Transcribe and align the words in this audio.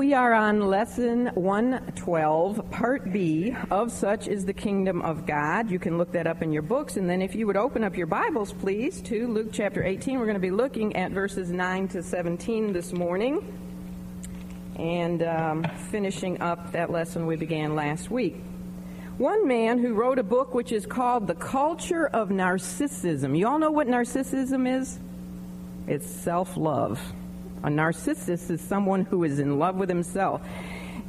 We 0.00 0.14
are 0.14 0.32
on 0.32 0.60
lesson 0.60 1.26
112, 1.34 2.70
part 2.70 3.12
B 3.12 3.54
of 3.70 3.92
Such 3.92 4.28
is 4.28 4.46
the 4.46 4.54
Kingdom 4.54 5.02
of 5.02 5.26
God. 5.26 5.70
You 5.70 5.78
can 5.78 5.98
look 5.98 6.12
that 6.12 6.26
up 6.26 6.40
in 6.40 6.52
your 6.52 6.62
books. 6.62 6.96
And 6.96 7.06
then 7.06 7.20
if 7.20 7.34
you 7.34 7.46
would 7.46 7.58
open 7.58 7.84
up 7.84 7.94
your 7.98 8.06
Bibles, 8.06 8.50
please, 8.50 9.02
to 9.02 9.28
Luke 9.28 9.48
chapter 9.52 9.84
18. 9.84 10.18
We're 10.18 10.24
going 10.24 10.36
to 10.36 10.40
be 10.40 10.50
looking 10.50 10.96
at 10.96 11.12
verses 11.12 11.50
9 11.50 11.88
to 11.88 12.02
17 12.02 12.72
this 12.72 12.94
morning 12.94 13.44
and 14.76 15.22
um, 15.22 15.64
finishing 15.90 16.40
up 16.40 16.72
that 16.72 16.90
lesson 16.90 17.26
we 17.26 17.36
began 17.36 17.74
last 17.74 18.10
week. 18.10 18.40
One 19.18 19.46
man 19.46 19.78
who 19.78 19.92
wrote 19.92 20.18
a 20.18 20.22
book 20.22 20.54
which 20.54 20.72
is 20.72 20.86
called 20.86 21.26
The 21.26 21.34
Culture 21.34 22.06
of 22.06 22.30
Narcissism. 22.30 23.36
You 23.36 23.46
all 23.48 23.58
know 23.58 23.70
what 23.70 23.86
narcissism 23.86 24.80
is? 24.80 24.98
It's 25.86 26.06
self 26.06 26.56
love. 26.56 26.98
A 27.62 27.68
narcissist 27.68 28.50
is 28.50 28.60
someone 28.60 29.04
who 29.04 29.24
is 29.24 29.38
in 29.38 29.58
love 29.58 29.76
with 29.76 29.88
himself. 29.88 30.40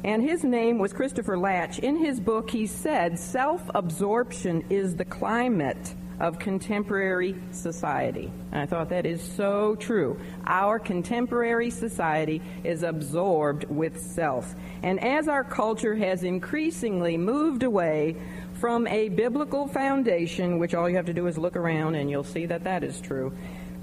And 0.04 0.22
his 0.22 0.42
name 0.42 0.78
was 0.78 0.92
Christopher 0.92 1.38
Lasch. 1.38 1.78
In 1.78 1.96
his 1.96 2.20
book, 2.20 2.50
he 2.50 2.66
said 2.66 3.18
self 3.18 3.62
absorption 3.74 4.64
is 4.68 4.96
the 4.96 5.04
climate 5.04 5.94
of 6.20 6.38
contemporary 6.38 7.36
society. 7.50 8.30
And 8.52 8.62
I 8.62 8.66
thought 8.66 8.88
that 8.90 9.06
is 9.06 9.20
so 9.20 9.74
true. 9.76 10.18
Our 10.46 10.78
contemporary 10.78 11.70
society 11.70 12.40
is 12.62 12.82
absorbed 12.82 13.64
with 13.64 14.00
self. 14.00 14.54
And 14.82 15.02
as 15.02 15.26
our 15.26 15.42
culture 15.42 15.96
has 15.96 16.22
increasingly 16.22 17.16
moved 17.16 17.62
away 17.62 18.16
from 18.54 18.86
a 18.86 19.08
biblical 19.08 19.66
foundation, 19.66 20.58
which 20.58 20.74
all 20.74 20.88
you 20.88 20.96
have 20.96 21.06
to 21.06 21.12
do 21.12 21.26
is 21.26 21.38
look 21.38 21.56
around 21.56 21.96
and 21.96 22.08
you'll 22.08 22.22
see 22.22 22.46
that 22.46 22.64
that 22.64 22.84
is 22.84 23.00
true, 23.00 23.32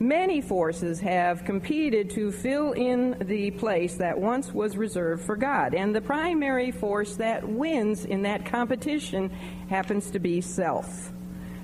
Many 0.02 0.40
forces 0.40 1.02
have 1.02 1.44
competed 1.44 2.12
to 2.12 2.32
fill 2.32 2.72
in 2.72 3.18
the 3.20 3.52
place 3.52 3.98
that 3.98 4.18
once 4.18 4.54
was 4.54 4.78
reserved 4.78 5.26
for 5.26 5.36
God. 5.36 5.74
And 5.74 5.94
the 5.94 6.00
primary 6.00 6.72
force 6.72 7.18
that 7.18 7.46
wins 7.46 8.06
in 8.06 8.22
that 8.22 8.46
competition 8.46 9.30
happens 9.70 10.10
to 10.12 10.20
be 10.20 10.40
self. 10.40 11.12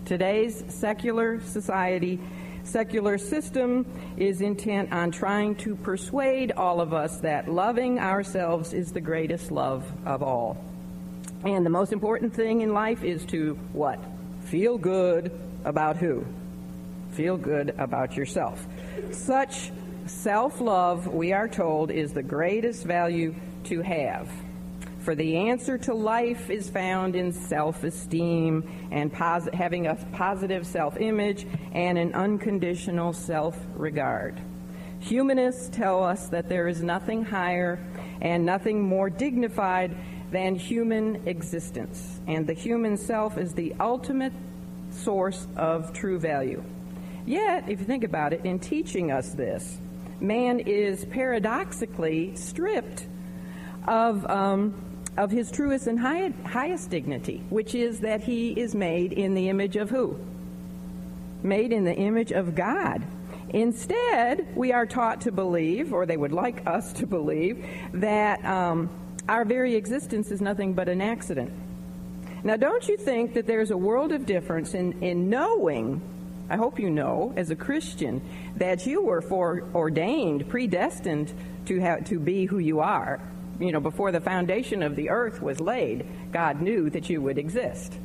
Today's 0.03 0.65
secular 0.67 1.39
society, 1.39 2.19
secular 2.63 3.17
system 3.17 3.85
is 4.17 4.41
intent 4.41 4.91
on 4.91 5.11
trying 5.11 5.55
to 5.55 5.77
persuade 5.77 6.51
all 6.51 6.81
of 6.81 6.93
us 6.93 7.19
that 7.21 7.49
loving 7.49 7.99
ourselves 7.99 8.73
is 8.73 8.91
the 8.91 8.99
greatest 8.99 9.49
love 9.49 9.89
of 10.05 10.21
all. 10.21 10.57
And 11.45 11.65
the 11.65 11.69
most 11.69 11.93
important 11.93 12.33
thing 12.33 12.59
in 12.59 12.73
life 12.73 13.01
is 13.01 13.23
to 13.27 13.53
what? 13.71 13.97
Feel 14.41 14.77
good 14.77 15.31
about 15.63 15.95
who? 15.95 16.25
Feel 17.15 17.37
good 17.37 17.73
about 17.77 18.17
yourself. 18.17 18.67
Such 19.11 19.71
self 20.05 20.59
love, 20.59 21.07
we 21.07 21.31
are 21.31 21.47
told, 21.47 21.89
is 21.89 22.11
the 22.11 22.21
greatest 22.21 22.83
value 22.83 23.33
to 23.65 23.81
have. 23.81 24.29
For 24.99 25.15
the 25.15 25.37
answer 25.37 25.77
to 25.77 25.93
life 25.93 26.49
is 26.49 26.69
found 26.69 27.15
in 27.15 27.31
self 27.31 27.85
esteem 27.85 28.69
and 28.91 29.13
having 29.13 29.87
a 29.87 29.95
positive 30.11 30.67
self 30.67 30.97
image 30.97 31.47
and 31.71 31.97
an 31.97 32.13
unconditional 32.13 33.13
self 33.13 33.57
regard. 33.75 34.41
Humanists 34.99 35.69
tell 35.69 36.03
us 36.03 36.27
that 36.29 36.49
there 36.49 36.67
is 36.67 36.83
nothing 36.83 37.23
higher 37.23 37.79
and 38.19 38.45
nothing 38.45 38.81
more 38.81 39.09
dignified 39.09 39.95
than 40.31 40.55
human 40.55 41.25
existence, 41.27 42.19
and 42.27 42.45
the 42.45 42.53
human 42.53 42.97
self 42.97 43.37
is 43.37 43.53
the 43.53 43.73
ultimate 43.79 44.33
source 44.89 45.47
of 45.55 45.93
true 45.93 46.19
value. 46.19 46.61
Yet, 47.25 47.69
if 47.69 47.79
you 47.79 47.85
think 47.85 48.03
about 48.03 48.33
it, 48.33 48.45
in 48.45 48.59
teaching 48.59 49.11
us 49.11 49.31
this, 49.31 49.79
man 50.19 50.59
is 50.59 51.05
paradoxically 51.05 52.35
stripped 52.35 53.07
of, 53.87 54.25
um, 54.29 54.73
of 55.17 55.31
his 55.31 55.51
truest 55.51 55.87
and 55.87 55.99
high, 55.99 56.29
highest 56.45 56.89
dignity, 56.89 57.43
which 57.49 57.73
is 57.73 58.01
that 58.01 58.21
he 58.21 58.51
is 58.51 58.75
made 58.75 59.11
in 59.11 59.33
the 59.33 59.49
image 59.49 59.75
of 59.75 59.89
who? 59.89 60.19
Made 61.41 61.71
in 61.71 61.83
the 61.83 61.95
image 61.95 62.31
of 62.31 62.53
God. 62.53 63.03
Instead, 63.49 64.47
we 64.55 64.71
are 64.71 64.85
taught 64.85 65.21
to 65.21 65.31
believe, 65.31 65.93
or 65.93 66.05
they 66.05 66.17
would 66.17 66.31
like 66.31 66.65
us 66.67 66.93
to 66.93 67.07
believe, 67.07 67.65
that 67.93 68.43
um, 68.45 68.89
our 69.27 69.45
very 69.45 69.75
existence 69.75 70.29
is 70.31 70.41
nothing 70.41 70.73
but 70.73 70.89
an 70.89 71.01
accident. 71.01 71.51
Now, 72.43 72.57
don't 72.57 72.87
you 72.87 72.97
think 72.97 73.33
that 73.33 73.47
there's 73.47 73.71
a 73.71 73.77
world 73.77 74.11
of 74.11 74.25
difference 74.27 74.75
in, 74.75 75.01
in 75.01 75.29
knowing 75.29 76.01
I 76.49 76.57
hope 76.57 76.79
you 76.79 76.89
know, 76.89 77.33
as 77.35 77.49
a 77.49 77.55
Christian, 77.55 78.21
that 78.57 78.85
you 78.85 79.01
were 79.01 79.21
foreordained, 79.21 80.47
predestined 80.47 81.33
to 81.65 81.79
have, 81.79 82.05
to 82.05 82.19
be 82.19 82.45
who 82.45 82.59
you 82.59 82.81
are. 82.81 83.19
You 83.59 83.71
know, 83.71 83.79
before 83.79 84.11
the 84.11 84.21
foundation 84.21 84.83
of 84.83 84.95
the 84.95 85.09
earth 85.09 85.41
was 85.41 85.59
laid, 85.59 86.05
God 86.31 86.61
knew 86.61 86.89
that 86.91 87.09
you 87.09 87.21
would 87.21 87.37
exist. 87.37 87.97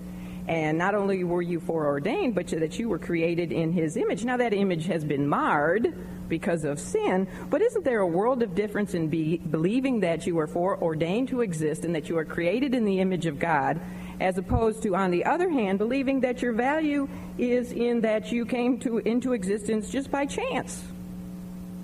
And 0.48 0.78
not 0.78 0.94
only 0.94 1.22
were 1.22 1.42
you 1.42 1.60
foreordained, 1.60 2.34
but 2.34 2.48
that 2.48 2.78
you 2.78 2.88
were 2.88 2.98
created 2.98 3.52
in 3.52 3.72
His 3.72 3.96
image. 3.96 4.24
Now, 4.24 4.38
that 4.38 4.54
image 4.54 4.86
has 4.86 5.04
been 5.04 5.28
marred 5.28 5.94
because 6.28 6.64
of 6.64 6.78
sin, 6.78 7.28
but 7.50 7.60
isn't 7.60 7.84
there 7.84 8.00
a 8.00 8.06
world 8.06 8.42
of 8.42 8.54
difference 8.54 8.94
in 8.94 9.08
be, 9.08 9.36
believing 9.38 10.00
that 10.00 10.26
you 10.26 10.38
are 10.38 10.46
foreordained 10.46 11.28
to 11.28 11.42
exist 11.42 11.84
and 11.84 11.94
that 11.94 12.08
you 12.08 12.16
are 12.16 12.24
created 12.24 12.74
in 12.74 12.84
the 12.84 13.00
image 13.00 13.26
of 13.26 13.38
God 13.38 13.80
as 14.20 14.36
opposed 14.36 14.82
to, 14.82 14.94
on 14.94 15.10
the 15.10 15.24
other 15.24 15.48
hand, 15.48 15.78
believing 15.78 16.20
that 16.20 16.42
your 16.42 16.52
value 16.52 17.08
is 17.38 17.72
in 17.72 18.02
that 18.02 18.30
you 18.30 18.44
came 18.44 18.78
to, 18.78 18.98
into 18.98 19.32
existence 19.32 19.90
just 19.90 20.10
by 20.10 20.26
chance 20.26 20.84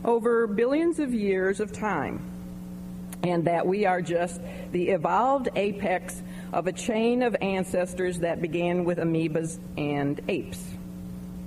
over 0.04 0.46
billions 0.46 0.98
of 0.98 1.12
years 1.12 1.58
of 1.58 1.72
time, 1.72 2.20
and 3.22 3.46
that 3.46 3.66
we 3.66 3.86
are 3.86 4.02
just 4.02 4.40
the 4.70 4.90
evolved 4.90 5.48
apex 5.56 6.22
of 6.52 6.66
a 6.66 6.72
chain 6.72 7.22
of 7.22 7.34
ancestors 7.40 8.20
that 8.20 8.40
began 8.40 8.84
with 8.84 8.98
amoebas 8.98 9.58
and 9.76 10.20
apes. 10.28 10.62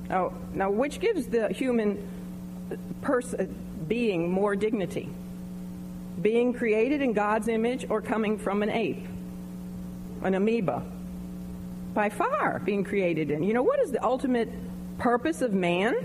Now, 0.10 0.34
now 0.54 0.72
which 0.72 1.00
gives 1.00 1.28
the 1.28 1.50
human 1.50 2.06
person 3.02 3.56
being 3.88 4.32
more 4.32 4.56
dignity? 4.56 5.10
Being 6.22 6.54
created 6.54 7.02
in 7.02 7.14
God's 7.14 7.48
image 7.48 7.86
or 7.90 8.02
coming 8.02 8.38
from 8.38 8.64
an 8.64 8.70
ape? 8.70 9.06
An 10.24 10.36
amoeba 10.36 10.84
by 11.94 12.10
far 12.10 12.62
being 12.66 12.84
created 12.84 13.32
in. 13.32 13.44
You 13.44 13.54
know, 13.54 13.64
what 13.64 13.80
is 13.80 13.92
the 13.92 14.04
ultimate 14.04 14.50
purpose 14.98 15.42
of 15.42 15.54
man? 15.54 15.96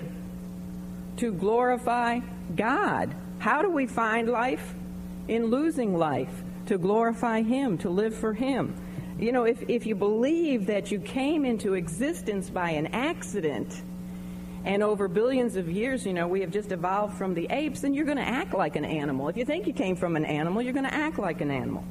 To 1.19 1.33
glorify 1.33 2.21
God. 2.57 3.15
How 3.39 3.63
do 3.63 3.71
we 3.71 3.87
find 3.87 4.29
life? 4.29 4.75
In 5.29 5.47
losing 5.47 5.97
life, 5.97 6.43
to 6.67 6.77
glorify 6.77 7.43
Him, 7.43 7.79
to 7.79 7.91
live 7.91 8.15
for 8.15 8.35
Him. 8.35 8.75
You 9.19 9.33
know, 9.33 9.45
if, 9.45 9.63
if 9.69 9.87
you 9.87 9.95
believe 9.95 10.67
that 10.67 10.91
you 10.91 10.99
came 10.99 11.45
into 11.45 11.75
existence 11.75 12.51
by 12.51 12.71
an 12.71 12.89
accident, 12.89 13.81
and 14.65 14.83
over 14.83 15.09
billions 15.09 15.57
of 15.57 15.71
years, 15.71 16.07
you 16.07 16.15
know, 16.15 16.27
we 16.27 16.41
have 16.41 16.51
just 16.51 16.73
evolved 16.73 17.17
from 17.17 17.35
the 17.35 17.47
apes, 17.51 17.81
then 17.81 17.95
you're 17.95 18.07
going 18.07 18.19
to 18.19 18.27
act 18.27 18.55
like 18.55 18.77
an 18.77 18.85
animal. 18.85 19.29
If 19.29 19.37
you 19.37 19.45
think 19.45 19.67
you 19.67 19.75
came 19.75 19.95
from 19.95 20.17
an 20.17 20.25
animal, 20.25 20.63
you're 20.63 20.73
going 20.73 20.87
to 20.87 20.95
act 20.95 21.19
like 21.19 21.43
an 21.43 21.51
animal. 21.51 21.85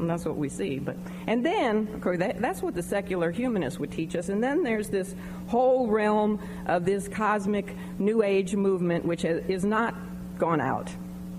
And 0.00 0.10
that's 0.10 0.24
what 0.24 0.36
we 0.36 0.48
see. 0.48 0.78
But 0.78 0.96
and 1.26 1.44
then, 1.44 1.88
of 1.94 2.00
course, 2.00 2.18
that, 2.18 2.40
that's 2.40 2.62
what 2.62 2.74
the 2.74 2.82
secular 2.82 3.30
humanists 3.30 3.78
would 3.78 3.90
teach 3.90 4.16
us. 4.16 4.28
And 4.28 4.42
then 4.42 4.62
there's 4.62 4.88
this 4.88 5.14
whole 5.46 5.86
realm 5.86 6.40
of 6.66 6.84
this 6.84 7.08
cosmic 7.08 7.76
New 7.98 8.22
Age 8.22 8.54
movement, 8.54 9.04
which 9.04 9.22
has, 9.22 9.42
is 9.48 9.64
not 9.64 9.94
gone 10.38 10.60
out. 10.60 10.90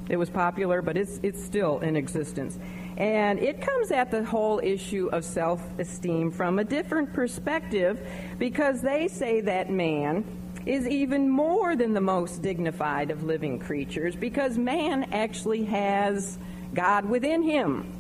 It 0.10 0.18
was 0.18 0.30
popular, 0.30 0.82
but 0.82 0.98
it's 0.98 1.20
it's 1.24 1.44
still 1.44 1.80
in 1.80 1.96
existence. 1.96 2.58
And 2.98 3.40
it 3.40 3.62
comes 3.62 3.92
at 3.92 4.12
the 4.12 4.24
whole 4.24 4.60
issue 4.62 5.10
of 5.12 5.24
self 5.26 5.62
esteem 5.80 6.32
from 6.32 6.60
a 6.60 6.64
different 6.64 7.14
perspective 7.14 8.00
because 8.38 8.82
they 8.82 9.08
say 9.08 9.42
that 9.42 9.70
man 9.70 10.26
is 10.66 10.88
even 10.88 11.30
more 11.30 11.76
than 11.76 11.94
the 11.94 12.02
most 12.02 12.42
dignified 12.42 13.10
of 13.10 13.24
living 13.24 13.58
creatures 13.58 14.16
because 14.16 14.58
man 14.58 15.06
actually 15.12 15.64
has 15.66 16.38
God 16.74 17.06
within 17.06 17.42
him. 17.42 17.92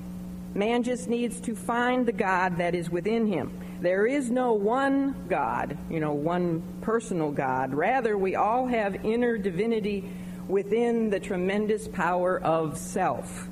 Man 0.54 0.84
just 0.84 1.08
needs 1.08 1.40
to 1.42 1.56
find 1.56 2.06
the 2.06 2.12
God 2.12 2.58
that 2.58 2.76
is 2.76 2.90
within 2.90 3.26
him. 3.26 3.52
There 3.80 4.06
is 4.06 4.30
no 4.30 4.54
one 4.54 5.16
God, 5.28 5.78
you 5.90 6.00
know, 6.00 6.14
one 6.14 6.62
personal 6.82 7.32
God. 7.32 7.74
Rather, 7.74 8.18
we 8.18 8.36
all 8.36 8.68
have 8.68 9.06
inner 9.06 9.38
divinity 9.38 10.10
within 10.48 11.10
the 11.10 11.20
tremendous 11.20 11.88
power 11.88 12.40
of 12.40 12.78
self. 12.78 13.48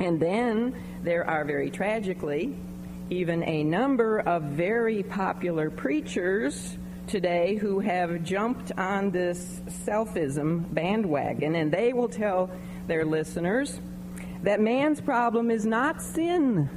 And 0.00 0.20
then 0.20 0.74
there 1.02 1.28
are 1.28 1.44
very 1.44 1.70
tragically 1.70 2.56
even 3.08 3.44
a 3.44 3.62
number 3.62 4.18
of 4.18 4.42
very 4.42 5.02
popular 5.04 5.70
preachers 5.70 6.76
today 7.06 7.54
who 7.54 7.78
have 7.78 8.24
jumped 8.24 8.72
on 8.76 9.12
this 9.12 9.60
selfism 9.86 10.74
bandwagon, 10.74 11.54
and 11.54 11.70
they 11.70 11.92
will 11.92 12.08
tell 12.08 12.50
their 12.88 13.04
listeners 13.04 13.80
that 14.42 14.60
man's 14.60 15.00
problem 15.00 15.50
is 15.50 15.66
not 15.66 16.02
sin 16.02 16.68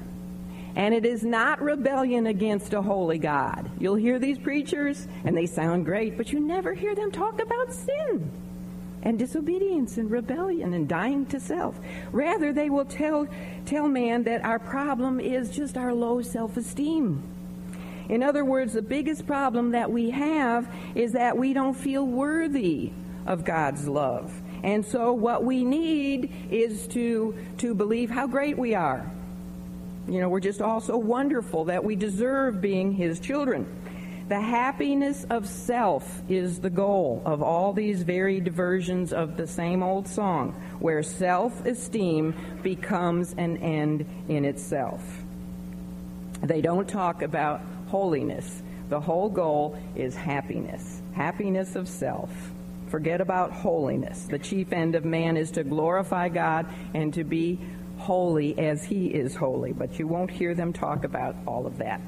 and 0.76 0.94
it 0.94 1.06
is 1.06 1.24
not 1.24 1.62
rebellion 1.62 2.28
against 2.28 2.74
a 2.74 2.82
holy 2.82 3.18
God. 3.18 3.70
You'll 3.80 3.96
hear 3.96 4.20
these 4.20 4.38
preachers 4.38 5.08
and 5.24 5.36
they 5.36 5.46
sound 5.46 5.86
great, 5.86 6.16
but 6.18 6.32
you 6.32 6.40
never 6.40 6.74
hear 6.74 6.96
them 6.96 7.12
talk 7.12 7.42
about 7.42 7.74
sin. 7.74 8.32
and 9.02 9.18
disobedience 9.18 9.98
and 9.98 10.12
rebellion 10.12 10.74
and 10.74 10.88
dying 10.88 11.26
to 11.28 11.40
self. 11.40 11.80
Rather, 12.12 12.52
they 12.52 12.70
will 12.70 12.86
tell, 12.86 13.28
tell 13.66 13.88
man 13.88 14.24
that 14.24 14.44
our 14.44 14.60
problem 14.60 15.20
is 15.20 15.50
just 15.52 15.78
our 15.78 15.94
low 15.94 16.22
self 16.22 16.58
esteem. 16.58 17.24
In 18.10 18.24
other 18.24 18.44
words, 18.44 18.74
the 18.74 18.82
biggest 18.82 19.26
problem 19.28 19.72
that 19.72 19.92
we 19.92 20.10
have 20.10 20.68
is 20.96 21.14
that 21.14 21.38
we 21.38 21.54
don't 21.54 21.76
feel 21.76 22.06
worthy 22.06 22.92
of 23.26 23.46
God's 23.46 23.88
love. 23.88 24.34
And 24.64 24.86
so 24.86 25.14
what 25.14 25.44
we 25.44 25.64
need 25.64 26.32
is 26.52 26.88
to, 26.88 27.36
to 27.60 27.74
believe 27.74 28.10
how 28.10 28.28
great 28.28 28.58
we 28.58 28.76
are. 28.76 29.10
You 30.08 30.22
know, 30.22 30.30
we're 30.30 30.40
just 30.40 30.62
all 30.62 30.82
so 30.82 30.98
wonderful 30.98 31.66
that 31.66 31.84
we 31.84 31.96
deserve 31.96 32.62
being 32.62 32.92
His 32.92 33.20
children. 33.20 33.68
The 34.28 34.40
happiness 34.40 35.26
of 35.30 35.48
self 35.48 36.22
is 36.30 36.60
the 36.60 36.70
goal 36.70 37.24
of 37.26 37.42
all 37.42 37.74
these 37.74 38.04
varied 38.04 38.54
versions 38.54 39.12
of 39.12 39.38
the 39.38 39.48
same 39.48 39.82
old 39.82 40.08
song, 40.08 40.52
where 40.80 41.02
self 41.02 41.66
esteem 41.66 42.36
becomes 42.62 43.34
an 43.34 43.58
end 43.58 44.06
in 44.28 44.46
itself. 44.46 45.02
They 46.42 46.62
don't 46.62 46.88
talk 46.88 47.22
about 47.22 47.62
holiness. 47.88 48.62
The 48.90 49.00
whole 49.00 49.30
goal 49.30 49.80
is 49.96 50.16
happiness, 50.16 51.02
happiness 51.14 51.76
of 51.76 51.88
self. 51.88 52.30
Forget 52.90 53.22
about 53.22 53.52
holiness. 53.52 54.26
The 54.26 54.40
chief 54.40 54.74
end 54.74 54.96
of 54.96 55.06
man 55.06 55.38
is 55.38 55.52
to 55.52 55.64
glorify 55.64 56.30
God 56.30 56.66
and 56.94 57.14
to 57.14 57.24
be 57.24 57.60
holy 57.98 58.58
as 58.58 58.84
he 58.84 59.08
is 59.08 59.36
holy, 59.36 59.74
but 59.74 60.00
you 60.00 60.08
won't 60.08 60.32
hear 60.32 60.56
them 60.56 60.74
talk 60.74 61.04
about 61.04 61.36
all 61.46 61.68
of 61.68 61.78
that. 61.78 62.02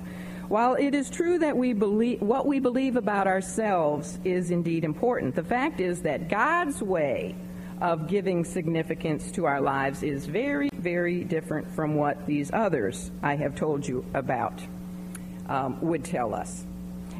While 0.47 0.73
it 0.75 0.93
is 0.93 1.09
true 1.09 1.39
that 1.39 1.55
we 1.55 1.73
believe 1.73 2.21
what 2.21 2.45
we 2.45 2.59
believe 2.59 2.97
about 2.97 3.27
ourselves 3.27 4.19
is 4.25 4.51
indeed 4.51 4.83
important, 4.83 5.35
the 5.35 5.43
fact 5.43 5.79
is 5.79 6.01
that 6.01 6.27
God's 6.27 6.81
way 6.81 7.35
of 7.79 8.07
giving 8.07 8.43
significance 8.43 9.31
to 9.31 9.45
our 9.45 9.61
lives 9.61 10.03
is 10.03 10.25
very, 10.25 10.69
very 10.73 11.23
different 11.23 11.69
from 11.71 11.95
what 11.95 12.25
these 12.25 12.51
others 12.53 13.11
I 13.23 13.35
have 13.35 13.55
told 13.55 13.87
you 13.87 14.05
about 14.13 14.61
um, 15.47 15.79
would 15.81 16.03
tell 16.03 16.33
us. 16.35 16.65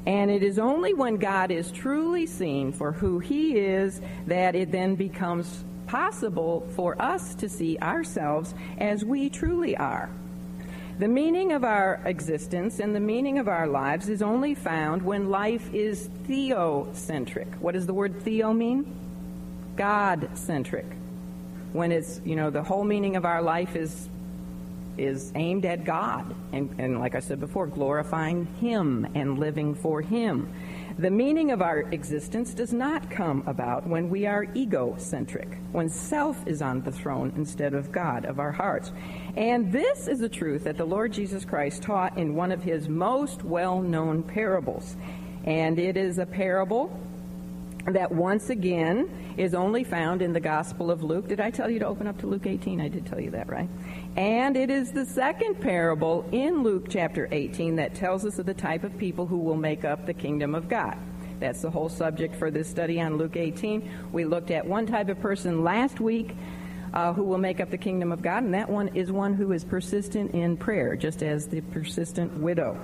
And 0.06 0.32
it 0.32 0.42
is 0.42 0.58
only 0.58 0.94
when 0.94 1.18
God 1.18 1.52
is 1.52 1.72
truly 1.72 2.26
seen 2.26 2.72
for 2.72 2.92
who 2.92 3.20
He 3.20 3.58
is 3.58 4.02
that 4.28 4.56
it 4.56 4.72
then 4.72 4.96
becomes 4.96 5.64
possible 5.86 6.68
for 6.76 7.00
us 7.02 7.36
to 7.36 7.50
see 7.50 7.78
ourselves 7.80 8.56
as 8.78 9.06
we 9.06 9.30
truly 9.30 9.76
are. 9.78 10.10
The 10.98 11.08
meaning 11.08 11.52
of 11.52 11.64
our 11.64 12.00
existence 12.06 12.80
and 12.80 12.96
the 12.96 13.00
meaning 13.00 13.40
of 13.40 13.48
our 13.48 13.68
lives 13.68 14.08
is 14.08 14.22
only 14.22 14.56
found 14.56 15.02
when 15.02 15.30
life 15.30 15.74
is 15.74 16.10
theocentric. 16.28 17.48
What 17.60 17.74
does 17.74 17.88
the 17.88 17.94
word 17.94 18.22
theo 18.22 18.54
mean? 18.54 18.86
God 19.76 20.30
centric. 20.36 20.86
When 21.74 21.92
it's, 21.92 22.22
you 22.24 22.36
know, 22.36 22.50
the 22.50 22.64
whole 22.64 22.84
meaning 22.84 23.16
of 23.16 23.26
our 23.26 23.42
life 23.42 23.76
is 23.76 24.10
is 25.02 25.32
aimed 25.36 25.66
at 25.66 25.84
God 25.84 26.36
and, 26.54 26.74
and 26.78 27.00
like 27.00 27.16
I 27.16 27.20
said 27.20 27.40
before, 27.40 27.68
glorifying 27.68 28.46
Him 28.60 29.08
and 29.16 29.40
living 29.40 29.74
for 29.74 30.02
Him. 30.02 30.54
The 30.98 31.10
meaning 31.10 31.52
of 31.52 31.62
our 31.62 31.80
existence 31.80 32.54
does 32.54 32.74
not 32.74 33.10
come 33.10 33.44
about 33.48 33.88
when 33.88 34.10
we 34.10 34.28
are 34.28 34.46
egocentric, 34.56 35.58
when 35.72 35.90
self 35.90 36.46
is 36.46 36.62
on 36.62 36.82
the 36.82 36.92
throne 36.92 37.34
instead 37.36 37.74
of 37.74 37.92
God 37.92 38.26
of 38.26 38.40
our 38.40 38.52
hearts. 38.52 38.92
And 39.36 39.72
this 39.72 40.08
is 40.08 40.22
a 40.22 40.30
truth 40.30 40.66
that 40.66 40.78
the 40.78 40.86
Lord 40.86 41.14
Jesus 41.14 41.46
Christ 41.46 41.82
taught 41.82 42.18
in 42.18 42.36
one 42.36 42.52
of 42.52 42.62
his 42.62 42.90
most 42.90 43.44
well 43.44 43.82
known 43.82 44.22
parables. 44.22 44.96
And 45.46 45.80
it 45.80 45.98
is 45.98 46.20
a 46.20 46.26
parable 46.26 46.96
that 47.86 48.12
once 48.12 48.50
again 48.50 49.10
is 49.38 49.54
only 49.54 49.84
found 49.84 50.22
in 50.22 50.34
the 50.34 50.40
Gospel 50.40 50.92
of 50.92 51.04
Luke. 51.04 51.28
Did 51.28 51.40
I 51.40 51.50
tell 51.50 51.70
you 51.70 51.80
to 51.80 51.88
open 51.88 52.06
up 52.06 52.20
to 52.20 52.28
Luke 52.28 52.46
18? 52.46 52.80
I 52.80 52.90
did 52.90 53.06
tell 53.06 53.20
you 53.20 53.32
that, 53.32 53.50
right? 53.50 53.70
And 54.18 54.58
it 54.58 54.70
is 54.70 54.92
the 54.92 55.06
second 55.06 55.62
parable 55.62 56.28
in 56.34 56.64
Luke 56.64 56.88
chapter 56.90 57.30
18 57.32 57.78
that 57.78 57.96
tells 57.96 58.26
us 58.26 58.40
of 58.40 58.46
the 58.46 58.54
type 58.54 58.84
of 58.84 58.98
people 58.98 59.26
who 59.26 59.38
will 59.38 59.56
make 59.56 59.86
up 59.86 60.06
the 60.06 60.14
kingdom 60.14 60.54
of 60.54 60.68
God. 60.68 60.98
That's 61.40 61.62
the 61.62 61.72
whole 61.72 61.88
subject 61.88 62.36
for 62.36 62.52
this 62.52 62.70
study 62.70 63.00
on 63.00 63.18
Luke 63.18 63.38
18. 63.38 63.90
We 64.12 64.26
looked 64.26 64.52
at 64.52 64.66
one 64.66 64.86
type 64.86 65.08
of 65.08 65.22
person 65.22 65.64
last 65.64 66.02
week 66.02 66.36
uh, 66.94 67.14
who 67.14 67.24
will 67.24 67.38
make 67.38 67.62
up 67.62 67.72
the 67.72 67.78
kingdom 67.78 68.12
of 68.12 68.22
God, 68.22 68.44
and 68.44 68.54
that 68.54 68.70
one 68.70 68.90
is 68.90 69.14
one 69.14 69.34
who 69.34 69.54
is 69.54 69.64
persistent 69.64 70.32
in 70.32 70.58
prayer, 70.58 70.98
just 70.98 71.24
as 71.24 71.48
the 71.48 71.62
persistent 71.62 72.34
widow. 72.34 72.78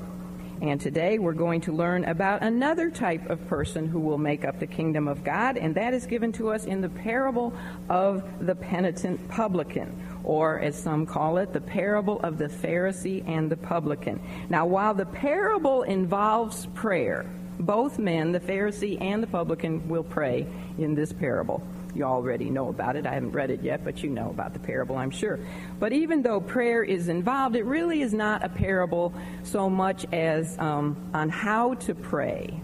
And 0.62 0.80
today 0.80 1.20
we're 1.20 1.34
going 1.34 1.60
to 1.62 1.74
learn 1.74 2.06
about 2.06 2.42
another 2.42 2.90
type 2.90 3.30
of 3.30 3.46
person 3.48 3.86
who 3.86 4.00
will 4.00 4.18
make 4.18 4.46
up 4.46 4.60
the 4.60 4.66
kingdom 4.66 5.10
of 5.10 5.26
God, 5.26 5.58
and 5.58 5.76
that 5.76 5.94
is 5.94 6.06
given 6.06 6.32
to 6.34 6.50
us 6.52 6.64
in 6.64 6.80
the 6.80 6.90
parable 6.90 7.54
of 7.90 8.24
the 8.40 8.56
penitent 8.56 9.28
publican 9.28 10.07
or 10.28 10.60
as 10.60 10.76
some 10.76 11.06
call 11.06 11.38
it, 11.38 11.54
the 11.54 11.62
parable 11.62 12.20
of 12.20 12.38
the 12.38 12.50
Pharisee 12.50 13.26
and 13.26 13.50
the 13.50 13.56
publican. 13.56 14.20
Now, 14.50 14.66
while 14.66 14.94
the 14.94 15.06
parable 15.06 15.84
involves 15.84 16.66
prayer, 16.76 17.26
both 17.62 17.98
men, 17.98 18.34
the 18.34 18.42
Pharisee 18.42 19.02
and 19.02 19.24
the 19.24 19.28
publican, 19.28 19.88
will 19.88 20.04
pray 20.04 20.46
in 20.78 20.96
this 20.96 21.14
parable. 21.14 21.66
You 21.96 22.04
already 22.04 22.50
know 22.50 22.68
about 22.68 22.98
it. 22.98 23.08
I 23.08 23.14
haven't 23.14 23.32
read 23.32 23.52
it 23.52 23.64
yet, 23.64 23.86
but 23.86 24.04
you 24.04 24.10
know 24.10 24.30
about 24.30 24.52
the 24.52 24.60
parable, 24.60 24.98
I'm 24.98 25.12
sure. 25.12 25.40
But 25.80 25.94
even 25.94 26.24
though 26.24 26.42
prayer 26.42 26.84
is 26.84 27.08
involved, 27.08 27.56
it 27.56 27.64
really 27.64 28.02
is 28.02 28.14
not 28.14 28.44
a 28.44 28.50
parable 28.50 29.14
so 29.44 29.70
much 29.70 30.06
as 30.12 30.60
um, 30.60 30.98
on 31.14 31.30
how 31.30 31.76
to 31.76 31.96
pray 31.96 32.60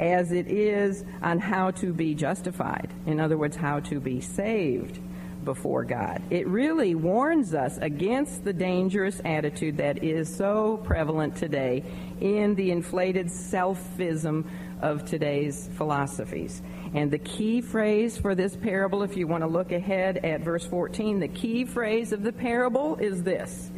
as 0.00 0.32
it 0.32 0.48
is 0.48 1.04
on 1.22 1.38
how 1.38 1.70
to 1.70 1.92
be 1.92 2.16
justified. 2.16 2.90
In 3.06 3.20
other 3.20 3.38
words, 3.38 3.54
how 3.54 3.78
to 3.80 4.00
be 4.00 4.20
saved 4.20 4.98
before 5.44 5.84
God. 5.84 6.22
It 6.30 6.46
really 6.46 6.94
warns 6.94 7.54
us 7.54 7.78
against 7.78 8.44
the 8.44 8.52
dangerous 8.52 9.20
attitude 9.24 9.78
that 9.78 10.02
is 10.02 10.34
so 10.34 10.78
prevalent 10.84 11.36
today 11.36 11.84
in 12.20 12.54
the 12.54 12.70
inflated 12.70 13.26
selfism 13.26 14.44
of 14.80 15.04
today's 15.04 15.68
philosophies. 15.74 16.62
And 16.94 17.10
the 17.10 17.18
key 17.18 17.60
phrase 17.60 18.16
for 18.16 18.34
this 18.34 18.56
parable, 18.56 19.02
if 19.02 19.16
you 19.16 19.26
want 19.26 19.42
to 19.42 19.48
look 19.48 19.72
ahead 19.72 20.18
at 20.18 20.40
verse 20.40 20.66
14, 20.66 21.20
the 21.20 21.28
key 21.28 21.64
phrase 21.64 22.12
of 22.12 22.22
the 22.22 22.32
parable 22.32 22.96
is 22.96 23.22
this 23.22 23.70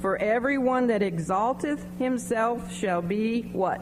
For 0.00 0.16
everyone 0.16 0.86
that 0.86 1.02
exalteth 1.02 1.84
himself 1.98 2.72
shall 2.72 3.02
be 3.02 3.42
what? 3.52 3.80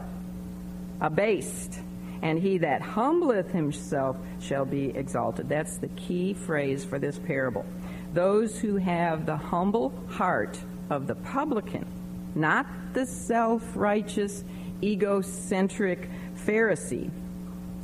Abased 1.01 1.79
and 2.21 2.39
he 2.39 2.57
that 2.59 2.81
humbleth 2.81 3.51
himself 3.51 4.17
shall 4.39 4.65
be 4.65 4.89
exalted. 4.89 5.49
That's 5.49 5.77
the 5.77 5.87
key 5.89 6.33
phrase 6.33 6.83
for 6.83 6.99
this 6.99 7.19
parable. 7.19 7.65
Those 8.13 8.57
who 8.57 8.77
have 8.77 9.25
the 9.25 9.37
humble 9.37 9.93
heart 10.09 10.57
of 10.89 11.07
the 11.07 11.15
publican, 11.15 11.85
not 12.33 12.65
the 12.93 13.05
self 13.05 13.61
righteous, 13.75 14.43
egocentric 14.81 16.09
Pharisee. 16.45 17.11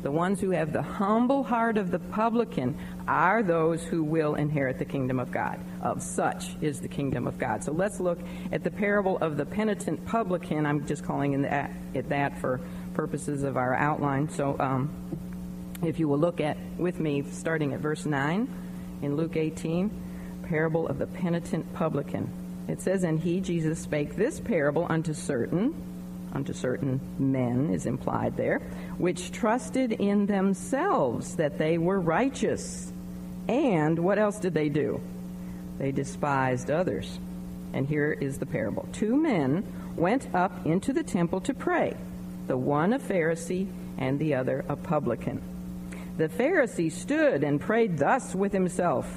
The 0.01 0.11
ones 0.11 0.39
who 0.41 0.49
have 0.49 0.73
the 0.73 0.81
humble 0.81 1.43
heart 1.43 1.77
of 1.77 1.91
the 1.91 1.99
publican 1.99 2.75
are 3.07 3.43
those 3.43 3.83
who 3.83 4.03
will 4.03 4.33
inherit 4.33 4.79
the 4.79 4.85
kingdom 4.85 5.19
of 5.19 5.29
God. 5.29 5.59
Of 5.79 6.01
such 6.01 6.55
is 6.59 6.79
the 6.79 6.87
kingdom 6.87 7.27
of 7.27 7.37
God. 7.37 7.63
So 7.63 7.71
let's 7.71 7.99
look 7.99 8.19
at 8.51 8.63
the 8.63 8.71
parable 8.71 9.19
of 9.19 9.37
the 9.37 9.45
penitent 9.45 10.03
publican. 10.05 10.65
I'm 10.65 10.87
just 10.87 11.03
calling 11.03 11.43
it 11.43 12.09
that 12.09 12.37
for 12.39 12.61
purposes 12.93 13.43
of 13.43 13.57
our 13.57 13.73
outline. 13.73 14.29
So 14.29 14.55
um, 14.59 14.89
if 15.83 15.99
you 15.99 16.07
will 16.07 16.19
look 16.19 16.39
at 16.41 16.57
with 16.77 16.99
me, 16.99 17.23
starting 17.31 17.73
at 17.73 17.79
verse 17.79 18.05
9 18.05 18.47
in 19.01 19.15
Luke 19.15 19.35
18, 19.35 19.89
parable 20.43 20.87
of 20.87 20.99
the 20.99 21.07
penitent 21.07 21.73
publican. 21.73 22.29
It 22.67 22.81
says, 22.81 23.03
And 23.03 23.19
he, 23.19 23.41
Jesus, 23.41 23.79
spake 23.79 24.15
this 24.15 24.39
parable 24.39 24.85
unto 24.89 25.13
certain, 25.13 25.73
unto 26.33 26.53
certain 26.53 26.99
men 27.17 27.73
is 27.73 27.85
implied 27.85 28.37
there, 28.37 28.59
which 28.97 29.31
trusted 29.31 29.93
in 29.93 30.25
themselves 30.25 31.35
that 31.37 31.57
they 31.57 31.77
were 31.77 31.99
righteous. 31.99 32.93
And 33.47 33.97
what 33.99 34.19
else 34.19 34.39
did 34.39 34.53
they 34.53 34.69
do? 34.69 35.01
They 35.79 35.91
despised 35.91 36.69
others. 36.69 37.19
And 37.73 37.87
here 37.87 38.11
is 38.11 38.37
the 38.37 38.45
parable. 38.45 38.87
Two 38.91 39.15
men 39.15 39.65
went 39.95 40.33
up 40.35 40.65
into 40.65 40.93
the 40.93 41.03
temple 41.03 41.41
to 41.41 41.53
pray 41.53 41.95
the 42.51 42.57
one 42.57 42.91
a 42.91 42.99
Pharisee 42.99 43.65
and 43.97 44.19
the 44.19 44.35
other 44.35 44.65
a 44.67 44.75
publican. 44.75 45.41
The 46.17 46.27
Pharisee 46.27 46.91
stood 46.91 47.45
and 47.45 47.61
prayed 47.61 47.97
thus 47.97 48.35
with 48.35 48.51
himself 48.51 49.07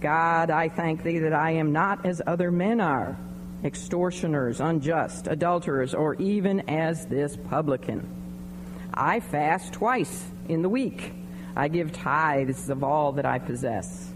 God, 0.00 0.48
I 0.48 0.70
thank 0.70 1.02
thee 1.02 1.18
that 1.18 1.34
I 1.34 1.50
am 1.50 1.72
not 1.72 2.06
as 2.06 2.22
other 2.26 2.50
men 2.50 2.80
are, 2.80 3.18
extortioners, 3.62 4.60
unjust, 4.62 5.26
adulterers, 5.26 5.92
or 5.92 6.14
even 6.14 6.70
as 6.70 7.04
this 7.04 7.36
publican. 7.36 8.08
I 8.94 9.20
fast 9.20 9.74
twice 9.74 10.24
in 10.48 10.62
the 10.62 10.70
week. 10.70 11.12
I 11.54 11.68
give 11.68 11.92
tithes 11.92 12.70
of 12.70 12.82
all 12.82 13.12
that 13.12 13.26
I 13.26 13.40
possess. 13.40 14.10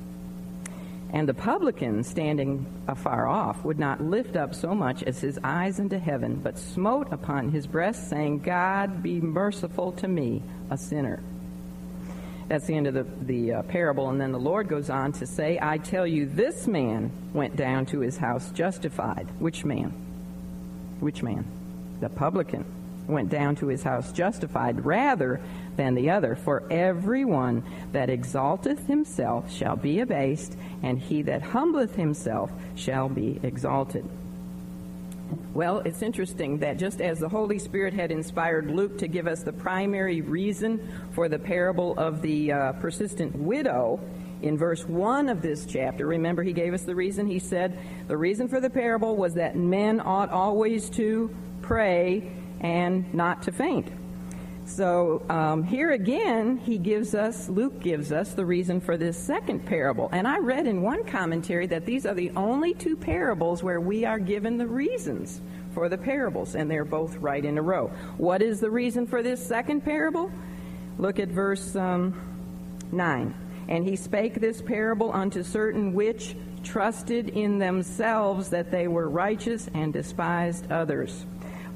And 1.15 1.29
the 1.29 1.35
publican, 1.35 2.03
standing 2.03 2.67
afar 2.89 3.29
off, 3.29 3.65
would 3.65 3.79
not 3.79 4.03
lift 4.03 4.35
up 4.35 4.53
so 4.53 4.75
much 4.75 5.05
as 5.05 5.21
his 5.21 5.39
eyes 5.45 5.79
into 5.79 5.97
heaven, 5.97 6.41
but 6.43 6.59
smote 6.59 7.13
upon 7.13 7.53
his 7.53 7.69
breast, 7.69 8.11
saying, 8.11 8.41
God 8.41 9.01
be 9.01 9.21
merciful 9.21 9.93
to 9.93 10.09
me, 10.09 10.43
a 10.71 10.77
sinner. 10.77 11.23
That's 12.49 12.67
the 12.67 12.75
end 12.75 12.89
of 12.89 12.95
the, 12.95 13.07
the 13.23 13.53
uh, 13.53 13.63
parable. 13.63 14.11
And 14.11 14.21
then 14.21 14.33
the 14.33 14.41
Lord 14.41 14.67
goes 14.67 14.91
on 14.91 15.13
to 15.13 15.27
say, 15.27 15.57
I 15.63 15.79
tell 15.79 16.05
you, 16.05 16.27
this 16.27 16.67
man 16.67 17.13
went 17.33 17.55
down 17.55 17.87
to 17.87 18.01
his 18.01 18.17
house 18.17 18.51
justified. 18.51 19.29
Which 19.39 19.65
man? 19.65 19.91
Which 20.99 21.23
man? 21.23 21.45
The 22.01 22.09
publican 22.09 22.65
went 23.07 23.29
down 23.29 23.55
to 23.57 23.69
his 23.69 23.85
house 23.85 24.11
justified 24.11 24.85
rather 24.85 25.41
than 25.77 25.95
the 25.95 26.11
other. 26.11 26.37
For 26.37 26.63
everyone 26.71 27.63
that 27.93 28.11
exalteth 28.11 28.87
himself 28.87 29.53
shall 29.53 29.77
be 29.77 30.01
abased, 30.01 30.57
and 30.83 30.99
he 30.99 31.23
that 31.23 31.43
humbleth 31.43 31.95
himself 31.95 32.51
shall 32.75 33.09
be 33.09 33.41
exalted. 33.43 34.09
Well, 35.53 35.79
it's 35.81 36.03
interesting 36.03 36.59
that 36.59 36.79
just 36.79 37.01
as 37.01 37.19
the 37.19 37.29
Holy 37.29 37.59
Spirit 37.59 37.95
had 37.95 38.11
inspired 38.11 38.71
Luke 38.71 38.99
to 38.99 39.09
give 39.09 39.27
us 39.27 39.43
the 39.43 39.53
primary 39.53 40.21
reason 40.21 40.81
for 41.13 41.29
the 41.29 41.39
parable 41.39 41.99
of 41.99 42.23
the 42.23 42.53
uh, 42.53 42.73
persistent 42.75 43.35
widow 43.37 44.01
in 44.43 44.59
verse 44.59 44.85
1 44.85 45.29
of 45.29 45.41
this 45.41 45.65
chapter, 45.65 46.07
remember 46.07 46.43
he 46.43 46.53
gave 46.53 46.75
us 46.75 46.83
the 46.83 46.95
reason. 46.95 47.27
He 47.27 47.39
said 47.39 47.79
the 48.09 48.17
reason 48.17 48.49
for 48.49 48.61
the 48.61 48.69
parable 48.69 49.17
was 49.17 49.35
that 49.35 49.57
men 49.57 50.01
ought 50.01 50.31
always 50.31 50.91
to 50.91 51.35
pray 51.63 52.31
and 52.61 53.13
not 53.15 53.45
to 53.45 53.53
faint. 53.53 53.91
So 54.67 55.23
um, 55.29 55.63
here 55.63 55.93
again, 55.93 56.57
he 56.57 56.79
gives 56.79 57.15
us, 57.15 57.49
Luke 57.49 57.81
gives 57.81 58.13
us 58.13 58.33
the 58.33 58.47
reason 58.47 58.81
for 58.81 58.97
this 58.97 59.19
second 59.19 59.67
parable. 59.67 60.09
And 60.11 60.27
I 60.27 60.39
read 60.39 60.67
in 60.67 60.81
one 60.81 61.05
commentary 61.05 61.67
that 61.67 61.85
these 61.85 62.07
are 62.07 62.15
the 62.15 62.31
only 62.31 62.73
two 62.73 62.97
parables 62.97 63.63
where 63.63 63.81
we 63.81 64.05
are 64.05 64.19
given 64.19 64.57
the 64.57 64.67
reasons 64.67 65.43
for 65.75 65.89
the 65.89 65.99
parables, 65.99 66.55
and 66.55 66.71
they're 66.71 66.85
both 66.85 67.17
right 67.17 67.45
in 67.45 67.59
a 67.59 67.63
row. 67.63 67.89
What 68.17 68.41
is 68.41 68.61
the 68.61 68.71
reason 68.71 69.07
for 69.07 69.23
this 69.23 69.45
second 69.45 69.83
parable? 69.83 70.31
Look 70.99 71.19
at 71.19 71.29
verse 71.29 71.77
um, 71.77 72.15
9. 72.91 73.35
And 73.69 73.85
he 73.85 73.97
spake 73.97 74.41
this 74.41 74.63
parable 74.63 75.13
unto 75.13 75.43
certain 75.43 75.93
which 75.93 76.37
trusted 76.63 77.29
in 77.29 77.59
themselves 77.59 78.49
that 78.51 78.71
they 78.71 78.89
were 78.89 79.09
righteous 79.09 79.69
and 79.75 79.93
despised 79.93 80.71
others. 80.71 81.27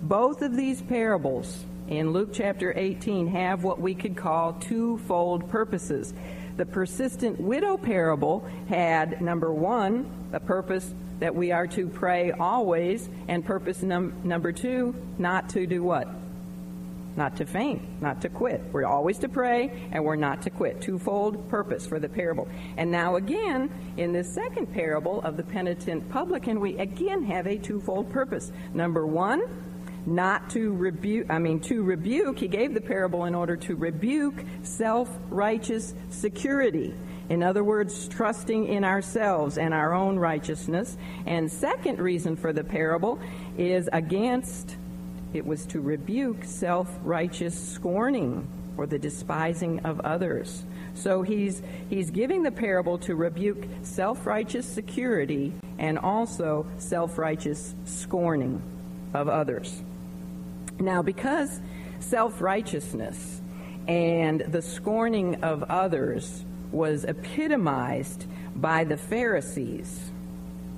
Both 0.02 0.42
of 0.42 0.57
these 0.57 0.80
parables 0.80 1.64
in 1.88 2.12
Luke 2.12 2.30
chapter 2.33 2.73
18 2.76 3.28
have 3.28 3.64
what 3.64 3.80
we 3.80 3.95
could 3.95 4.16
call 4.16 4.52
twofold 4.54 5.50
purposes. 5.50 6.12
The 6.57 6.66
persistent 6.66 7.40
widow 7.40 7.76
parable 7.76 8.47
had, 8.68 9.23
number 9.23 9.52
one, 9.52 10.11
a 10.33 10.40
purpose 10.40 10.92
that 11.21 11.35
we 11.35 11.50
are 11.50 11.66
to 11.68 11.88
pray 11.88 12.33
always, 12.33 13.09
and 13.26 13.45
purpose 13.45 13.83
num- 13.83 14.14
number 14.23 14.52
two, 14.52 14.95
not 15.18 15.49
to 15.50 15.66
do 15.66 15.83
what? 15.83 16.09
Not 17.16 17.37
to 17.38 17.47
faint, 17.47 17.83
not 18.00 18.21
to 18.23 18.28
quit. 18.28 18.62
We're 18.71 18.85
always 18.85 19.18
to 19.18 19.28
pray, 19.28 19.88
and 19.90 20.04
we're 20.04 20.16
not 20.16 20.42
to 20.42 20.50
quit. 20.50 20.80
Twofold 20.80 21.49
purpose 21.49 21.87
for 21.87 21.99
the 21.99 22.09
parable. 22.09 22.47
And 22.76 22.90
now, 22.92 23.16
again, 23.16 23.71
in 23.97 24.12
this 24.12 24.33
second 24.33 24.73
parable 24.73 25.21
of 25.23 25.37
the 25.37 25.42
penitent 25.42 26.09
publican, 26.11 26.61
we 26.61 26.76
again 26.78 27.25
have 27.25 27.47
a 27.49 27.57
twofold 27.57 28.12
purpose. 28.12 28.52
Number 28.73 29.04
one, 29.04 29.42
not 30.14 30.50
to 30.50 30.74
rebuke, 30.74 31.26
I 31.30 31.38
mean, 31.38 31.60
to 31.60 31.82
rebuke, 31.82 32.38
he 32.38 32.48
gave 32.48 32.74
the 32.74 32.80
parable 32.80 33.24
in 33.26 33.34
order 33.34 33.56
to 33.56 33.76
rebuke 33.76 34.34
self 34.62 35.10
righteous 35.28 35.94
security. 36.10 36.94
In 37.28 37.42
other 37.42 37.62
words, 37.62 38.08
trusting 38.08 38.68
in 38.68 38.84
ourselves 38.84 39.58
and 39.58 39.74
our 39.74 39.92
own 39.92 40.18
righteousness. 40.18 40.96
And 41.26 41.50
second 41.52 41.98
reason 41.98 42.36
for 42.36 42.54
the 42.54 42.64
parable 42.64 43.18
is 43.58 43.88
against, 43.92 44.76
it 45.34 45.44
was 45.44 45.66
to 45.66 45.80
rebuke 45.80 46.44
self 46.44 46.88
righteous 47.02 47.58
scorning 47.58 48.48
or 48.78 48.86
the 48.86 48.98
despising 48.98 49.80
of 49.80 50.00
others. 50.00 50.64
So 50.94 51.22
he's, 51.22 51.62
he's 51.90 52.10
giving 52.10 52.42
the 52.42 52.50
parable 52.50 52.96
to 52.98 53.14
rebuke 53.14 53.64
self 53.82 54.26
righteous 54.26 54.66
security 54.66 55.52
and 55.78 55.98
also 55.98 56.66
self 56.78 57.18
righteous 57.18 57.74
scorning 57.84 58.62
of 59.12 59.28
others. 59.28 59.82
Now, 60.80 61.02
because 61.02 61.61
self 62.00 62.40
righteousness 62.40 63.40
and 63.87 64.40
the 64.40 64.62
scorning 64.62 65.42
of 65.42 65.64
others 65.64 66.44
was 66.70 67.04
epitomized 67.04 68.26
by 68.54 68.85
the 68.85 68.97
Pharisees, 68.97 70.11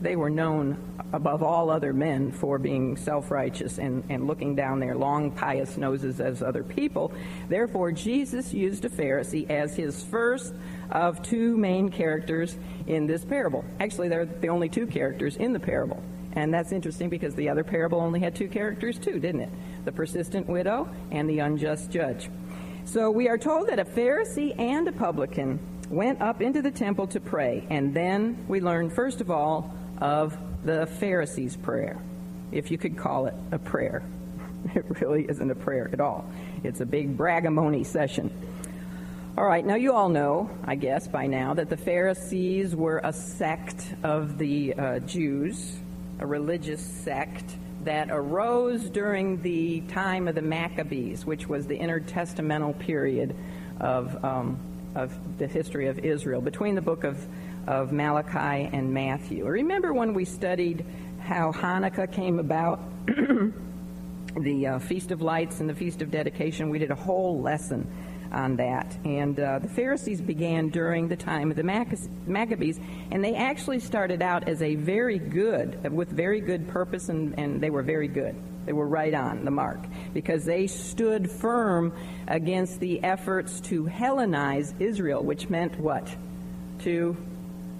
they 0.01 0.17
were 0.17 0.31
known 0.31 0.79
above 1.13 1.43
all 1.43 1.71
other 1.71 1.93
men 1.93 2.31
for 2.33 2.59
being 2.59 2.97
self 2.97 3.31
righteous 3.31 3.79
and, 3.79 4.05
and 4.09 4.27
looking 4.27 4.55
down 4.55 4.81
their 4.81 4.95
long, 4.95 5.31
pious 5.31 5.77
noses 5.77 6.21
as 6.21 6.43
other 6.43 6.63
people. 6.63 7.13
Therefore, 7.49 7.93
Jesus 7.93 8.55
used 8.55 8.85
a 8.85 8.89
Pharisee 8.89 9.49
as 9.51 9.77
his 9.77 10.03
first 10.05 10.55
of 10.91 11.23
two 11.23 11.57
main 11.57 11.91
characters 11.91 12.57
in 12.87 13.07
this 13.07 13.25
parable. 13.25 13.65
Actually, 13.79 14.09
they're 14.09 14.27
the 14.27 14.49
only 14.49 14.69
two 14.69 14.87
characters 14.87 15.37
in 15.37 15.53
the 15.53 15.61
parable. 15.61 16.03
And 16.33 16.55
that's 16.55 16.73
interesting 16.73 17.09
because 17.09 17.35
the 17.35 17.49
other 17.49 17.65
parable 17.65 18.01
only 18.01 18.21
had 18.21 18.35
two 18.35 18.49
characters, 18.49 18.99
too, 18.99 19.19
didn't 19.19 19.41
it? 19.41 19.51
The 19.85 19.93
persistent 19.93 20.49
widow 20.49 20.89
and 21.11 21.29
the 21.29 21.41
unjust 21.41 21.91
judge. 21.91 22.31
So 22.85 23.11
we 23.11 23.29
are 23.29 23.39
told 23.39 23.69
that 23.69 23.79
a 23.79 23.85
Pharisee 23.85 24.59
and 24.59 24.87
a 24.89 24.93
publican 24.93 25.59
went 25.91 26.23
up 26.23 26.41
into 26.41 26.63
the 26.63 26.71
temple 26.71 27.09
to 27.09 27.21
pray. 27.21 27.67
And 27.69 27.93
then 27.93 28.45
we 28.49 28.61
learn, 28.61 28.91
first 28.91 29.21
of 29.21 29.31
all, 29.31 29.75
of 29.99 30.37
the 30.65 30.87
Pharisee's 30.87 31.57
prayer, 31.57 32.01
if 32.53 32.71
you 32.71 32.79
could 32.79 32.97
call 32.97 33.27
it 33.27 33.35
a 33.53 33.59
prayer. 33.59 34.03
It 34.75 34.85
really 35.01 35.25
isn't 35.27 35.51
a 35.51 35.55
prayer 35.55 35.89
at 35.91 36.01
all, 36.01 36.31
it's 36.63 36.83
a 36.83 36.87
big 36.87 37.17
bragamony 37.17 37.85
session. 37.85 38.31
All 39.39 39.47
right, 39.47 39.65
now 39.65 39.77
you 39.77 39.95
all 39.95 40.11
know, 40.11 40.51
I 40.65 40.75
guess, 40.75 41.09
by 41.09 41.27
now, 41.29 41.55
that 41.55 41.71
the 41.71 41.79
Pharisees 41.79 42.77
were 42.77 43.01
a 43.03 43.11
sect 43.11 43.95
of 44.03 44.37
the 44.37 44.75
uh, 44.75 44.99
Jews 44.99 45.79
a 46.21 46.27
religious 46.27 46.81
sect 46.81 47.57
that 47.85 48.09
arose 48.11 48.91
during 48.91 49.41
the 49.43 49.81
time 49.83 50.29
of 50.29 50.35
the 50.35 50.43
Maccabees, 50.43 51.25
which 51.25 51.49
was 51.49 51.67
the 51.67 51.79
intertestamental 51.79 52.79
period 52.79 53.35
of, 53.81 54.23
um, 54.23 54.59
of 54.95 55.13
the 55.39 55.47
history 55.47 55.89
of 55.89 55.99
Israel, 56.01 56.43
between 56.43 56.75
the 56.75 56.83
book 56.83 57.05
of, 57.05 57.27
of 57.67 57.91
Malachi 57.91 58.69
and 58.71 58.93
Matthew. 58.93 59.47
Remember 59.47 59.95
when 59.95 60.13
we 60.13 60.27
studied 60.27 60.85
how 61.21 61.53
Hanukkah 61.53 62.13
came 62.13 62.39
about? 62.39 62.81
the 63.07 64.67
uh, 64.67 64.79
Feast 64.79 65.11
of 65.11 65.23
Lights 65.23 65.61
and 65.61 65.69
the 65.69 65.75
Feast 65.75 66.03
of 66.03 66.11
Dedication, 66.11 66.69
we 66.69 66.79
did 66.79 66.91
a 66.91 66.97
whole 66.97 67.41
lesson 67.41 67.91
on 68.33 68.57
that. 68.57 68.97
And 69.05 69.39
uh, 69.39 69.59
the 69.59 69.69
Pharisees 69.69 70.21
began 70.21 70.69
during 70.69 71.09
the 71.09 71.17
time 71.17 71.51
of 71.51 71.57
the 71.57 71.63
Maccabees, 71.63 72.81
and 73.11 73.25
they 73.25 73.35
actually 73.35 73.81
started 73.81 74.23
out 74.23 74.49
as 74.49 74.63
a 74.63 74.75
very 74.75 75.19
good, 75.19 75.93
with 75.93 76.11
very 76.11 76.41
good 76.41 76.69
purpose, 76.69 77.09
and, 77.09 77.39
and 77.39 77.61
they 77.61 77.71
were 77.71 77.83
very 77.83 78.09
good. 78.09 78.35
They 78.67 78.73
were 78.73 78.87
right 78.87 79.15
on 79.15 79.45
the 79.45 79.51
mark 79.51 79.81
because 80.13 80.45
they 80.45 80.67
stood 80.67 81.31
firm 81.31 81.93
against 82.29 82.79
the 82.79 83.03
efforts 83.03 83.61
to 83.63 83.85
Hellenize 83.85 84.75
Israel, 84.79 85.25
which 85.25 85.49
meant 85.49 85.79
what? 85.81 86.09
To 86.81 87.17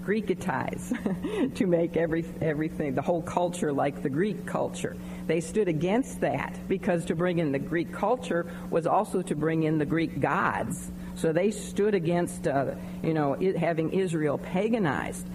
Greekitize, 0.03 1.53
to 1.55 1.67
make 1.67 1.95
every, 1.97 2.25
everything, 2.41 2.95
the 2.95 3.01
whole 3.01 3.21
culture 3.21 3.71
like 3.71 4.01
the 4.01 4.09
Greek 4.09 4.45
culture. 4.45 4.95
They 5.27 5.41
stood 5.41 5.67
against 5.67 6.21
that 6.21 6.57
because 6.67 7.05
to 7.05 7.15
bring 7.15 7.39
in 7.39 7.51
the 7.51 7.59
Greek 7.59 7.91
culture 7.93 8.51
was 8.69 8.87
also 8.87 9.21
to 9.21 9.35
bring 9.35 9.63
in 9.63 9.77
the 9.77 9.85
Greek 9.85 10.19
gods. 10.19 10.91
So 11.15 11.31
they 11.31 11.51
stood 11.51 11.93
against, 11.93 12.47
uh, 12.47 12.75
you 13.03 13.13
know, 13.13 13.33
it, 13.33 13.55
having 13.57 13.91
Israel 13.91 14.37
paganized. 14.37 15.27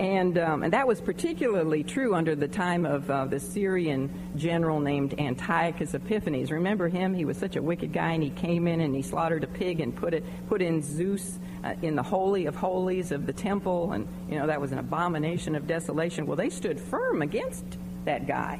And, 0.00 0.38
um, 0.38 0.62
and 0.62 0.72
that 0.72 0.88
was 0.88 0.98
particularly 0.98 1.84
true 1.84 2.14
under 2.14 2.34
the 2.34 2.48
time 2.48 2.86
of 2.86 3.10
uh, 3.10 3.26
the 3.26 3.38
Syrian 3.38 4.10
general 4.34 4.80
named 4.80 5.12
Antiochus 5.20 5.92
Epiphanes. 5.92 6.50
Remember 6.50 6.88
him? 6.88 7.12
He 7.12 7.26
was 7.26 7.36
such 7.36 7.56
a 7.56 7.60
wicked 7.60 7.92
guy, 7.92 8.12
and 8.12 8.22
he 8.22 8.30
came 8.30 8.66
in 8.66 8.80
and 8.80 8.94
he 8.96 9.02
slaughtered 9.02 9.44
a 9.44 9.46
pig 9.46 9.78
and 9.78 9.94
put 9.94 10.14
it 10.14 10.24
put 10.48 10.62
in 10.62 10.80
Zeus 10.80 11.38
uh, 11.62 11.74
in 11.82 11.96
the 11.96 12.02
holy 12.02 12.46
of 12.46 12.56
holies 12.56 13.12
of 13.12 13.26
the 13.26 13.34
temple, 13.34 13.92
and 13.92 14.08
you 14.26 14.38
know 14.38 14.46
that 14.46 14.58
was 14.58 14.72
an 14.72 14.78
abomination 14.78 15.54
of 15.54 15.66
desolation. 15.66 16.24
Well, 16.24 16.36
they 16.36 16.48
stood 16.48 16.80
firm 16.80 17.20
against 17.20 17.66
that 18.06 18.26
guy. 18.26 18.58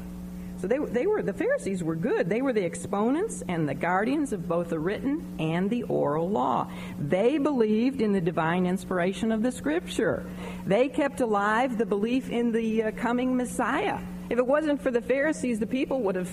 So 0.61 0.67
they, 0.67 0.79
they 0.79 1.07
were 1.07 1.23
the 1.23 1.33
Pharisees 1.33 1.83
were 1.83 1.95
good. 1.95 2.29
They 2.29 2.43
were 2.43 2.53
the 2.53 2.65
exponents 2.65 3.43
and 3.49 3.67
the 3.67 3.75
guardians 3.75 4.35
of 4.35 4.47
both 4.47 4.69
the 4.69 4.79
written 4.79 5.25
and 5.39 5.71
the 5.71 5.85
oral 5.85 6.29
law. 6.29 6.71
They 6.99 7.39
believed 7.39 8.03
in 8.03 8.13
the 8.13 8.21
divine 8.21 8.67
inspiration 8.67 9.33
of 9.33 9.43
the 9.43 9.53
Scripture. 9.53 10.27
They 10.67 10.89
kept 10.89 11.23
alive 11.23 11.79
the 11.79 11.87
belief 11.87 12.29
in 12.29 12.53
the 12.53 12.83
uh, 12.83 12.91
coming 12.93 13.37
Messiah. 13.37 14.01
If 14.29 14.39
it 14.39 14.47
wasn't 14.47 14.83
for 14.83 14.91
the 14.91 15.01
Pharisees, 15.01 15.61
the 15.61 15.67
people 15.67 16.03
would 16.03 16.15
have 16.15 16.31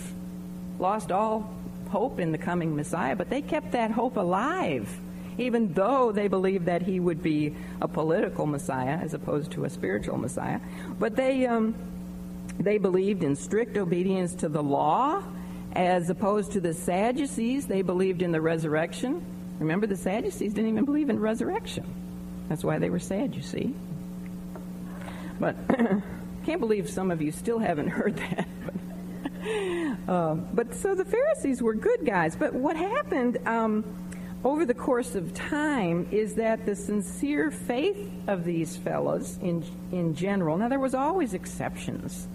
lost 0.77 1.09
all 1.09 1.53
hope 1.89 2.19
in 2.19 2.33
the 2.33 2.37
coming 2.37 2.75
Messiah. 2.75 3.15
But 3.15 3.29
they 3.29 3.41
kept 3.41 3.71
that 3.71 3.91
hope 3.91 4.17
alive, 4.17 4.89
even 5.37 5.71
though 5.71 6.11
they 6.11 6.27
believed 6.27 6.65
that 6.65 6.81
he 6.81 6.99
would 6.99 7.23
be 7.23 7.55
a 7.81 7.87
political 7.87 8.45
Messiah 8.45 8.97
as 8.97 9.13
opposed 9.13 9.51
to 9.51 9.63
a 9.63 9.69
spiritual 9.69 10.17
Messiah. 10.17 10.59
But 10.99 11.15
they. 11.15 11.45
Um, 11.45 11.75
they 12.59 12.77
believed 12.77 13.23
in 13.23 13.35
strict 13.35 13.77
obedience 13.77 14.33
to 14.35 14.49
the 14.49 14.63
law, 14.63 15.23
as 15.73 16.09
opposed 16.09 16.53
to 16.53 16.61
the 16.61 16.73
Sadducees. 16.73 17.67
They 17.67 17.81
believed 17.81 18.21
in 18.21 18.31
the 18.31 18.41
resurrection 18.41 19.23
Remember, 19.59 19.87
the 19.87 19.97
Sadducees 19.97 20.53
didn't 20.53 20.69
even 20.69 20.85
believe 20.85 21.09
in 21.09 21.19
resurrection. 21.19 21.85
That's 22.47 22.63
why 22.63 22.77
they 22.79 22.89
were 22.89 22.99
sad, 22.99 23.35
you 23.35 23.41
see. 23.41 23.73
But 25.39 25.55
can't 26.45 26.59
believe 26.59 26.89
some 26.89 27.11
of 27.11 27.21
you 27.21 27.31
still 27.31 27.59
haven't 27.59 27.87
heard 27.89 28.17
that. 28.17 28.47
But, 30.05 30.13
uh, 30.13 30.35
but 30.35 30.75
so 30.75 30.93
the 30.93 31.05
Pharisees 31.05 31.61
were 31.61 31.73
good 31.73 32.05
guys. 32.05 32.35
But 32.35 32.53
what 32.53 32.75
happened 32.75 33.39
um, 33.47 33.83
over 34.43 34.63
the 34.63 34.73
course 34.75 35.15
of 35.15 35.33
time 35.33 36.07
is 36.11 36.35
that 36.35 36.65
the 36.65 36.75
sincere 36.75 37.49
faith 37.49 38.11
of 38.27 38.43
these 38.43 38.77
fellows, 38.77 39.39
in 39.41 39.65
in 39.91 40.13
general, 40.13 40.57
now 40.57 40.69
there 40.69 40.79
was 40.79 40.93
always 40.93 41.33
exceptions. 41.33 42.27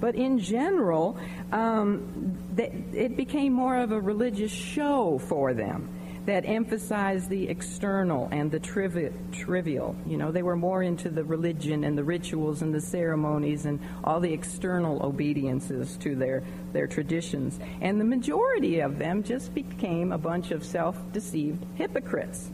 But 0.00 0.14
in 0.14 0.38
general, 0.38 1.18
um, 1.52 2.38
they, 2.54 2.84
it 2.92 3.16
became 3.16 3.52
more 3.52 3.76
of 3.76 3.92
a 3.92 4.00
religious 4.00 4.52
show 4.52 5.18
for 5.18 5.54
them 5.54 5.88
that 6.28 6.44
emphasized 6.44 7.30
the 7.30 7.48
external 7.48 8.28
and 8.30 8.50
the 8.50 8.60
trivi- 8.60 9.12
trivial. 9.32 9.96
You 10.06 10.18
know, 10.18 10.30
they 10.30 10.42
were 10.42 10.56
more 10.56 10.82
into 10.82 11.08
the 11.08 11.24
religion 11.24 11.84
and 11.84 11.96
the 11.96 12.04
rituals 12.04 12.60
and 12.60 12.74
the 12.74 12.82
ceremonies 12.82 13.64
and 13.64 13.80
all 14.04 14.20
the 14.20 14.34
external 14.34 15.02
obediences 15.02 15.96
to 15.98 16.14
their, 16.14 16.42
their 16.74 16.86
traditions. 16.86 17.58
And 17.80 17.98
the 17.98 18.04
majority 18.04 18.80
of 18.80 18.98
them 18.98 19.22
just 19.22 19.54
became 19.54 20.12
a 20.12 20.18
bunch 20.18 20.50
of 20.50 20.66
self 20.66 20.98
deceived 21.12 21.64
hypocrites 21.76 22.50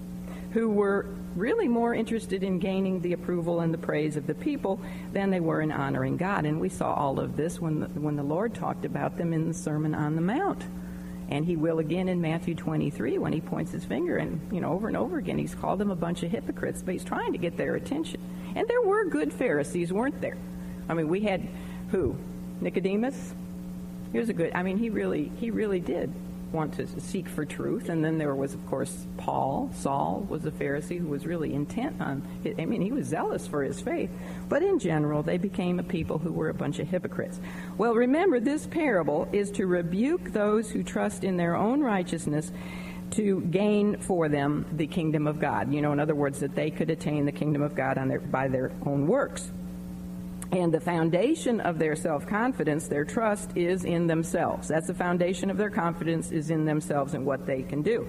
who 0.55 0.71
were 0.71 1.05
really 1.35 1.67
more 1.67 1.93
interested 1.93 2.45
in 2.45 2.61
gaining 2.61 3.01
the 3.01 3.13
approval 3.13 3.61
and 3.61 3.75
the 3.75 3.79
praise 3.79 4.17
of 4.17 4.29
the 4.29 4.35
people 4.37 4.81
than 5.13 5.29
they 5.31 5.41
were 5.41 5.61
in 5.61 5.73
honoring 5.73 6.17
God. 6.17 6.47
And 6.47 6.61
we 6.61 6.69
saw 6.69 6.95
all 6.95 7.19
of 7.19 7.37
this 7.37 7.61
when 7.61 7.81
the, 7.81 7.87
when 7.89 8.15
the 8.15 8.23
Lord 8.23 8.55
talked 8.55 8.85
about 8.85 9.19
them 9.19 9.33
in 9.33 9.49
the 9.49 9.55
Sermon 9.55 9.97
on 9.97 10.15
the 10.15 10.23
Mount. 10.23 10.63
And 11.29 11.45
he 11.45 11.57
will 11.57 11.81
again 11.81 12.09
in 12.09 12.21
Matthew 12.21 12.55
23 12.55 13.19
when 13.19 13.33
he 13.33 13.41
points 13.41 13.73
his 13.73 13.85
finger 13.85 14.17
and, 14.17 14.41
you 14.53 14.61
know, 14.61 14.73
over 14.73 14.87
and 14.87 14.97
over 14.97 15.19
again, 15.19 15.39
he's 15.39 15.57
called 15.57 15.81
them 15.81 15.91
a 15.91 15.97
bunch 15.97 16.23
of 16.23 16.31
hypocrites, 16.31 16.83
but 16.83 16.93
he's 16.93 17.05
trying 17.05 17.33
to 17.33 17.39
get 17.39 17.57
their 17.57 17.75
attention. 17.75 18.21
And 18.55 18.69
there 18.69 18.83
were 18.83 19.07
good 19.07 19.33
Pharisees, 19.33 19.93
weren't 19.93 20.21
there? 20.21 20.37
I 20.89 20.95
mean, 20.95 21.09
we 21.09 21.23
had 21.23 21.49
who? 21.91 22.17
Nicodemus? 22.61 23.35
He 24.13 24.21
was 24.21 24.29
a 24.29 24.33
good, 24.33 24.53
I 24.55 24.63
mean, 24.63 24.79
he 24.79 24.89
really, 24.91 25.33
he 25.41 25.51
really 25.51 25.81
did 25.81 26.15
want 26.55 26.75
to 26.75 27.01
seek 27.01 27.29
for 27.29 27.45
truth. 27.45 27.89
And 27.89 28.05
then 28.05 28.17
there 28.17 28.35
was, 28.35 28.55
of 28.55 28.65
course, 28.67 29.07
Paul. 29.17 29.71
Saul 29.75 30.25
was 30.29 30.47
a 30.47 30.51
Pharisee 30.51 30.99
who 30.99 31.09
was 31.09 31.27
really 31.27 31.53
intent 31.53 32.01
on, 32.01 32.23
I 32.59 32.65
mean, 32.65 32.81
he 32.81 32.93
was 32.93 33.07
zealous 33.09 33.47
for 33.47 33.63
his 33.63 33.81
faith. 33.81 34.11
But 34.49 34.63
in 34.63 34.79
general, 34.79 35.23
they 35.23 35.37
became 35.37 35.79
a 35.79 35.83
people 35.83 36.19
who 36.19 36.33
were 36.33 36.49
a 36.49 36.55
bunch 36.55 36.79
of 36.79 36.89
hypocrites. 36.89 37.41
Well, 37.77 37.95
remember, 37.95 38.41
this 38.41 38.67
parable 38.67 39.29
is 39.33 39.51
to 39.53 39.67
rebuke 39.67 40.33
those 40.33 40.71
who 40.71 40.83
trust 40.83 41.25
in 41.25 41.37
their 41.37 41.57
own 41.57 41.81
righteousness 41.81 42.53
to 43.11 43.43
gain 43.43 43.99
for 43.99 44.29
them 44.29 44.67
the 44.73 44.87
kingdom 44.87 45.27
of 45.27 45.39
God. 45.39 45.73
You 45.73 45.83
know, 45.83 45.93
in 45.93 46.01
other 46.01 46.15
words, 46.15 46.41
that 46.41 46.55
they 46.55 46.71
could 46.71 46.91
attain 46.91 47.27
the 47.27 47.33
kingdom 47.33 47.63
of 47.63 47.75
God 47.75 47.97
their, 47.97 48.21
by 48.21 48.49
their 48.49 48.73
own 48.87 49.07
works. 49.07 49.51
And 50.53 50.73
the 50.73 50.81
foundation 50.81 51.61
of 51.61 51.79
their 51.79 51.97
self 51.97 52.27
confidence, 52.27 52.89
their 52.89 53.05
trust, 53.05 53.57
is 53.57 53.85
in 53.85 54.07
themselves. 54.07 54.69
That's 54.69 54.87
the 54.87 54.95
foundation 54.95 55.51
of 55.51 55.57
their 55.57 55.71
confidence, 55.71 56.31
is 56.31 56.51
in 56.51 56.65
themselves 56.65 57.15
and 57.15 57.27
what 57.27 57.47
they 57.47 57.63
can 57.63 57.83
do. 57.83 58.07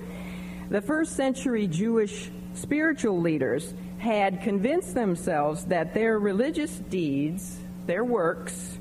The 0.69 0.81
first 0.81 1.15
century 1.15 1.67
Jewish 1.67 2.31
spiritual 2.53 3.19
leaders 3.19 3.73
had 3.97 4.41
convinced 4.41 4.93
themselves 4.93 5.65
that 5.65 5.93
their 5.93 6.19
religious 6.19 6.71
deeds, 6.71 7.59
their 7.85 8.03
works, 8.03 8.77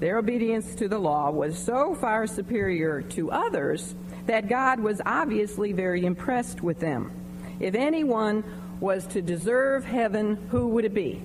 their 0.00 0.18
obedience 0.18 0.74
to 0.76 0.88
the 0.88 0.98
law 0.98 1.30
was 1.30 1.58
so 1.58 1.94
far 1.94 2.26
superior 2.26 3.02
to 3.02 3.30
others 3.30 3.94
that 4.26 4.48
God 4.48 4.80
was 4.80 5.00
obviously 5.06 5.72
very 5.72 6.04
impressed 6.04 6.62
with 6.62 6.80
them. 6.80 7.10
If 7.60 7.74
anyone 7.74 8.44
was 8.80 9.06
to 9.08 9.22
deserve 9.22 9.84
heaven, 9.84 10.36
who 10.50 10.68
would 10.68 10.84
it 10.84 10.94
be? 10.94 11.22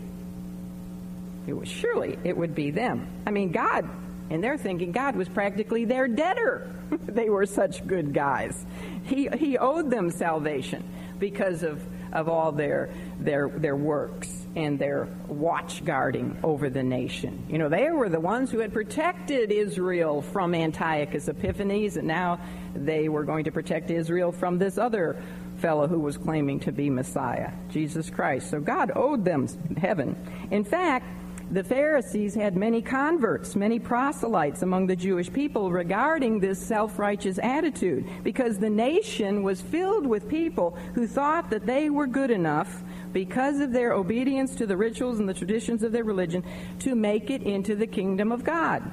It 1.48 1.54
was 1.54 1.68
surely 1.68 2.18
it 2.24 2.38
would 2.38 2.56
be 2.56 2.72
them. 2.72 3.08
I 3.26 3.32
mean, 3.32 3.52
God, 3.52 3.90
and 4.30 4.44
they're 4.44 4.58
thinking 4.58 4.92
God 4.92 5.16
was 5.16 5.28
practically 5.28 5.86
their 5.86 6.08
debtor. 6.08 6.74
they 7.06 7.30
were 7.30 7.46
such 7.46 7.86
good 7.86 8.14
guys. 8.14 8.66
He 9.04 9.28
he 9.38 9.58
owed 9.58 9.90
them 9.90 10.12
salvation 10.12 10.84
because 11.20 11.64
of 11.64 11.82
of 12.14 12.28
all 12.28 12.52
their 12.52 12.90
their 13.20 13.50
their 13.50 13.76
works 13.76 14.46
and 14.56 14.78
their 14.78 15.08
watch 15.28 15.84
guarding 15.86 16.38
over 16.44 16.70
the 16.70 16.84
nation. 16.84 17.46
You 17.50 17.58
know, 17.58 17.70
they 17.70 17.90
were 17.90 18.10
the 18.10 18.20
ones 18.20 18.52
who 18.52 18.60
had 18.60 18.74
protected 18.74 19.52
Israel 19.52 20.22
from 20.22 20.54
Antiochus 20.54 21.28
Epiphanes, 21.28 21.98
and 21.98 22.08
now 22.08 22.40
they 22.76 23.10
were 23.10 23.24
going 23.24 23.46
to 23.46 23.52
protect 23.52 23.90
Israel 23.92 24.32
from 24.32 24.58
this 24.58 24.78
other 24.78 25.22
fellow 25.58 25.88
who 25.88 26.00
was 26.00 26.18
claiming 26.18 26.60
to 26.62 26.72
be 26.72 26.90
Messiah, 26.90 27.52
Jesus 27.70 28.10
Christ. 28.10 28.50
So 28.50 28.60
God 28.60 28.92
owed 28.96 29.24
them 29.24 29.48
heaven. 29.78 30.16
In 30.50 30.64
fact, 30.64 31.06
the 31.52 31.64
Pharisees 31.66 32.34
had 32.34 32.56
many 32.56 32.82
converts, 32.82 33.58
many 33.58 33.78
proselytes 33.78 34.62
among 34.62 34.88
the 34.88 34.96
Jewish 34.96 35.32
people 35.32 35.70
regarding 35.70 36.40
this 36.40 36.66
self 36.66 36.98
righteous 36.98 37.40
attitude 37.44 38.08
because 38.24 38.58
the 38.58 38.70
nation 38.70 39.44
was 39.44 39.62
filled 39.62 40.08
with 40.08 40.30
people 40.30 40.78
who 40.96 41.06
thought 41.06 41.50
that 41.50 41.66
they 41.66 41.90
were 41.90 42.08
good 42.08 42.32
enough 42.32 42.82
because 43.12 43.60
of 43.60 43.74
their 43.74 43.92
obedience 43.92 44.56
to 44.56 44.66
the 44.66 44.78
rituals 44.78 45.20
and 45.20 45.28
the 45.28 45.34
traditions 45.34 45.84
of 45.84 45.92
their 45.92 46.06
religion 46.06 46.42
to 46.80 46.96
make 46.96 47.30
it 47.30 47.44
into 47.44 47.76
the 47.76 47.88
kingdom 47.88 48.32
of 48.32 48.46
God. 48.46 48.90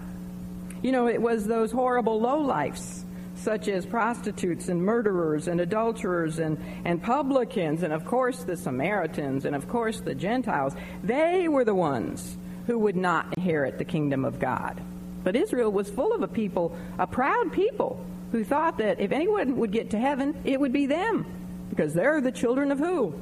You 0.83 0.91
know, 0.91 1.07
it 1.07 1.23
was 1.23 1.47
those 1.47 1.71
horrible 1.71 2.21
lowlifes 2.21 3.05
such 3.37 3.69
as 3.69 3.87
prostitutes 3.87 4.69
and 4.69 4.83
murderers 4.83 5.47
and 5.47 5.61
adulterers 5.61 6.41
and, 6.41 6.59
and 6.85 7.01
publicans 7.01 7.85
and 7.85 7.93
of 7.93 8.05
course 8.05 8.43
the 8.43 8.57
Samaritans 8.57 9.45
and 9.45 9.55
of 9.55 9.69
course 9.69 10.01
the 10.01 10.13
Gentiles. 10.13 10.75
They 11.05 11.47
were 11.47 11.65
the 11.65 11.73
ones 11.73 12.37
who 12.69 12.79
would 12.79 12.97
not 12.97 13.27
inherit 13.39 13.79
the 13.79 13.85
kingdom 13.85 14.27
of 14.27 14.39
God. 14.39 14.79
But 15.25 15.35
Israel 15.35 15.73
was 15.73 15.89
full 15.89 16.13
of 16.13 16.23
a 16.23 16.29
people, 16.29 16.77
a 16.99 17.07
proud 17.07 17.51
people, 17.51 18.05
who 18.31 18.45
thought 18.45 18.77
that 18.77 19.01
if 19.01 19.11
anyone 19.11 19.57
would 19.57 19.73
get 19.73 19.91
to 19.91 19.99
heaven, 19.99 20.37
it 20.45 20.61
would 20.61 20.73
be 20.73 20.85
them. 20.85 21.25
Because 21.71 21.95
they're 21.95 22.21
the 22.21 22.31
children 22.31 22.71
of 22.71 22.79
who? 22.79 23.15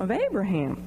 Of 0.00 0.10
Abraham. 0.10 0.82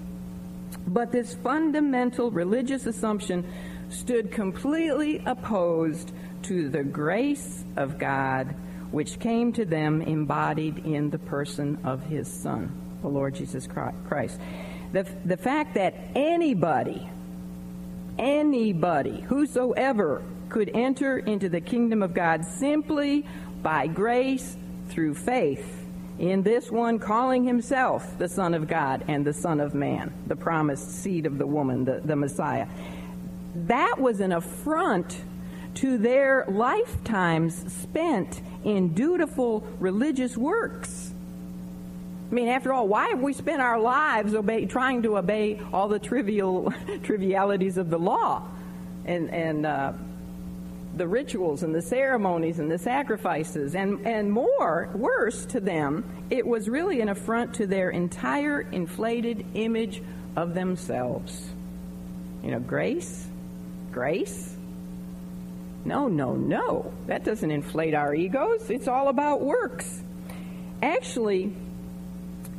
But 0.87 1.11
this 1.11 1.35
fundamental 1.35 2.31
religious 2.31 2.87
assumption 2.87 3.45
stood 3.89 4.31
completely 4.31 5.21
opposed 5.23 6.11
to 6.43 6.67
the 6.69 6.83
grace 6.83 7.63
of 7.75 7.99
God, 7.99 8.55
which 8.89 9.19
came 9.19 9.53
to 9.53 9.65
them 9.65 10.01
embodied 10.01 10.79
in 10.79 11.11
the 11.11 11.19
person 11.19 11.77
of 11.83 12.01
his 12.01 12.27
Son, 12.27 12.71
the 13.03 13.07
Lord 13.07 13.35
Jesus 13.35 13.67
Christ. 13.67 14.39
The, 14.93 15.05
the 15.25 15.37
fact 15.37 15.75
that 15.75 15.93
anybody 16.15 17.07
anybody, 18.19 19.21
whosoever, 19.21 20.21
could 20.49 20.69
enter 20.73 21.17
into 21.17 21.49
the 21.49 21.61
kingdom 21.61 22.03
of 22.03 22.13
God 22.13 22.45
simply 22.45 23.25
by 23.63 23.87
grace 23.87 24.55
through 24.89 25.15
faith 25.15 25.79
in 26.19 26.43
this 26.43 26.69
one 26.69 26.99
calling 26.99 27.45
himself 27.45 28.17
the 28.17 28.27
Son 28.27 28.53
of 28.53 28.67
God 28.67 29.05
and 29.07 29.25
the 29.25 29.33
Son 29.33 29.61
of 29.61 29.73
Man, 29.73 30.13
the 30.27 30.35
promised 30.35 30.91
seed 30.91 31.25
of 31.25 31.37
the 31.37 31.47
woman, 31.47 31.85
the, 31.85 32.01
the 32.03 32.15
Messiah. 32.15 32.67
That 33.55 33.99
was 33.99 34.19
an 34.19 34.33
affront 34.33 35.21
to 35.75 35.97
their 35.97 36.45
lifetimes 36.49 37.73
spent 37.73 38.41
in 38.65 38.93
dutiful 38.93 39.65
religious 39.79 40.35
works. 40.35 41.08
I 42.29 42.33
mean, 42.33 42.47
after 42.47 42.71
all, 42.71 42.87
why 42.87 43.07
have 43.09 43.21
we 43.21 43.33
spent 43.33 43.59
our 43.59 43.79
lives 43.79 44.35
obey, 44.35 44.65
trying 44.65 45.01
to 45.03 45.17
obey 45.17 45.59
all 45.73 45.87
the 45.87 45.97
trivial 45.97 46.71
trivialities 47.03 47.77
of 47.77 47.89
the 47.89 47.97
law 47.97 48.43
and, 49.05 49.31
and 49.31 49.65
uh, 49.65 49.93
the 50.95 51.07
rituals 51.07 51.63
and 51.63 51.73
the 51.73 51.81
ceremonies 51.81 52.59
and 52.59 52.69
the 52.69 52.77
sacrifices 52.77 53.73
and, 53.73 54.05
and 54.05 54.31
more, 54.31 54.89
worse 54.93 55.45
to 55.47 55.59
them, 55.59 56.03
it 56.29 56.45
was 56.45 56.69
really 56.69 57.01
an 57.01 57.09
affront 57.09 57.55
to 57.55 57.65
their 57.65 57.89
entire 57.89 58.61
inflated 58.61 59.43
image 59.55 60.03
of 60.35 60.53
themselves. 60.53 61.49
You 62.43 62.51
know, 62.51 62.59
grace? 62.59 63.27
Grace? 63.91 64.55
No, 65.83 66.07
no, 66.07 66.35
no. 66.35 66.93
That 67.07 67.23
doesn't 67.23 67.49
inflate 67.49 67.95
our 67.95 68.13
egos. 68.13 68.69
It's 68.69 68.87
all 68.87 69.07
about 69.07 69.41
works. 69.41 70.03
Actually, 70.81 71.53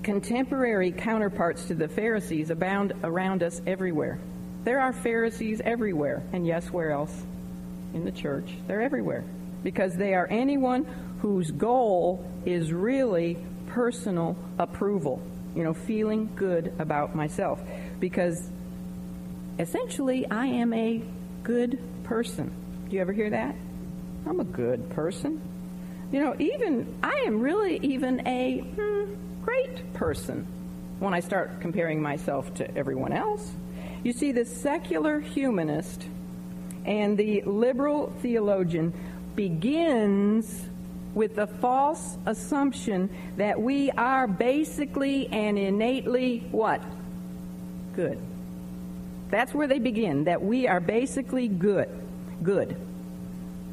Contemporary 0.02 0.92
counterparts 0.92 1.66
to 1.66 1.74
the 1.74 1.88
Pharisees 1.88 2.50
abound 2.50 2.94
around 3.04 3.42
us 3.42 3.60
everywhere. 3.66 4.18
There 4.64 4.80
are 4.80 4.92
Pharisees 4.92 5.60
everywhere. 5.62 6.22
And 6.32 6.46
yes, 6.46 6.70
where 6.70 6.90
else? 6.90 7.14
In 7.92 8.04
the 8.04 8.12
church. 8.12 8.50
They're 8.66 8.80
everywhere. 8.80 9.24
Because 9.62 9.94
they 9.94 10.14
are 10.14 10.26
anyone 10.30 10.86
whose 11.20 11.50
goal 11.50 12.24
is 12.46 12.72
really 12.72 13.36
personal 13.66 14.36
approval. 14.58 15.20
You 15.54 15.64
know, 15.64 15.74
feeling 15.74 16.30
good 16.34 16.72
about 16.78 17.14
myself. 17.14 17.60
Because 17.98 18.48
essentially, 19.58 20.26
I 20.30 20.46
am 20.46 20.72
a 20.72 21.02
good 21.42 21.78
person. 22.04 22.50
Do 22.88 22.96
you 22.96 23.02
ever 23.02 23.12
hear 23.12 23.30
that? 23.30 23.54
I'm 24.26 24.40
a 24.40 24.44
good 24.44 24.88
person. 24.90 25.40
You 26.10 26.20
know, 26.20 26.36
even 26.38 26.98
I 27.02 27.24
am 27.26 27.40
really 27.40 27.78
even 27.82 28.26
a 28.26 28.58
hmm, 28.60 29.14
great 29.50 29.92
person 29.94 30.46
when 31.00 31.12
I 31.12 31.20
start 31.20 31.60
comparing 31.60 32.00
myself 32.00 32.54
to 32.54 32.76
everyone 32.76 33.12
else. 33.12 33.50
You 34.04 34.12
see, 34.12 34.30
the 34.30 34.44
secular 34.44 35.18
humanist 35.18 36.06
and 36.84 37.18
the 37.18 37.42
liberal 37.42 38.12
theologian 38.22 38.92
begins 39.34 40.68
with 41.14 41.34
the 41.34 41.48
false 41.48 42.16
assumption 42.26 43.10
that 43.38 43.60
we 43.60 43.90
are 43.90 44.28
basically 44.28 45.26
and 45.26 45.58
innately 45.58 46.46
what? 46.52 46.80
Good. 47.96 48.18
That's 49.30 49.52
where 49.52 49.66
they 49.66 49.80
begin, 49.80 50.24
that 50.24 50.42
we 50.42 50.68
are 50.68 50.80
basically 50.80 51.48
good. 51.48 51.88
Good. 52.42 52.76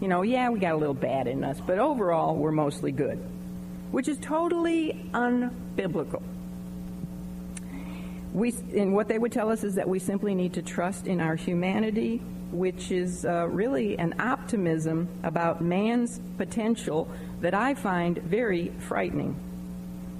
You 0.02 0.08
know, 0.08 0.24
yeah, 0.24 0.50
we 0.50 0.60
got 0.60 0.74
a 0.74 0.78
little 0.78 0.96
bad 0.96 1.28
in 1.28 1.44
us, 1.44 1.62
but 1.66 1.78
overall, 1.78 2.36
we're 2.36 2.52
mostly 2.52 2.92
good, 2.92 3.24
which 3.91 4.08
is 4.08 4.17
totally 4.19 5.10
unbiblical. 5.13 6.21
We, 8.34 8.54
and 8.76 8.93
what 8.93 9.08
they 9.08 9.17
would 9.17 9.32
tell 9.32 9.50
us 9.50 9.63
is 9.63 9.76
that 9.76 9.88
we 9.88 10.00
simply 10.00 10.36
need 10.36 10.54
to 10.54 10.62
trust 10.62 11.08
in 11.08 11.21
our 11.21 11.36
humanity, 11.36 12.21
which 12.52 12.91
is 12.91 13.26
uh, 13.26 13.47
really 13.47 13.97
an 13.97 14.19
optimism 14.19 15.08
about 15.23 15.62
man's 15.62 16.19
potential 16.38 17.10
that 17.41 17.54
I 17.54 17.73
find 17.73 18.17
very 18.19 18.71
frightening 18.80 19.39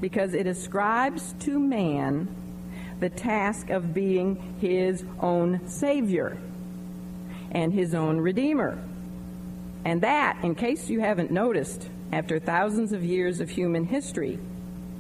because 0.02 0.34
it 0.34 0.48
ascribes 0.48 1.34
to 1.40 1.60
man 1.60 2.28
the 3.00 3.10
task 3.10 3.70
of 3.70 3.94
being 3.94 4.56
his 4.60 5.04
own 5.20 5.68
Savior 5.68 6.38
and 7.52 7.74
his 7.74 7.94
own 7.94 8.18
Redeemer. 8.18 8.78
And 9.86 10.02
that, 10.02 10.40
in 10.44 10.56
case 10.56 10.90
you 10.90 11.00
haven't 11.00 11.32
noticed, 11.32 11.90
after 12.12 12.40
thousands 12.40 12.94
of 12.94 13.04
years 13.04 13.40
of 13.40 13.50
human 13.50 13.86
history, 13.86 14.40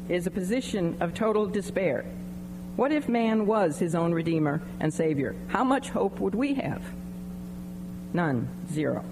is 0.10 0.28
a 0.28 0.32
position 0.32 0.98
of 1.00 1.14
total 1.14 1.46
despair. 1.46 2.06
What 2.76 2.92
if 2.92 3.10
man 3.10 3.46
was 3.46 3.80
his 3.80 3.96
own 3.96 4.14
Redeemer 4.14 4.62
and 4.80 4.94
Savior? 4.94 5.36
How 5.48 5.64
much 5.64 5.90
hope 5.90 6.20
would 6.20 6.36
we 6.36 6.54
have? 6.56 6.82
None. 8.14 8.48
Zero. 8.72 9.04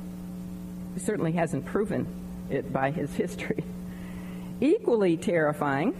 He 0.94 1.00
certainly 1.00 1.34
hasn't 1.34 1.66
proven 1.66 2.08
it 2.50 2.72
by 2.72 2.92
his 2.92 3.14
history. 3.14 3.64
Equally 4.62 5.18
terrifying 5.18 5.94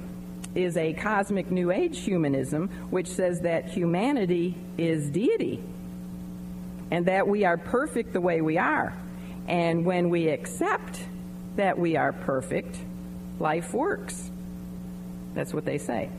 is 0.54 0.78
a 0.78 0.94
cosmic 0.94 1.52
New 1.52 1.72
Age 1.72 2.00
humanism, 2.00 2.70
which 2.90 3.08
says 3.08 3.42
that 3.42 3.68
humanity 3.68 4.56
is 4.78 5.10
deity 5.10 5.62
and 6.92 7.08
that 7.08 7.28
we 7.28 7.44
are 7.44 7.58
perfect 7.58 8.14
the 8.14 8.22
way 8.22 8.42
we 8.42 8.58
are. 8.58 8.94
And 9.48 9.86
when 9.86 10.10
we 10.10 10.30
accept 10.30 11.00
that 11.56 11.78
we 11.78 11.96
are 11.98 12.14
perfect, 12.14 12.78
life 13.40 13.74
works. 13.74 14.32
That's 15.34 15.54
what 15.54 15.66
they 15.66 15.78
say 15.78 16.10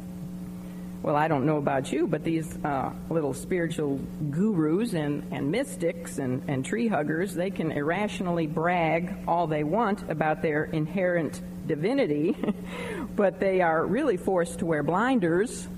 well, 1.07 1.15
I 1.15 1.29
don't 1.29 1.47
know 1.47 1.59
about 1.59 1.93
you, 1.93 2.09
but 2.09 2.25
these 2.25 2.53
uh, 2.65 2.91
little 3.09 3.33
spiritual 3.33 4.01
gurus 4.29 4.93
and, 4.93 5.23
and 5.31 5.53
mystics 5.53 6.19
and, 6.19 6.43
and 6.49 6.65
tree 6.65 6.89
huggers, 6.89 7.33
they 7.33 7.51
can 7.51 7.71
irrationally 7.71 8.49
brag 8.49 9.15
all 9.29 9.47
they 9.47 9.63
want 9.63 10.11
about 10.11 10.43
their 10.43 10.65
inherent 10.65 11.41
divinity, 11.65 12.37
but 13.17 13.39
they 13.39 13.61
are 13.61 13.87
really 13.87 14.17
forced 14.17 14.59
to 14.59 14.67
wear 14.67 14.83
blinders 14.83 15.69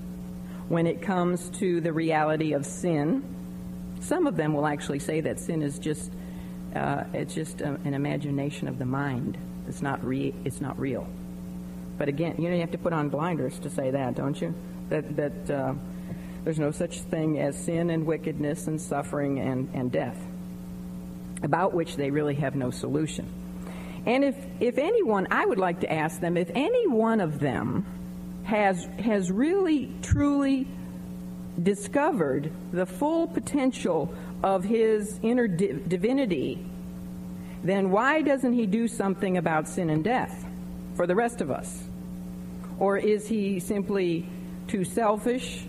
when 0.67 0.87
it 0.87 1.03
comes 1.03 1.47
to 1.51 1.79
the 1.79 1.93
reality 1.93 2.53
of 2.53 2.65
sin. 2.65 3.23
Some 3.99 4.25
of 4.25 4.35
them 4.35 4.53
will 4.53 4.65
actually 4.65 4.99
say 4.99 5.21
that 5.21 5.39
sin 5.39 5.61
is 5.61 5.77
just 5.77 6.11
uh, 6.75 7.03
it's 7.13 7.35
just 7.35 7.61
a, 7.61 7.79
an 7.83 7.93
imagination 7.93 8.67
of 8.67 8.79
the 8.79 8.85
mind. 8.85 9.37
It's 9.69 9.81
not 9.81 10.03
re- 10.03 10.33
it's 10.43 10.61
not 10.61 10.79
real. 10.79 11.07
But 11.97 12.09
again, 12.09 12.35
you 12.37 12.49
know 12.49 12.55
you 12.55 12.61
have 12.61 12.71
to 12.71 12.77
put 12.77 12.93
on 12.93 13.09
blinders 13.09 13.59
to 13.59 13.69
say 13.69 13.91
that, 13.91 14.15
don't 14.15 14.39
you? 14.41 14.53
that, 14.89 15.15
that 15.15 15.49
uh, 15.49 15.73
there's 16.43 16.59
no 16.59 16.71
such 16.71 17.01
thing 17.01 17.39
as 17.39 17.55
sin 17.57 17.89
and 17.89 18.05
wickedness 18.05 18.67
and 18.67 18.81
suffering 18.81 19.39
and, 19.39 19.69
and 19.73 19.91
death, 19.91 20.17
about 21.43 21.73
which 21.73 21.95
they 21.95 22.11
really 22.11 22.35
have 22.35 22.55
no 22.55 22.71
solution. 22.71 23.27
And 24.05 24.23
if, 24.23 24.35
if 24.59 24.77
anyone, 24.77 25.27
I 25.31 25.45
would 25.45 25.59
like 25.59 25.81
to 25.81 25.91
ask 25.91 26.19
them 26.19 26.37
if 26.37 26.49
any 26.55 26.87
one 26.87 27.21
of 27.21 27.39
them 27.39 27.85
has, 28.43 28.85
has 28.99 29.31
really, 29.31 29.93
truly 30.01 30.67
discovered 31.61 32.51
the 32.71 32.85
full 32.85 33.27
potential 33.27 34.13
of 34.41 34.63
his 34.63 35.19
inner 35.21 35.47
divinity, 35.47 36.65
then 37.63 37.91
why 37.91 38.21
doesn't 38.21 38.53
he 38.53 38.65
do 38.65 38.87
something 38.87 39.37
about 39.37 39.67
sin 39.67 39.89
and 39.89 40.03
death 40.03 40.45
for 40.95 41.05
the 41.07 41.15
rest 41.15 41.41
of 41.41 41.51
us? 41.51 41.83
Or 42.77 42.97
is 42.97 43.27
he 43.27 43.59
simply 43.59 44.25
too 44.67 44.85
selfish 44.85 45.65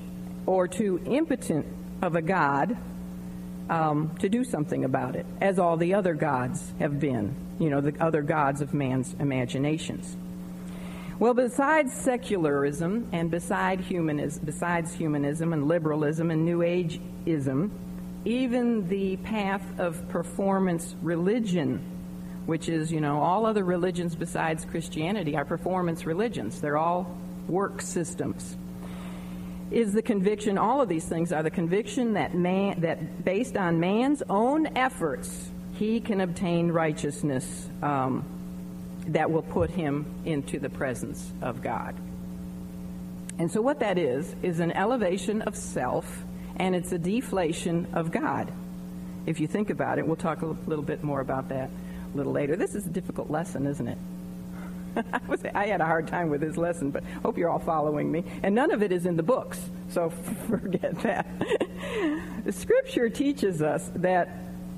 or 0.47 0.69
too 0.69 1.01
impotent 1.07 1.67
of 2.03 2.17
a 2.17 2.23
God 2.23 2.77
um, 3.69 4.17
to 4.19 4.29
do 4.29 4.45
something 4.45 4.85
about 4.85 5.17
it, 5.17 5.25
as 5.41 5.59
all 5.59 5.77
the 5.77 5.95
other 5.95 6.15
gods 6.15 6.73
have 6.79 6.99
been, 6.99 7.35
you 7.59 7.71
know, 7.71 7.81
the 7.81 7.95
other 8.03 8.21
gods 8.21 8.61
of 8.61 8.75
man's 8.75 9.15
imaginations. 9.21 10.17
Well, 11.21 11.35
besides 11.35 11.93
secularism 11.93 13.09
and 13.13 13.31
humanism, 13.81 14.43
besides 14.45 14.95
humanism 14.95 15.53
and 15.53 15.69
liberalism 15.69 16.31
and 16.31 16.45
New 16.45 16.61
Ageism, 16.61 17.71
even 18.25 18.89
the 18.89 19.17
path 19.19 19.63
of 19.79 20.09
performance 20.09 20.95
religion, 21.03 21.81
which 22.47 22.69
is, 22.69 22.93
you 22.93 23.01
know, 23.01 23.21
all 23.21 23.47
other 23.47 23.65
religions 23.65 24.15
besides 24.15 24.65
Christianity 24.65 25.37
are 25.37 25.45
performance 25.45 26.07
religions. 26.07 26.61
They're 26.61 26.79
all 26.79 27.17
work 27.49 27.81
systems 27.81 28.57
is 29.71 29.93
the 29.93 30.03
conviction, 30.03 30.59
all 30.59 30.81
of 30.81 30.89
these 30.89 31.05
things 31.05 31.33
are 31.33 31.43
the 31.43 31.51
conviction 31.51 32.15
that 32.15 32.35
man, 32.35 32.81
that 32.81 33.25
based 33.25 33.57
on 33.57 33.79
man's 33.79 34.23
own 34.29 34.67
efforts, 34.77 35.51
he 35.75 36.01
can 36.01 36.21
obtain 36.21 36.73
righteousness 36.73 37.69
um, 37.83 38.25
that 39.09 39.31
will 39.31 39.43
put 39.43 39.71
him 39.71 40.07
into 40.25 40.59
the 40.59 40.69
presence 40.69 41.33
of 41.41 41.63
God. 41.63 41.95
And 43.39 43.51
so, 43.51 43.63
what 43.63 43.81
that 43.81 43.97
is, 43.97 44.35
is 44.43 44.61
an 44.61 44.73
elevation 44.73 45.43
of 45.43 45.57
self 45.57 46.25
and 46.57 46.75
it's 46.75 46.93
a 46.93 46.99
deflation 46.99 47.87
of 47.93 48.11
God. 48.11 48.53
If 49.27 49.41
you 49.41 49.47
think 49.47 49.71
about 49.71 49.99
it, 49.99 50.07
we'll 50.07 50.17
talk 50.17 50.43
a 50.43 50.47
little 50.47 50.85
bit 50.85 51.03
more 51.05 51.21
about 51.21 51.49
that 51.51 51.71
a 52.13 52.17
little 52.17 52.33
later. 52.33 52.57
This 52.57 52.75
is 52.75 52.87
a 52.87 52.91
difficult 52.91 53.31
lesson, 53.31 53.67
isn't 53.67 53.89
it? 53.89 53.99
I, 55.55 55.67
had 55.67 55.81
a 55.81 55.87
hard 55.87 56.09
time 56.09 56.31
with 56.31 56.41
this 56.41 56.57
lesson, 56.57 56.91
but 56.91 57.05
hope 57.23 57.39
you're 57.39 57.49
all 57.49 57.61
following 57.61 58.11
me. 58.11 58.25
And 58.43 58.55
none 58.55 58.73
of 58.73 58.83
it 58.83 58.93
is 58.93 59.07
in 59.07 59.17
the 59.17 59.23
books, 59.23 59.61
so 59.91 60.11
forget 60.49 60.99
that. 61.01 61.27
scripture 62.51 63.09
teaches 63.09 63.63
us 63.63 63.91
that 63.97 64.29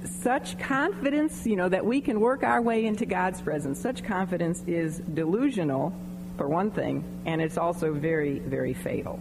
such 0.05 0.59
confidence, 0.59 1.47
you 1.47 1.57
know, 1.57 1.69
that 1.69 1.87
we 1.87 2.01
can 2.01 2.21
work 2.21 2.43
our 2.43 2.61
way 2.61 2.85
into 2.85 3.07
God's 3.07 3.41
presence, 3.41 3.81
such 3.81 4.05
confidence 4.05 4.63
is 4.67 4.99
delusional, 4.99 5.95
for 6.37 6.49
one 6.49 6.71
thing, 6.71 7.05
and 7.25 7.41
it's 7.41 7.59
also 7.59 7.93
very, 7.93 8.39
very 8.39 8.75
fatal. 8.75 9.21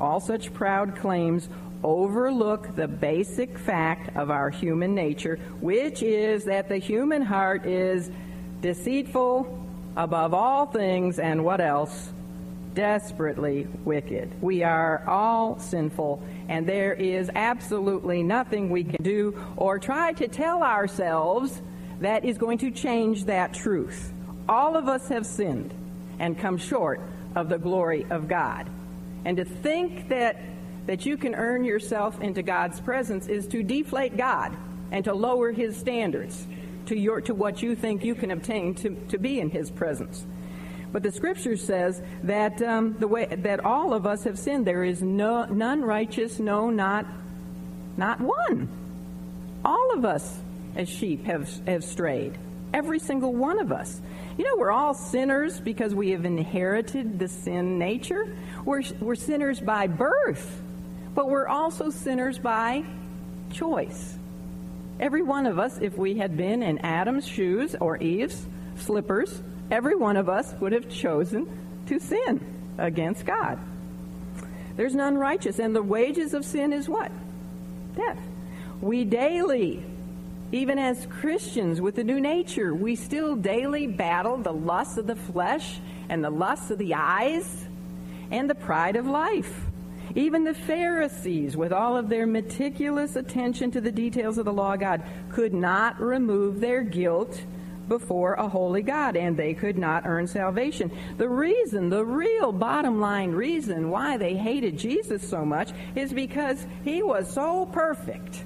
All 0.00 0.20
such 0.20 0.52
proud 0.52 0.96
claims 0.96 1.48
overlook 1.86 2.74
the 2.74 2.88
basic 2.88 3.56
fact 3.56 4.16
of 4.16 4.28
our 4.28 4.50
human 4.50 4.92
nature, 4.94 5.38
which 5.60 6.02
is 6.02 6.44
that 6.44 6.68
the 6.68 6.78
human 6.78 7.22
heart 7.22 7.64
is 7.64 8.10
deceitful 8.60 9.64
above 9.96 10.34
all 10.34 10.66
things, 10.66 11.20
and 11.20 11.44
what 11.44 11.60
else? 11.60 12.10
Desperately 12.74 13.68
wicked. 13.84 14.30
We 14.42 14.64
are 14.64 15.04
all 15.06 15.60
sinful, 15.60 16.20
and 16.48 16.66
there 16.66 16.92
is 16.92 17.30
absolutely 17.34 18.24
nothing 18.24 18.68
we 18.68 18.82
can 18.82 19.02
do 19.02 19.40
or 19.56 19.78
try 19.78 20.12
to 20.14 20.26
tell 20.26 20.64
ourselves 20.64 21.62
that 22.00 22.24
is 22.24 22.36
going 22.36 22.58
to 22.58 22.72
change 22.72 23.26
that 23.26 23.54
truth. 23.54 24.12
All 24.48 24.76
of 24.76 24.88
us 24.88 25.08
have 25.08 25.24
sinned 25.24 25.72
and 26.18 26.36
come 26.36 26.58
short 26.58 27.00
of 27.36 27.48
the 27.48 27.58
glory 27.58 28.04
of 28.10 28.26
God. 28.26 28.68
And 29.24 29.36
to 29.36 29.44
think 29.44 30.08
that, 30.08 30.36
that 30.86 31.04
you 31.04 31.16
can 31.16 31.34
earn 31.34 31.64
yourself 31.64 32.20
into 32.20 32.42
God's 32.42 32.80
presence 32.80 33.26
is 33.26 33.46
to 33.48 33.62
deflate 33.62 34.16
God 34.16 34.56
and 34.90 35.04
to 35.04 35.14
lower 35.14 35.52
his 35.52 35.76
standards 35.76 36.46
to, 36.86 36.96
your, 36.96 37.20
to 37.22 37.34
what 37.34 37.62
you 37.62 37.74
think 37.74 38.04
you 38.04 38.14
can 38.14 38.30
obtain 38.30 38.74
to, 38.76 38.94
to 39.08 39.18
be 39.18 39.40
in 39.40 39.50
his 39.50 39.70
presence. 39.70 40.24
But 40.92 41.02
the 41.02 41.12
scripture 41.12 41.56
says 41.56 42.00
that 42.22 42.62
um, 42.62 42.96
the 42.98 43.08
way 43.08 43.26
that 43.26 43.64
all 43.64 43.92
of 43.92 44.06
us 44.06 44.24
have 44.24 44.38
sinned. 44.38 44.66
There 44.66 44.84
is 44.84 45.02
no 45.02 45.44
none 45.44 45.82
righteous, 45.82 46.38
no, 46.38 46.70
not 46.70 47.04
not 47.96 48.20
one. 48.20 48.68
All 49.64 49.92
of 49.94 50.04
us 50.04 50.38
as 50.74 50.88
sheep 50.88 51.26
have 51.26 51.50
have 51.66 51.84
strayed. 51.84 52.38
Every 52.72 52.98
single 52.98 53.34
one 53.34 53.58
of 53.58 53.72
us. 53.72 54.00
You 54.38 54.44
know, 54.44 54.56
we're 54.56 54.70
all 54.70 54.94
sinners 54.94 55.60
because 55.60 55.94
we 55.94 56.10
have 56.10 56.24
inherited 56.24 57.18
the 57.18 57.28
sin 57.28 57.78
nature. 57.78 58.26
We're, 58.64 58.82
we're 59.00 59.14
sinners 59.14 59.60
by 59.60 59.86
birth, 59.86 60.62
but 61.16 61.30
we're 61.30 61.48
also 61.48 61.88
sinners 61.88 62.38
by 62.38 62.84
choice. 63.50 64.16
Every 65.00 65.22
one 65.22 65.46
of 65.46 65.58
us, 65.58 65.78
if 65.78 65.96
we 65.96 66.18
had 66.18 66.36
been 66.36 66.62
in 66.62 66.78
Adam's 66.78 67.26
shoes 67.26 67.74
or 67.80 67.96
Eve's 67.96 68.46
slippers, 68.76 69.42
every 69.70 69.96
one 69.96 70.16
of 70.16 70.28
us 70.28 70.54
would 70.60 70.72
have 70.72 70.90
chosen 70.90 71.48
to 71.86 71.98
sin 71.98 72.40
against 72.76 73.24
God. 73.24 73.58
There's 74.76 74.94
none 74.94 75.16
righteous, 75.16 75.58
and 75.58 75.74
the 75.74 75.82
wages 75.82 76.34
of 76.34 76.44
sin 76.44 76.74
is 76.74 76.86
what? 76.86 77.10
Death. 77.96 78.18
We 78.82 79.04
daily, 79.04 79.82
even 80.52 80.78
as 80.78 81.06
Christians 81.06 81.80
with 81.80 81.94
the 81.94 82.04
new 82.04 82.20
nature, 82.20 82.74
we 82.74 82.94
still 82.94 83.36
daily 83.36 83.86
battle 83.86 84.36
the 84.36 84.52
lusts 84.52 84.98
of 84.98 85.06
the 85.06 85.16
flesh 85.16 85.80
and 86.10 86.22
the 86.22 86.28
lusts 86.28 86.70
of 86.70 86.76
the 86.76 86.92
eyes 86.92 87.64
and 88.30 88.50
the 88.50 88.54
pride 88.54 88.96
of 88.96 89.06
life. 89.06 89.66
Even 90.14 90.44
the 90.44 90.54
Pharisees, 90.54 91.56
with 91.56 91.72
all 91.72 91.96
of 91.96 92.08
their 92.08 92.26
meticulous 92.26 93.16
attention 93.16 93.70
to 93.72 93.80
the 93.80 93.92
details 93.92 94.38
of 94.38 94.44
the 94.44 94.52
law 94.52 94.74
of 94.74 94.80
God, 94.80 95.02
could 95.30 95.52
not 95.52 96.00
remove 96.00 96.60
their 96.60 96.82
guilt 96.82 97.40
before 97.88 98.34
a 98.34 98.48
holy 98.48 98.82
God, 98.82 99.16
and 99.16 99.36
they 99.36 99.54
could 99.54 99.78
not 99.78 100.06
earn 100.06 100.26
salvation. 100.26 100.90
The 101.18 101.28
reason, 101.28 101.88
the 101.88 102.04
real 102.04 102.52
bottom 102.52 103.00
line 103.00 103.30
reason 103.32 103.90
why 103.90 104.16
they 104.16 104.34
hated 104.34 104.78
Jesus 104.78 105.28
so 105.28 105.44
much 105.44 105.70
is 105.94 106.12
because 106.12 106.66
he 106.84 107.02
was 107.02 107.30
so 107.30 107.66
perfect. 107.66 108.44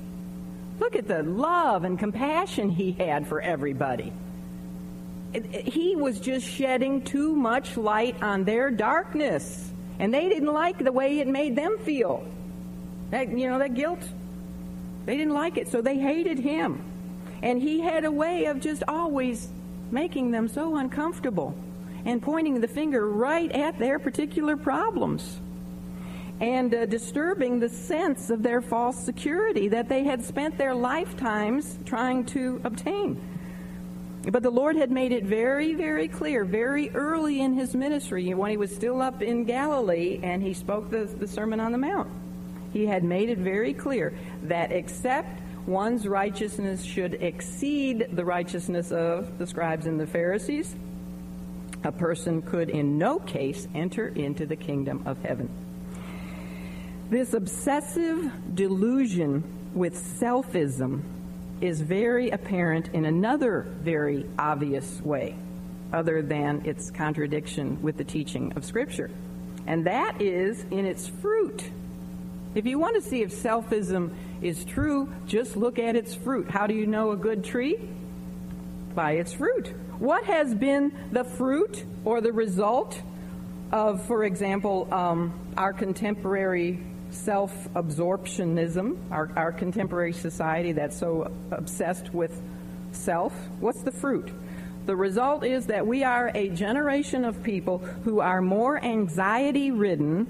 Look 0.79 0.97
at 0.97 1.09
the 1.09 1.23
love 1.23 1.85
and 1.85 1.99
compassion 1.99 2.71
he 2.71 2.93
had 2.93 3.27
for 3.27 3.41
everybody. 3.41 4.13
He 5.33 5.95
was 5.95 6.19
just 6.19 6.47
shedding 6.47 7.03
too 7.03 7.37
much 7.37 7.77
light 7.77 8.23
on 8.23 8.45
their 8.45 8.71
darkness, 8.71 9.71
and 10.01 10.15
they 10.15 10.31
didn't 10.31 10.53
like 10.53 10.79
the 10.79 10.91
way 10.91 11.19
it 11.19 11.29
made 11.29 11.55
them 11.55 11.79
feel. 11.85 12.27
That, 13.11 13.29
you 13.29 13.51
know, 13.51 13.59
that 13.59 13.75
guilt. 13.75 14.03
They 15.05 15.17
didn't 15.17 15.35
like 15.35 15.59
it, 15.59 15.69
so 15.69 15.83
they 15.83 15.99
hated 15.99 16.39
him. 16.39 16.83
And 17.43 17.61
he 17.61 17.81
had 17.81 18.07
a 18.07 18.11
way 18.11 18.47
of 18.47 18.61
just 18.61 18.83
always 18.89 19.49
making 19.91 20.31
them 20.31 20.49
so 20.49 20.77
uncomfortable 20.77 21.55
and 22.07 22.23
pointing 22.23 22.61
the 22.61 22.69
finger 22.69 23.09
right 23.11 23.53
at 23.53 23.79
their 23.79 23.99
particular 23.99 24.57
problems 24.57 25.39
and 26.41 26.75
uh, 26.75 26.87
disturbing 26.87 27.61
the 27.61 27.69
sense 27.69 28.31
of 28.31 28.43
their 28.43 28.63
false 28.63 28.99
security 29.05 29.69
that 29.69 29.91
they 29.91 30.05
had 30.05 30.25
spent 30.25 30.57
their 30.57 30.75
lifetimes 30.75 31.79
trying 31.85 32.25
to 32.25 32.59
obtain. 32.65 33.21
But 34.23 34.43
the 34.43 34.51
Lord 34.51 34.77
had 34.77 34.91
made 34.91 35.13
it 35.13 35.25
very, 35.25 35.75
very 35.75 36.07
clear, 36.07 36.45
very 36.45 36.91
early 36.91 37.41
in 37.41 37.55
his 37.55 37.75
ministry, 37.75 38.35
when 38.35 38.51
he 38.51 38.57
was 38.57 38.75
still 38.75 39.01
up 39.01 39.23
in 39.23 39.45
Galilee 39.45 40.21
and 40.23 40.43
he 40.43 40.53
spoke 40.53 40.91
the, 40.91 41.05
the 41.05 41.27
Sermon 41.27 41.59
on 41.59 41.73
the 41.73 41.79
Mount. 41.79 42.11
He 42.73 42.87
had 42.87 43.03
made 43.03 43.31
it 43.31 43.39
very 43.39 43.73
clear 43.73 44.13
that 44.43 44.73
except 44.73 45.41
one's 45.67 46.07
righteousness 46.07 46.83
should 46.83 47.15
exceed 47.15 48.09
the 48.13 48.25
righteousness 48.25 48.93
of 48.93 49.39
the 49.39 49.47
scribes 49.47 49.87
and 49.87 49.99
the 49.99 50.07
Pharisees, 50.07 50.75
a 51.83 51.93
person 51.93 52.43
could 52.43 52.69
in 52.69 52.99
no 52.99 53.19
case 53.21 53.67
enter 53.75 54.09
into 54.09 54.45
the 54.45 54.57
kingdom 54.57 55.03
of 55.07 55.23
heaven. 55.23 55.49
This 57.09 57.33
obsessive 57.33 58.31
delusion 58.55 59.43
with 59.75 59.97
selfism 59.97 61.03
is 61.61 61.81
very 61.81 62.31
apparent 62.31 62.89
in 62.95 63.05
another 63.05 63.67
very 63.83 64.27
obvious 64.39 65.01
way, 65.03 65.37
other 65.93 66.23
than 66.23 66.65
its 66.65 66.91
contradiction 66.91 67.81
with 67.83 67.97
the 67.97 68.05
teaching 68.05 68.53
of 68.57 68.65
Scripture. 68.65 69.11
And 69.67 69.87
that 69.87 70.21
is 70.21 70.65
in 70.71 70.87
its 70.87 71.07
fruit. 71.07 71.71
If 72.55 72.67
you 72.67 72.79
want 72.79 72.97
to 72.97 73.09
see 73.09 73.23
if 73.23 73.33
selfism 73.33 74.15
is 74.43 74.65
true, 74.65 75.13
just 75.27 75.57
look 75.57 75.79
at 75.79 75.95
its 75.95 76.15
fruit. 76.15 76.51
How 76.51 76.67
do 76.67 76.75
you 76.75 76.87
know 76.87 77.13
a 77.13 77.17
good 77.17 77.45
tree? 77.45 77.79
By 78.95 79.13
its 79.13 79.33
fruit. 79.33 79.69
What 79.99 80.25
has 80.25 80.55
been 80.55 80.93
the 81.13 81.25
fruit 81.25 81.85
or 82.05 82.21
the 82.21 82.33
result 82.33 83.01
of, 83.71 84.05
for 84.07 84.25
example, 84.25 84.89
um, 84.93 85.33
our 85.57 85.73
contemporary 85.73 86.83
self 87.11 87.53
absorptionism, 87.75 88.97
our, 89.11 89.31
our 89.37 89.53
contemporary 89.53 90.13
society 90.13 90.73
that's 90.73 90.97
so 90.97 91.33
obsessed 91.51 92.13
with 92.15 92.41
self? 92.93 93.33
What's 93.61 93.83
the 93.83 93.93
fruit? 93.93 94.31
The 94.87 94.97
result 94.97 95.45
is 95.45 95.67
that 95.67 95.87
we 95.87 96.05
are 96.05 96.31
a 96.35 96.49
generation 96.49 97.25
of 97.25 97.43
people 97.43 97.79
who 97.79 98.21
are 98.21 98.41
more 98.41 98.83
anxiety 98.83 99.71
ridden, 99.71 100.27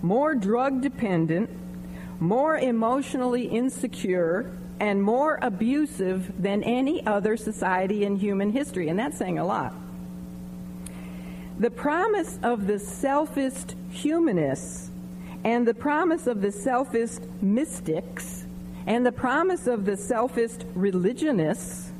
more 0.00 0.34
drug 0.34 0.80
dependent, 0.80 1.50
more 2.20 2.56
emotionally 2.56 3.44
insecure, 3.44 4.50
and 4.80 5.02
more 5.02 5.38
abusive 5.42 6.32
than 6.40 6.62
any 6.62 7.04
other 7.04 7.36
society 7.36 8.04
in 8.04 8.16
human 8.16 8.50
history. 8.50 8.88
And 8.88 8.98
that's 8.98 9.18
saying 9.18 9.38
a 9.38 9.44
lot. 9.44 9.74
The 11.58 11.70
promise 11.70 12.38
of 12.42 12.68
the 12.68 12.74
selfist 12.74 13.74
humanists 13.90 14.90
and 15.48 15.66
the 15.66 15.74
promise 15.74 16.26
of 16.26 16.42
the 16.42 16.52
selfist 16.52 17.26
mystics 17.40 18.44
and 18.86 19.04
the 19.04 19.12
promise 19.12 19.66
of 19.66 19.84
the 19.86 19.96
selfist 19.96 20.64
religionists 20.74 21.90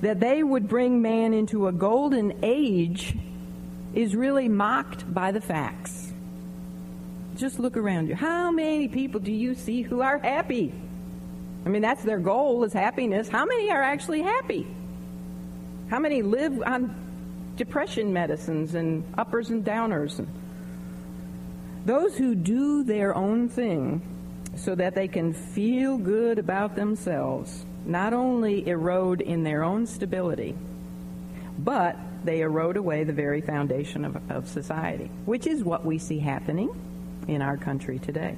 that 0.00 0.18
they 0.18 0.42
would 0.42 0.68
bring 0.68 1.00
man 1.00 1.32
into 1.32 1.68
a 1.68 1.72
golden 1.72 2.32
age 2.42 3.16
is 3.94 4.16
really 4.16 4.48
mocked 4.48 5.02
by 5.14 5.30
the 5.30 5.40
facts 5.40 6.12
just 7.36 7.58
look 7.58 7.76
around 7.76 8.08
you. 8.08 8.14
How 8.14 8.50
many 8.50 8.88
people 8.88 9.18
do 9.18 9.32
you 9.32 9.54
see 9.54 9.82
who 9.82 10.00
are 10.00 10.18
happy? 10.18 10.72
I 11.64 11.68
mean, 11.70 11.82
that's 11.82 12.02
their 12.04 12.18
goal 12.18 12.62
is 12.64 12.72
happiness. 12.72 13.28
How 13.28 13.44
many 13.44 13.70
are 13.70 13.82
actually 13.82 14.22
happy? 14.22 14.66
How 15.88 15.98
many 15.98 16.22
live 16.22 16.62
on 16.62 16.94
depression 17.56 18.12
medicines 18.12 18.74
and 18.74 19.04
uppers 19.16 19.50
and 19.50 19.64
downers? 19.64 20.24
Those 21.84 22.16
who 22.16 22.34
do 22.34 22.84
their 22.84 23.14
own 23.16 23.48
thing 23.48 24.02
so 24.56 24.74
that 24.74 24.94
they 24.94 25.08
can 25.08 25.32
feel 25.32 25.98
good 25.98 26.38
about 26.38 26.76
themselves 26.76 27.64
not 27.84 28.12
only 28.12 28.68
erode 28.68 29.20
in 29.20 29.42
their 29.42 29.64
own 29.64 29.86
stability, 29.86 30.54
but 31.58 31.96
they 32.24 32.42
erode 32.42 32.76
away 32.76 33.04
the 33.04 33.12
very 33.12 33.40
foundation 33.40 34.04
of, 34.04 34.30
of 34.30 34.48
society, 34.48 35.10
which 35.24 35.46
is 35.46 35.64
what 35.64 35.84
we 35.84 35.98
see 35.98 36.18
happening 36.18 36.70
in 37.26 37.42
our 37.42 37.56
country 37.56 37.98
today. 37.98 38.36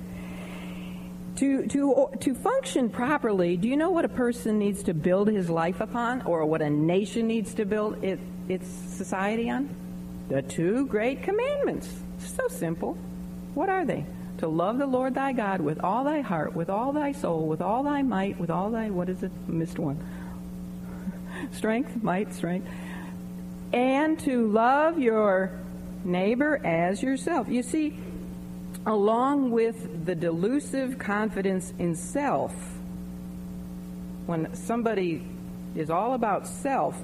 To, 1.37 1.67
to, 1.67 2.09
to 2.21 2.35
function 2.35 2.89
properly, 2.89 3.57
do 3.57 3.69
you 3.69 3.77
know 3.77 3.91
what 3.91 4.05
a 4.05 4.09
person 4.09 4.59
needs 4.59 4.85
to 4.85 4.95
build 4.95 5.29
his 5.29 5.51
life 5.51 5.81
upon 5.81 6.23
or 6.23 6.47
what 6.47 6.63
a 6.63 6.71
nation 6.71 7.27
needs 7.27 7.55
to 7.55 7.65
build 7.65 8.03
it, 8.05 8.21
its 8.49 8.69
society 8.69 9.51
on? 9.51 9.69
The 10.29 10.43
two 10.43 10.87
great 10.87 11.23
commandments. 11.23 11.89
So 12.19 12.49
simple. 12.49 12.97
What 13.55 13.69
are 13.69 13.85
they? 13.85 14.05
To 14.39 14.49
love 14.49 14.79
the 14.79 14.87
Lord 14.87 15.15
thy 15.15 15.33
God 15.33 15.61
with 15.61 15.81
all 15.81 16.05
thy 16.05 16.21
heart, 16.21 16.55
with 16.55 16.69
all 16.69 16.93
thy 16.93 17.13
soul, 17.13 17.47
with 17.47 17.63
all 17.63 17.83
thy 17.85 18.03
might, 18.03 18.39
with 18.39 18.51
all 18.51 18.71
thy, 18.71 18.91
what 18.91 19.09
is 19.09 19.23
it? 19.23 19.31
Missed 19.47 19.79
one. 19.79 19.99
strength, 21.53 22.03
might, 22.03 22.35
strength. 22.35 22.69
And 23.73 24.19
to 24.21 24.47
love 24.49 24.99
your 24.99 25.53
neighbor 26.05 26.61
as 26.65 27.03
yourself. 27.03 27.49
You 27.49 27.63
see, 27.63 27.97
along 28.87 29.51
with 29.51 30.05
the 30.05 30.15
delusive 30.15 30.99
confidence 30.99 31.73
in 31.79 31.95
self, 31.95 32.55
when 34.27 34.55
somebody 34.55 35.27
is 35.75 35.91
all 35.91 36.15
about 36.15 36.47
self, 36.47 36.97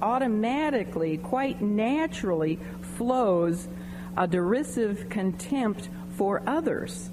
automatically, 0.00 1.16
quite 1.18 1.60
naturally, 1.60 2.58
flows 2.96 3.66
a 4.16 4.26
derisive 4.26 5.08
contempt 5.08 5.88
for 6.16 6.42
others, 6.46 7.10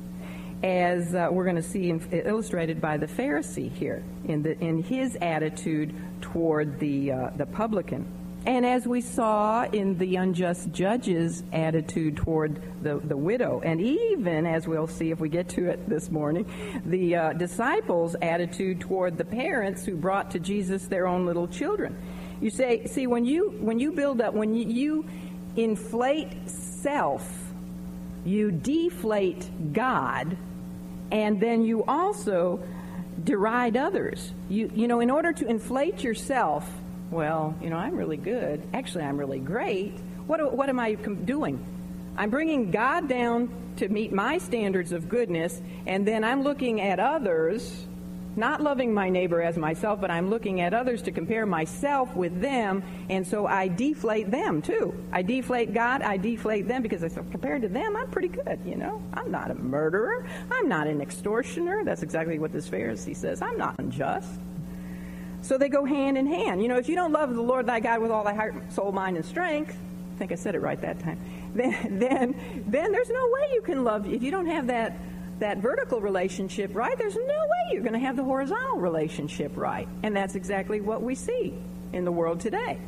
as 0.63 1.13
uh, 1.13 1.27
we're 1.31 1.43
going 1.43 1.57
to 1.57 1.61
see 1.61 1.89
in, 1.89 1.99
illustrated 2.11 2.79
by 2.79 2.97
the 2.97 3.07
Pharisee 3.07 3.71
here 3.71 4.01
in, 4.25 4.41
the, 4.43 4.57
in 4.59 4.81
his 4.81 5.17
attitude 5.21 5.93
toward 6.21 6.79
the, 6.79 7.11
uh, 7.11 7.29
the 7.35 7.45
publican. 7.45 8.05
And 8.45 8.65
as 8.65 8.85
we 8.85 8.99
saw 8.99 9.63
in 9.63 9.97
the 9.97 10.17
unjust 10.17 10.71
judge's 10.73 11.43
attitude 11.53 12.17
toward 12.17 12.61
the, 12.83 12.97
the 12.97 13.15
widow, 13.15 13.61
and 13.63 13.79
even 13.79 14.45
as 14.45 14.67
we'll 14.67 14.87
see 14.87 15.11
if 15.11 15.19
we 15.21 15.29
get 15.29 15.47
to 15.49 15.69
it 15.69 15.87
this 15.87 16.11
morning, 16.11 16.45
the 16.85 17.15
uh, 17.15 17.33
disciples' 17.33 18.17
attitude 18.21 18.81
toward 18.81 19.17
the 19.17 19.23
parents 19.23 19.85
who 19.85 19.95
brought 19.95 20.31
to 20.31 20.39
Jesus 20.39 20.87
their 20.87 21.07
own 21.07 21.25
little 21.25 21.47
children. 21.47 21.95
You 22.41 22.49
say, 22.49 22.85
see, 22.87 23.07
when 23.07 23.23
you 23.23 23.51
when 23.61 23.79
you 23.79 23.93
build 23.93 24.19
up, 24.19 24.33
when 24.33 24.53
you, 24.53 24.67
you 24.67 25.05
inflate 25.55 26.33
self, 26.83 27.27
you 28.23 28.51
deflate 28.51 29.49
God, 29.73 30.37
and 31.11 31.39
then 31.39 31.63
you 31.63 31.83
also 31.85 32.61
deride 33.23 33.75
others. 33.75 34.31
You 34.49 34.71
you 34.75 34.87
know, 34.87 34.99
in 34.99 35.09
order 35.09 35.33
to 35.33 35.47
inflate 35.47 36.03
yourself 36.03 36.69
well, 37.13 37.55
you 37.61 37.69
know, 37.69 37.77
I'm 37.77 37.95
really 37.95 38.17
good. 38.17 38.61
Actually, 38.73 39.03
I'm 39.03 39.17
really 39.17 39.39
great. 39.39 39.93
What, 40.25 40.55
what 40.57 40.67
am 40.67 40.79
I 40.79 40.95
doing? 40.95 41.63
I'm 42.17 42.31
bringing 42.31 42.71
God 42.71 43.07
down 43.07 43.49
to 43.77 43.87
meet 43.87 44.11
my 44.11 44.39
standards 44.39 44.91
of 44.91 45.09
goodness, 45.09 45.61
and 45.85 46.07
then 46.07 46.23
I'm 46.23 46.41
looking 46.41 46.81
at 46.81 46.99
others 46.99 47.85
not 48.35 48.61
loving 48.61 48.93
my 48.93 49.09
neighbor 49.09 49.41
as 49.41 49.57
myself, 49.57 50.01
but 50.01 50.09
I'm 50.09 50.29
looking 50.29 50.61
at 50.61 50.73
others 50.73 51.01
to 51.03 51.11
compare 51.11 51.45
myself 51.45 52.15
with 52.15 52.41
them, 52.41 52.83
and 53.09 53.25
so 53.25 53.45
I 53.45 53.67
deflate 53.67 54.31
them 54.31 54.61
too. 54.61 54.93
I 55.11 55.21
deflate 55.21 55.73
God, 55.73 56.01
I 56.01 56.17
deflate 56.17 56.67
them 56.67 56.81
because 56.81 57.03
I 57.03 57.07
said, 57.07 57.29
compared 57.31 57.61
to 57.61 57.67
them, 57.67 57.95
I'm 57.95 58.09
pretty 58.09 58.29
good, 58.29 58.59
you 58.65 58.75
know. 58.75 59.01
I'm 59.13 59.31
not 59.31 59.51
a 59.51 59.55
murderer, 59.55 60.25
I'm 60.51 60.67
not 60.67 60.87
an 60.87 61.01
extortioner. 61.01 61.83
That's 61.83 62.03
exactly 62.03 62.39
what 62.39 62.51
this 62.51 62.67
Pharisee 62.67 63.15
says. 63.15 63.41
I'm 63.41 63.57
not 63.57 63.75
unjust. 63.79 64.29
So 65.41 65.57
they 65.57 65.69
go 65.69 65.83
hand 65.83 66.17
in 66.17 66.25
hand. 66.25 66.61
You 66.61 66.69
know, 66.69 66.77
if 66.77 66.87
you 66.87 66.95
don't 66.95 67.11
love 67.11 67.35
the 67.35 67.41
Lord 67.41 67.65
thy 67.65 67.81
God 67.81 68.01
with 68.01 68.11
all 68.11 68.23
thy 68.23 68.33
heart, 68.33 68.55
soul, 68.71 68.91
mind, 68.91 69.17
and 69.17 69.25
strength, 69.25 69.77
I 70.15 70.17
think 70.17 70.31
I 70.31 70.35
said 70.35 70.55
it 70.55 70.61
right 70.61 70.79
that 70.81 70.99
time, 70.99 71.19
then, 71.55 71.99
then, 71.99 72.63
then 72.67 72.91
there's 72.91 73.09
no 73.09 73.29
way 73.31 73.49
you 73.53 73.61
can 73.61 73.83
love, 73.83 74.11
if 74.11 74.23
you 74.23 74.31
don't 74.31 74.47
have 74.47 74.67
that 74.67 74.97
that 75.43 75.57
vertical 75.57 75.99
relationship 75.99 76.73
right, 76.73 76.97
there's 76.97 77.15
no 77.15 77.21
way 77.21 77.73
you're 77.73 77.83
going 77.83 77.93
to 77.93 77.99
have 77.99 78.15
the 78.15 78.23
horizontal 78.23 78.79
relationship 78.79 79.51
right. 79.57 79.87
And 80.01 80.15
that's 80.15 80.35
exactly 80.35 80.79
what 80.79 81.03
we 81.03 81.15
see 81.15 81.53
in 81.91 82.05
the 82.05 82.11
world 82.11 82.39
today. 82.39 82.79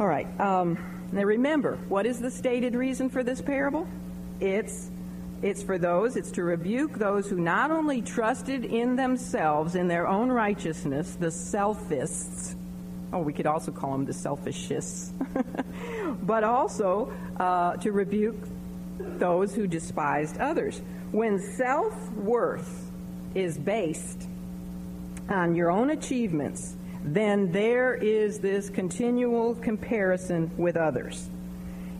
All 0.00 0.06
right. 0.06 0.26
Um, 0.40 0.78
now 1.12 1.22
remember, 1.22 1.76
what 1.88 2.06
is 2.06 2.18
the 2.18 2.30
stated 2.30 2.74
reason 2.74 3.08
for 3.08 3.22
this 3.22 3.40
parable? 3.40 3.86
It's 4.40 4.90
it's 5.42 5.62
for 5.62 5.78
those, 5.78 6.16
it's 6.16 6.32
to 6.32 6.42
rebuke 6.42 6.98
those 6.98 7.30
who 7.30 7.36
not 7.36 7.70
only 7.70 8.02
trusted 8.02 8.64
in 8.66 8.96
themselves, 8.96 9.74
in 9.74 9.88
their 9.88 10.06
own 10.06 10.30
righteousness, 10.30 11.14
the 11.14 11.28
selfists, 11.28 12.54
oh, 13.12 13.20
we 13.20 13.32
could 13.32 13.46
also 13.46 13.72
call 13.72 13.92
them 13.92 14.04
the 14.04 14.12
selfishists, 14.12 15.12
but 16.26 16.44
also 16.44 17.10
uh, 17.38 17.76
to 17.76 17.90
rebuke 17.92 18.36
those 19.18 19.54
who 19.54 19.66
despised 19.66 20.38
others. 20.38 20.80
When 21.12 21.38
self 21.38 22.12
worth 22.12 22.90
is 23.34 23.58
based 23.58 24.28
on 25.28 25.54
your 25.54 25.70
own 25.70 25.90
achievements, 25.90 26.74
then 27.04 27.50
there 27.52 27.94
is 27.94 28.38
this 28.40 28.68
continual 28.68 29.54
comparison 29.54 30.50
with 30.56 30.76
others. 30.76 31.30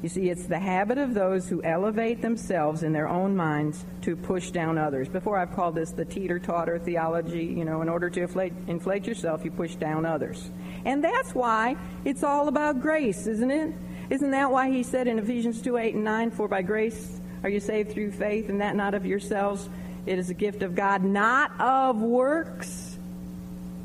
You 0.02 0.08
see, 0.08 0.30
it's 0.30 0.46
the 0.46 0.58
habit 0.58 0.96
of 0.96 1.12
those 1.12 1.48
who 1.48 1.62
elevate 1.62 2.22
themselves 2.22 2.82
in 2.82 2.92
their 2.92 3.08
own 3.08 3.36
minds 3.36 3.84
to 4.02 4.16
push 4.16 4.50
down 4.50 4.78
others. 4.78 5.08
Before 5.08 5.36
I've 5.36 5.54
called 5.54 5.74
this 5.74 5.90
the 5.90 6.06
teeter-totter 6.06 6.78
theology. 6.78 7.44
You 7.44 7.66
know, 7.66 7.82
in 7.82 7.88
order 7.88 8.08
to 8.08 8.22
inflate, 8.22 8.54
inflate 8.66 9.06
yourself, 9.06 9.44
you 9.44 9.50
push 9.50 9.74
down 9.74 10.06
others. 10.06 10.50
And 10.86 11.04
that's 11.04 11.34
why 11.34 11.76
it's 12.06 12.22
all 12.22 12.48
about 12.48 12.80
grace, 12.80 13.26
isn't 13.26 13.50
it? 13.50 13.74
Isn't 14.10 14.32
that 14.32 14.50
why 14.50 14.70
he 14.70 14.82
said 14.82 15.06
in 15.06 15.20
Ephesians 15.20 15.62
2 15.62 15.76
8 15.76 15.94
and 15.94 16.04
9, 16.04 16.30
For 16.32 16.48
by 16.48 16.62
grace 16.62 17.20
are 17.42 17.48
you 17.48 17.60
saved 17.60 17.92
through 17.92 18.10
faith, 18.10 18.48
and 18.48 18.60
that 18.60 18.76
not 18.76 18.94
of 18.94 19.06
yourselves? 19.06 19.68
It 20.04 20.18
is 20.18 20.30
a 20.30 20.34
gift 20.34 20.62
of 20.62 20.74
God, 20.74 21.04
not 21.04 21.52
of 21.60 22.00
works. 22.02 22.98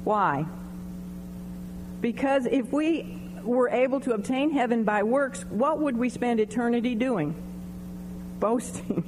Why? 0.04 0.46
Because 2.02 2.46
if 2.46 2.72
we 2.74 3.22
were 3.44 3.70
able 3.70 4.00
to 4.02 4.14
obtain 4.14 4.52
heaven 4.52 4.84
by 4.84 5.04
works, 5.04 5.46
what 5.50 5.80
would 5.80 5.96
we 5.96 6.10
spend 6.10 6.40
eternity 6.40 6.96
doing? 6.96 7.36
Boasting. 8.40 9.04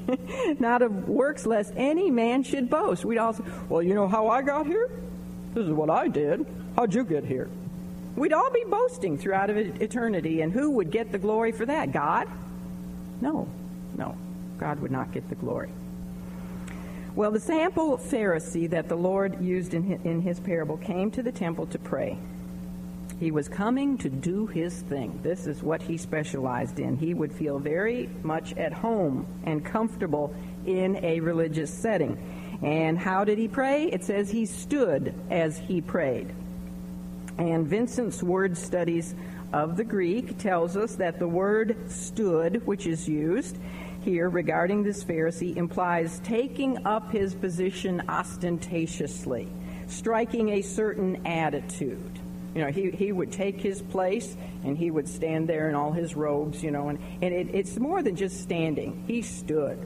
not 0.59 0.81
of 0.81 1.09
works, 1.09 1.45
lest 1.45 1.73
any 1.75 2.11
man 2.11 2.43
should 2.43 2.69
boast. 2.69 3.03
We'd 3.03 3.17
all 3.17 3.33
say, 3.33 3.43
well, 3.69 3.81
you 3.81 3.95
know 3.95 4.07
how 4.07 4.27
I 4.27 4.43
got 4.43 4.67
here? 4.67 4.89
This 5.53 5.65
is 5.65 5.71
what 5.71 5.89
I 5.89 6.07
did. 6.07 6.45
How'd 6.75 6.93
you 6.93 7.03
get 7.03 7.25
here? 7.25 7.49
We'd 8.17 8.33
all 8.33 8.49
be 8.51 8.63
boasting 8.67 9.17
throughout 9.17 9.51
eternity, 9.51 10.41
and 10.41 10.51
who 10.51 10.71
would 10.71 10.89
get 10.89 11.11
the 11.11 11.19
glory 11.19 11.51
for 11.51 11.67
that? 11.67 11.91
God? 11.91 12.27
No, 13.21 13.47
no. 13.95 14.17
God 14.57 14.79
would 14.79 14.91
not 14.91 15.11
get 15.11 15.29
the 15.29 15.35
glory. 15.35 15.69
Well, 17.15 17.29
the 17.29 17.39
sample 17.39 17.97
Pharisee 17.97 18.69
that 18.71 18.89
the 18.89 18.95
Lord 18.95 19.39
used 19.39 19.75
in 19.75 19.83
his, 19.83 20.01
in 20.03 20.21
his 20.21 20.39
parable 20.39 20.77
came 20.77 21.11
to 21.11 21.21
the 21.21 21.31
temple 21.31 21.67
to 21.67 21.77
pray. 21.77 22.17
He 23.19 23.29
was 23.29 23.47
coming 23.47 23.99
to 23.99 24.09
do 24.09 24.47
his 24.47 24.81
thing. 24.81 25.19
This 25.21 25.45
is 25.45 25.61
what 25.61 25.81
he 25.83 25.97
specialized 25.97 26.79
in. 26.79 26.97
He 26.97 27.13
would 27.13 27.31
feel 27.31 27.59
very 27.59 28.09
much 28.23 28.53
at 28.53 28.73
home 28.73 29.27
and 29.43 29.63
comfortable 29.63 30.33
in 30.65 31.03
a 31.03 31.19
religious 31.19 31.71
setting. 31.71 32.17
And 32.63 32.97
how 32.97 33.23
did 33.23 33.37
he 33.37 33.47
pray? 33.47 33.85
It 33.85 34.03
says 34.03 34.31
he 34.31 34.47
stood 34.47 35.13
as 35.29 35.57
he 35.57 35.81
prayed. 35.81 36.33
And 37.37 37.67
Vincent's 37.67 38.23
word 38.23 38.57
studies 38.57 39.13
of 39.53 39.77
the 39.77 39.83
Greek 39.83 40.37
tells 40.37 40.75
us 40.75 40.95
that 40.95 41.19
the 41.19 41.27
word 41.27 41.89
stood, 41.89 42.65
which 42.65 42.87
is 42.87 43.07
used 43.07 43.57
here 44.01 44.29
regarding 44.29 44.83
this 44.83 45.03
Pharisee, 45.03 45.55
implies 45.55 46.19
taking 46.23 46.85
up 46.85 47.11
his 47.11 47.35
position 47.35 48.01
ostentatiously, 48.07 49.47
striking 49.87 50.49
a 50.49 50.61
certain 50.61 51.25
attitude. 51.27 52.19
You 52.55 52.63
know, 52.63 52.71
he, 52.71 52.89
he 52.89 53.11
would 53.11 53.31
take 53.31 53.61
his 53.61 53.81
place 53.81 54.35
and 54.63 54.77
he 54.77 54.89
would 54.89 55.07
stand 55.07 55.47
there 55.47 55.69
in 55.69 55.75
all 55.75 55.91
his 55.91 56.15
robes, 56.15 56.63
you 56.63 56.71
know, 56.71 56.89
and, 56.89 56.99
and 57.21 57.33
it, 57.33 57.53
it's 57.53 57.77
more 57.77 58.01
than 58.01 58.15
just 58.15 58.41
standing. 58.41 59.03
He 59.05 59.21
stood, 59.21 59.77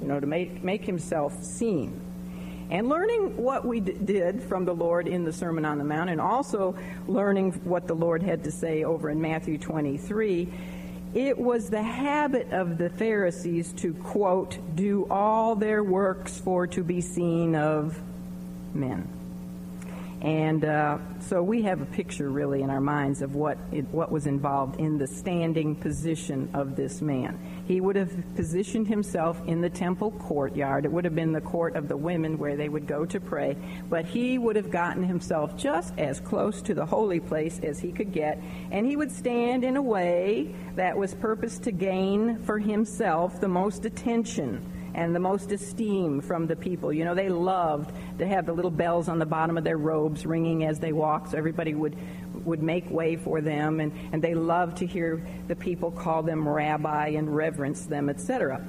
you 0.00 0.08
know, 0.08 0.20
to 0.20 0.26
make, 0.26 0.62
make 0.62 0.84
himself 0.84 1.42
seen 1.42 1.98
and 2.72 2.88
learning 2.88 3.36
what 3.36 3.66
we 3.66 3.80
d- 3.80 3.92
did 3.92 4.42
from 4.42 4.64
the 4.64 4.72
Lord 4.72 5.06
in 5.06 5.24
the 5.24 5.32
Sermon 5.32 5.66
on 5.66 5.76
the 5.76 5.84
Mount, 5.84 6.08
and 6.08 6.18
also 6.18 6.74
learning 7.06 7.52
what 7.64 7.86
the 7.86 7.94
Lord 7.94 8.22
had 8.22 8.44
to 8.44 8.50
say 8.50 8.82
over 8.82 9.10
in 9.10 9.20
Matthew 9.20 9.58
23, 9.58 10.48
it 11.12 11.38
was 11.38 11.68
the 11.68 11.82
habit 11.82 12.50
of 12.50 12.78
the 12.78 12.88
Pharisees 12.88 13.74
to, 13.74 13.92
quote, 13.92 14.58
do 14.74 15.06
all 15.10 15.54
their 15.54 15.84
works 15.84 16.38
for 16.38 16.66
to 16.68 16.82
be 16.82 17.02
seen 17.02 17.54
of 17.54 18.00
men. 18.72 19.06
And 20.22 20.64
uh, 20.64 20.98
so 21.18 21.42
we 21.42 21.62
have 21.62 21.80
a 21.80 21.84
picture 21.84 22.30
really 22.30 22.62
in 22.62 22.70
our 22.70 22.80
minds 22.80 23.22
of 23.22 23.34
what 23.34 23.58
it, 23.72 23.88
what 23.88 24.12
was 24.12 24.28
involved 24.28 24.78
in 24.78 24.96
the 24.96 25.08
standing 25.08 25.74
position 25.74 26.48
of 26.54 26.76
this 26.76 27.02
man. 27.02 27.64
He 27.66 27.80
would 27.80 27.96
have 27.96 28.12
positioned 28.36 28.86
himself 28.86 29.42
in 29.48 29.60
the 29.60 29.68
temple 29.68 30.12
courtyard. 30.12 30.84
It 30.84 30.92
would 30.92 31.04
have 31.04 31.16
been 31.16 31.32
the 31.32 31.40
court 31.40 31.74
of 31.74 31.88
the 31.88 31.96
women 31.96 32.38
where 32.38 32.56
they 32.56 32.68
would 32.68 32.86
go 32.86 33.04
to 33.04 33.18
pray. 33.18 33.56
But 33.90 34.04
he 34.04 34.38
would 34.38 34.54
have 34.54 34.70
gotten 34.70 35.02
himself 35.02 35.56
just 35.56 35.98
as 35.98 36.20
close 36.20 36.62
to 36.62 36.74
the 36.74 36.86
holy 36.86 37.18
place 37.18 37.58
as 37.58 37.80
he 37.80 37.90
could 37.90 38.12
get. 38.12 38.40
And 38.70 38.86
he 38.86 38.94
would 38.94 39.10
stand 39.10 39.64
in 39.64 39.76
a 39.76 39.82
way 39.82 40.54
that 40.76 40.96
was 40.96 41.14
purposed 41.14 41.64
to 41.64 41.72
gain 41.72 42.38
for 42.44 42.60
himself 42.60 43.40
the 43.40 43.48
most 43.48 43.84
attention 43.86 44.64
and 44.94 45.14
the 45.14 45.20
most 45.20 45.52
esteem 45.52 46.20
from 46.20 46.46
the 46.46 46.56
people. 46.56 46.92
You 46.92 47.04
know, 47.04 47.14
they 47.14 47.28
loved 47.28 47.92
to 48.18 48.26
have 48.26 48.46
the 48.46 48.52
little 48.52 48.70
bells 48.70 49.08
on 49.08 49.18
the 49.18 49.26
bottom 49.26 49.56
of 49.56 49.64
their 49.64 49.78
robes 49.78 50.26
ringing 50.26 50.64
as 50.64 50.78
they 50.78 50.92
walked, 50.92 51.30
so 51.30 51.38
everybody 51.38 51.74
would 51.74 51.96
would 52.44 52.62
make 52.62 52.90
way 52.90 53.16
for 53.16 53.40
them, 53.40 53.80
and, 53.80 53.92
and 54.12 54.22
they 54.22 54.34
loved 54.34 54.78
to 54.78 54.86
hear 54.86 55.24
the 55.48 55.54
people 55.54 55.90
call 55.90 56.22
them 56.22 56.48
rabbi 56.48 57.08
and 57.08 57.34
reverence 57.34 57.86
them, 57.86 58.08
etc. 58.08 58.64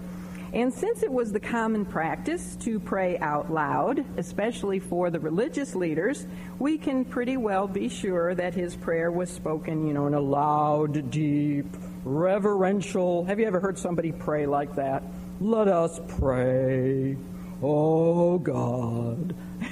And 0.54 0.72
since 0.72 1.02
it 1.02 1.12
was 1.12 1.32
the 1.32 1.40
common 1.40 1.84
practice 1.84 2.56
to 2.58 2.80
pray 2.80 3.18
out 3.18 3.52
loud, 3.52 4.06
especially 4.18 4.80
for 4.80 5.10
the 5.10 5.20
religious 5.20 5.74
leaders, 5.74 6.28
we 6.60 6.78
can 6.78 7.06
pretty 7.06 7.38
well 7.38 7.68
be 7.68 7.90
sure 7.90 8.36
that 8.36 8.54
his 8.54 8.76
prayer 8.76 9.12
was 9.12 9.32
spoken, 9.32 9.88
you 9.88 9.94
know, 9.94 10.06
in 10.06 10.14
a 10.14 10.20
loud, 10.20 11.10
deep, 11.10 11.66
reverential. 12.06 13.26
Have 13.26 13.40
you 13.40 13.48
ever 13.48 13.60
heard 13.60 13.80
somebody 13.80 14.12
pray 14.12 14.46
like 14.46 14.76
that? 14.76 15.02
Let 15.44 15.68
us 15.68 16.00
pray. 16.20 17.18
Oh 17.62 18.38
God. 18.38 19.36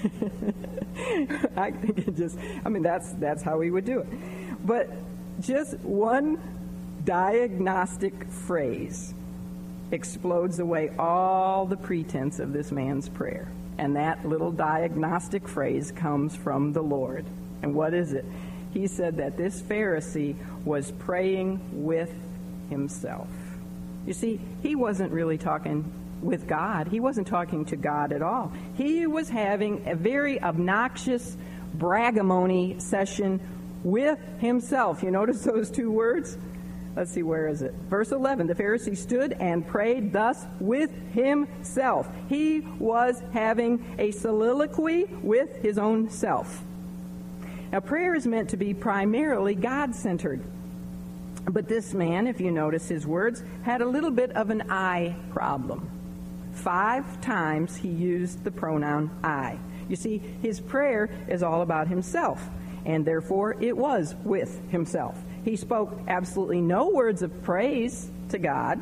I 1.55 1.71
think 1.71 1.97
it 2.09 2.17
just 2.17 2.37
I 2.65 2.67
mean 2.67 2.83
that's 2.83 3.13
that's 3.13 3.41
how 3.41 3.61
he 3.61 3.71
would 3.71 3.85
do 3.85 4.01
it. 4.01 4.07
But 4.65 4.89
just 5.39 5.79
one 5.79 6.41
diagnostic 7.05 8.29
phrase 8.29 9.13
explodes 9.91 10.59
away 10.59 10.89
all 10.99 11.65
the 11.65 11.77
pretense 11.77 12.39
of 12.39 12.51
this 12.51 12.69
man's 12.73 13.07
prayer. 13.07 13.47
And 13.77 13.95
that 13.95 14.27
little 14.27 14.51
diagnostic 14.51 15.47
phrase 15.47 15.93
comes 15.93 16.35
from 16.35 16.73
the 16.73 16.83
Lord. 16.83 17.25
And 17.61 17.73
what 17.73 17.93
is 17.93 18.11
it? 18.11 18.25
He 18.73 18.87
said 18.87 19.15
that 19.17 19.37
this 19.37 19.61
Pharisee 19.61 20.35
was 20.65 20.91
praying 20.91 21.61
with 21.85 22.13
himself. 22.69 23.29
You 24.05 24.13
see, 24.13 24.39
he 24.61 24.75
wasn't 24.75 25.11
really 25.11 25.37
talking 25.37 25.91
with 26.21 26.47
God. 26.47 26.87
He 26.87 26.99
wasn't 26.99 27.27
talking 27.27 27.65
to 27.65 27.75
God 27.75 28.11
at 28.11 28.21
all. 28.21 28.51
He 28.75 29.07
was 29.07 29.29
having 29.29 29.87
a 29.87 29.95
very 29.95 30.41
obnoxious 30.41 31.35
bragamony 31.77 32.81
session 32.81 33.39
with 33.83 34.19
himself. 34.39 35.03
You 35.03 35.11
notice 35.11 35.43
those 35.43 35.69
two 35.71 35.91
words? 35.91 36.37
Let's 36.95 37.11
see, 37.11 37.23
where 37.23 37.47
is 37.47 37.61
it? 37.61 37.73
Verse 37.89 38.11
11 38.11 38.47
The 38.47 38.55
Pharisee 38.55 38.97
stood 38.97 39.33
and 39.33 39.65
prayed 39.65 40.11
thus 40.11 40.45
with 40.59 40.91
himself. 41.13 42.09
He 42.27 42.59
was 42.79 43.21
having 43.33 43.95
a 43.97 44.11
soliloquy 44.11 45.05
with 45.05 45.55
his 45.61 45.77
own 45.77 46.09
self. 46.09 46.63
Now, 47.71 47.79
prayer 47.79 48.13
is 48.13 48.27
meant 48.27 48.49
to 48.49 48.57
be 48.57 48.73
primarily 48.73 49.55
God 49.55 49.95
centered. 49.95 50.43
But 51.45 51.67
this 51.67 51.93
man, 51.93 52.27
if 52.27 52.39
you 52.39 52.51
notice 52.51 52.87
his 52.87 53.05
words, 53.05 53.43
had 53.63 53.81
a 53.81 53.85
little 53.85 54.11
bit 54.11 54.31
of 54.31 54.49
an 54.49 54.69
I 54.69 55.15
problem. 55.31 55.89
Five 56.53 57.21
times 57.21 57.75
he 57.75 57.89
used 57.89 58.43
the 58.43 58.51
pronoun 58.51 59.09
I. 59.23 59.57
You 59.89 59.95
see, 59.95 60.19
his 60.41 60.59
prayer 60.59 61.09
is 61.27 61.43
all 61.43 61.61
about 61.61 61.87
himself, 61.87 62.41
and 62.85 63.05
therefore 63.05 63.57
it 63.59 63.75
was 63.75 64.15
with 64.23 64.69
himself. 64.69 65.17
He 65.43 65.55
spoke 65.55 65.97
absolutely 66.07 66.61
no 66.61 66.89
words 66.89 67.23
of 67.23 67.43
praise 67.43 68.09
to 68.29 68.37
God. 68.37 68.81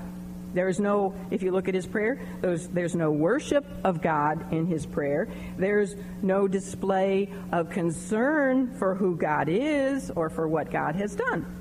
There's 0.53 0.80
no, 0.80 1.14
if 1.30 1.43
you 1.43 1.51
look 1.51 1.68
at 1.68 1.76
his 1.76 1.86
prayer, 1.86 2.20
there's, 2.41 2.68
there's 2.68 2.95
no 2.95 3.12
worship 3.12 3.66
of 3.84 4.01
God 4.01 4.51
in 4.51 4.66
his 4.66 4.86
prayer. 4.86 5.28
There's 5.57 5.95
no 6.22 6.47
display 6.47 7.32
of 7.51 7.70
concern 7.70 8.76
for 8.78 8.95
who 8.95 9.16
God 9.16 9.47
is 9.47 10.10
or 10.10 10.30
for 10.30 10.47
what 10.47 10.72
God 10.72 10.95
has 10.95 11.16
done. 11.16 11.59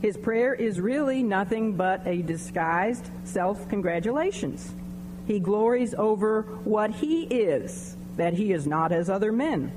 His 0.00 0.16
prayer 0.16 0.54
is 0.54 0.80
really 0.80 1.22
nothing 1.22 1.74
but 1.74 2.06
a 2.06 2.22
disguised 2.22 3.10
self 3.24 3.68
congratulations. 3.68 4.72
He 5.26 5.40
glories 5.40 5.92
over 5.94 6.42
what 6.64 6.90
he 6.90 7.24
is, 7.24 7.96
that 8.16 8.34
he 8.34 8.52
is 8.52 8.66
not 8.66 8.92
as 8.92 9.10
other 9.10 9.32
men. 9.32 9.72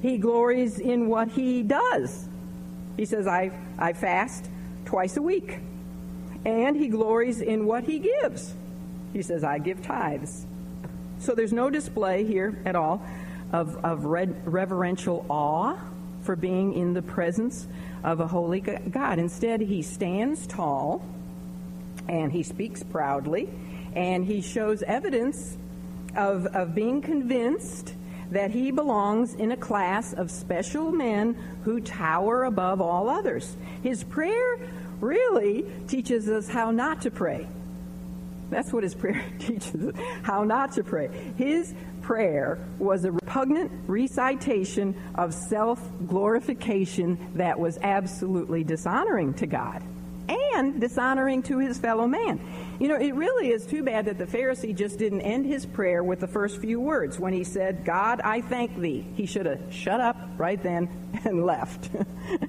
He 0.00 0.18
glories 0.18 0.78
in 0.78 1.08
what 1.08 1.28
he 1.28 1.62
does. 1.62 2.28
He 2.96 3.04
says, 3.04 3.26
I, 3.26 3.52
I 3.78 3.92
fast 3.92 4.48
twice 4.84 5.16
a 5.16 5.22
week. 5.22 5.60
And 6.44 6.76
he 6.76 6.88
glories 6.88 7.40
in 7.40 7.66
what 7.66 7.84
he 7.84 8.00
gives. 8.00 8.54
He 9.12 9.22
says, 9.22 9.44
I 9.44 9.58
give 9.58 9.82
tithes. 9.82 10.44
So 11.20 11.34
there's 11.34 11.52
no 11.52 11.70
display 11.70 12.24
here 12.24 12.60
at 12.64 12.74
all 12.74 13.06
of, 13.52 13.76
of 13.84 14.04
reverential 14.04 15.24
awe 15.28 15.76
for 16.22 16.34
being 16.34 16.72
in 16.72 16.94
the 16.94 17.02
presence 17.02 17.68
of 18.04 18.20
a 18.20 18.26
holy 18.26 18.60
God. 18.60 19.18
Instead, 19.18 19.60
he 19.60 19.82
stands 19.82 20.46
tall 20.46 21.04
and 22.08 22.32
he 22.32 22.42
speaks 22.42 22.82
proudly 22.82 23.48
and 23.94 24.24
he 24.24 24.40
shows 24.40 24.82
evidence 24.82 25.56
of, 26.16 26.46
of 26.46 26.74
being 26.74 27.00
convinced 27.00 27.94
that 28.30 28.50
he 28.50 28.70
belongs 28.70 29.34
in 29.34 29.52
a 29.52 29.56
class 29.56 30.12
of 30.14 30.30
special 30.30 30.90
men 30.90 31.36
who 31.64 31.80
tower 31.80 32.44
above 32.44 32.80
all 32.80 33.10
others. 33.10 33.56
His 33.82 34.02
prayer 34.04 34.58
really 35.00 35.66
teaches 35.86 36.28
us 36.28 36.48
how 36.48 36.70
not 36.70 37.02
to 37.02 37.10
pray. 37.10 37.46
That's 38.48 38.72
what 38.72 38.82
his 38.82 38.94
prayer 38.94 39.24
teaches 39.38 39.74
us 39.74 39.94
how 40.22 40.44
not 40.44 40.72
to 40.72 40.84
pray. 40.84 41.08
His 41.36 41.74
prayer 42.12 42.58
was 42.78 43.06
a 43.06 43.12
repugnant 43.12 43.72
recitation 43.86 44.94
of 45.14 45.32
self 45.32 45.80
glorification 46.06 47.16
that 47.36 47.58
was 47.58 47.78
absolutely 47.78 48.62
dishonoring 48.62 49.32
to 49.32 49.46
God 49.46 49.82
and 50.28 50.78
dishonoring 50.78 51.42
to 51.44 51.58
his 51.58 51.78
fellow 51.78 52.06
man. 52.06 52.38
You 52.78 52.88
know, 52.88 52.96
it 52.96 53.14
really 53.14 53.48
is 53.48 53.64
too 53.64 53.82
bad 53.82 54.04
that 54.04 54.18
the 54.18 54.26
Pharisee 54.26 54.76
just 54.76 54.98
didn't 54.98 55.22
end 55.22 55.46
his 55.46 55.64
prayer 55.64 56.04
with 56.04 56.20
the 56.20 56.26
first 56.26 56.60
few 56.60 56.78
words. 56.80 57.18
When 57.18 57.32
he 57.32 57.44
said, 57.44 57.82
God, 57.82 58.20
I 58.20 58.42
thank 58.42 58.76
thee, 58.76 59.06
he 59.14 59.24
should 59.24 59.46
have 59.46 59.72
shut 59.72 59.98
up 59.98 60.18
right 60.36 60.62
then 60.62 60.90
and 61.24 61.46
left. 61.46 61.88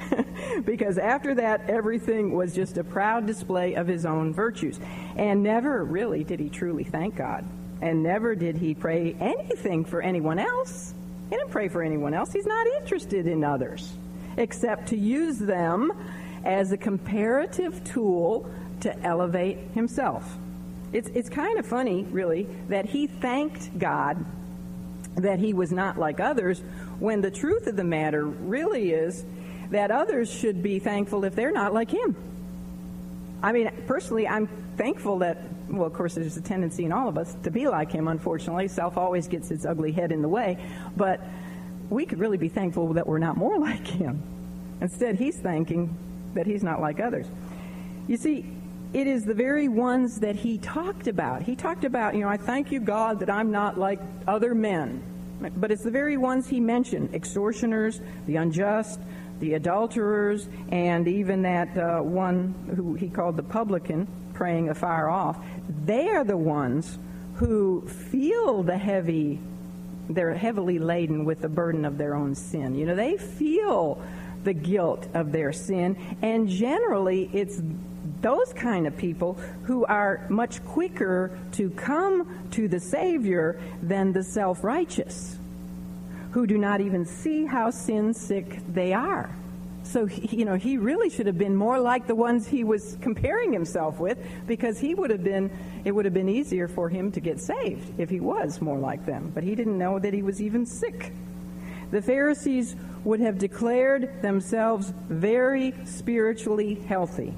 because 0.65 0.97
after 0.97 1.35
that, 1.35 1.69
everything 1.69 2.33
was 2.33 2.53
just 2.53 2.77
a 2.77 2.83
proud 2.83 3.25
display 3.25 3.75
of 3.75 3.87
his 3.87 4.05
own 4.05 4.33
virtues. 4.33 4.77
And 5.15 5.41
never 5.41 5.85
really 5.85 6.25
did 6.25 6.41
he 6.41 6.49
truly 6.49 6.83
thank 6.83 7.15
God. 7.15 7.45
And 7.83 8.01
never 8.01 8.33
did 8.33 8.55
he 8.55 8.73
pray 8.73 9.13
anything 9.19 9.83
for 9.83 10.01
anyone 10.01 10.39
else. 10.39 10.93
He 11.29 11.35
didn't 11.35 11.51
pray 11.51 11.67
for 11.67 11.83
anyone 11.83 12.13
else. 12.13 12.31
He's 12.31 12.45
not 12.45 12.65
interested 12.79 13.27
in 13.27 13.43
others, 13.43 13.91
except 14.37 14.87
to 14.87 14.97
use 14.97 15.37
them 15.37 15.91
as 16.45 16.71
a 16.71 16.77
comparative 16.77 17.83
tool 17.83 18.49
to 18.79 18.97
elevate 19.03 19.57
himself. 19.73 20.37
It's, 20.93 21.09
it's 21.09 21.27
kind 21.27 21.59
of 21.59 21.65
funny, 21.65 22.03
really, 22.09 22.47
that 22.69 22.85
he 22.85 23.07
thanked 23.07 23.77
God 23.77 24.23
that 25.15 25.39
he 25.39 25.53
was 25.53 25.73
not 25.73 25.99
like 25.99 26.21
others 26.21 26.61
when 26.99 27.19
the 27.19 27.31
truth 27.31 27.67
of 27.67 27.75
the 27.75 27.83
matter 27.83 28.23
really 28.25 28.91
is 28.91 29.25
that 29.71 29.91
others 29.91 30.31
should 30.31 30.63
be 30.63 30.79
thankful 30.79 31.25
if 31.25 31.35
they're 31.35 31.51
not 31.51 31.73
like 31.73 31.91
him. 31.91 32.15
I 33.41 33.51
mean, 33.51 33.69
personally, 33.87 34.25
I'm 34.25 34.47
thankful 34.77 35.19
that, 35.19 35.62
well, 35.69 35.85
of 35.85 35.93
course, 35.93 36.15
there's 36.15 36.37
a 36.37 36.41
tendency 36.41 36.85
in 36.85 36.91
all 36.91 37.07
of 37.07 37.17
us 37.17 37.35
to 37.43 37.51
be 37.51 37.67
like 37.67 37.91
him, 37.91 38.07
unfortunately. 38.07 38.67
Self 38.67 38.97
always 38.97 39.27
gets 39.27 39.51
its 39.51 39.65
ugly 39.65 39.91
head 39.91 40.11
in 40.11 40.21
the 40.21 40.29
way. 40.29 40.57
But 40.95 41.21
we 41.89 42.05
could 42.05 42.19
really 42.19 42.37
be 42.37 42.49
thankful 42.49 42.93
that 42.93 43.07
we're 43.07 43.19
not 43.19 43.37
more 43.37 43.57
like 43.69 43.87
him. 43.87 44.21
Instead, 44.81 45.15
he's 45.15 45.37
thanking 45.37 45.95
that 46.33 46.45
he's 46.45 46.63
not 46.63 46.81
like 46.81 46.99
others. 46.99 47.27
You 48.07 48.17
see, 48.17 48.45
it 48.93 49.07
is 49.07 49.23
the 49.23 49.33
very 49.33 49.67
ones 49.67 50.19
that 50.19 50.35
he 50.35 50.57
talked 50.57 51.07
about. 51.07 51.41
He 51.41 51.55
talked 51.55 51.83
about, 51.83 52.15
you 52.15 52.21
know, 52.21 52.29
I 52.29 52.37
thank 52.37 52.71
you, 52.71 52.79
God, 52.79 53.19
that 53.19 53.29
I'm 53.29 53.51
not 53.51 53.77
like 53.77 53.99
other 54.27 54.53
men. 54.53 55.01
But 55.57 55.71
it's 55.71 55.83
the 55.83 55.91
very 55.91 56.15
ones 56.15 56.47
he 56.47 56.59
mentioned 56.59 57.13
extortioners, 57.13 58.01
the 58.27 58.37
unjust, 58.37 58.99
the 59.39 59.55
adulterers, 59.55 60.47
and 60.69 61.07
even 61.07 61.41
that 61.41 61.77
uh, 61.77 61.99
one 62.01 62.53
who 62.75 62.93
he 62.93 63.09
called 63.09 63.35
the 63.35 63.43
publican, 63.43 64.07
praying 64.43 64.67
afar 64.67 65.09
off. 65.09 65.37
They 65.85 66.09
are 66.09 66.25
the 66.25 66.35
ones 66.35 66.99
who 67.35 67.87
feel 67.87 68.61
the 68.61 68.77
heavy, 68.77 69.39
they're 70.09 70.33
heavily 70.33 70.79
laden 70.79 71.23
with 71.23 71.39
the 71.39 71.47
burden 71.47 71.85
of 71.85 71.97
their 71.97 72.13
own 72.13 72.35
sin. 72.35 72.75
You 72.75 72.87
know, 72.87 72.93
they 72.93 73.15
feel 73.15 74.01
the 74.43 74.51
guilt 74.51 75.07
of 75.13 75.31
their 75.31 75.53
sin, 75.53 75.95
and 76.21 76.49
generally 76.49 77.29
it's 77.31 77.61
those 78.19 78.51
kind 78.51 78.85
of 78.85 78.97
people 78.97 79.35
who 79.63 79.85
are 79.85 80.25
much 80.27 80.61
quicker 80.65 81.39
to 81.53 81.69
come 81.69 82.49
to 82.51 82.67
the 82.67 82.81
Savior 82.81 83.61
than 83.81 84.11
the 84.11 84.25
self 84.25 84.61
righteous, 84.61 85.37
who 86.31 86.45
do 86.45 86.57
not 86.57 86.81
even 86.81 87.05
see 87.05 87.45
how 87.45 87.69
sin 87.69 88.13
sick 88.13 88.59
they 88.67 88.91
are. 88.91 89.33
So, 89.83 90.07
you 90.07 90.45
know, 90.45 90.55
he 90.55 90.77
really 90.77 91.09
should 91.09 91.27
have 91.27 91.37
been 91.37 91.55
more 91.55 91.79
like 91.79 92.07
the 92.07 92.15
ones 92.15 92.47
he 92.47 92.63
was 92.63 92.97
comparing 93.01 93.51
himself 93.51 93.99
with 93.99 94.17
because 94.47 94.79
he 94.79 94.95
would 94.95 95.09
have 95.09 95.23
been, 95.23 95.51
it 95.83 95.91
would 95.91 96.05
have 96.05 96.13
been 96.13 96.29
easier 96.29 96.67
for 96.67 96.89
him 96.89 97.11
to 97.11 97.19
get 97.19 97.39
saved 97.39 97.99
if 97.99 98.09
he 98.09 98.19
was 98.19 98.61
more 98.61 98.79
like 98.79 99.05
them. 99.05 99.31
But 99.33 99.43
he 99.43 99.55
didn't 99.55 99.77
know 99.77 99.99
that 99.99 100.13
he 100.13 100.21
was 100.21 100.41
even 100.41 100.65
sick. 100.65 101.11
The 101.91 102.01
Pharisees 102.01 102.75
would 103.03 103.19
have 103.19 103.37
declared 103.37 104.21
themselves 104.21 104.93
very 105.09 105.73
spiritually 105.85 106.75
healthy 106.75 107.33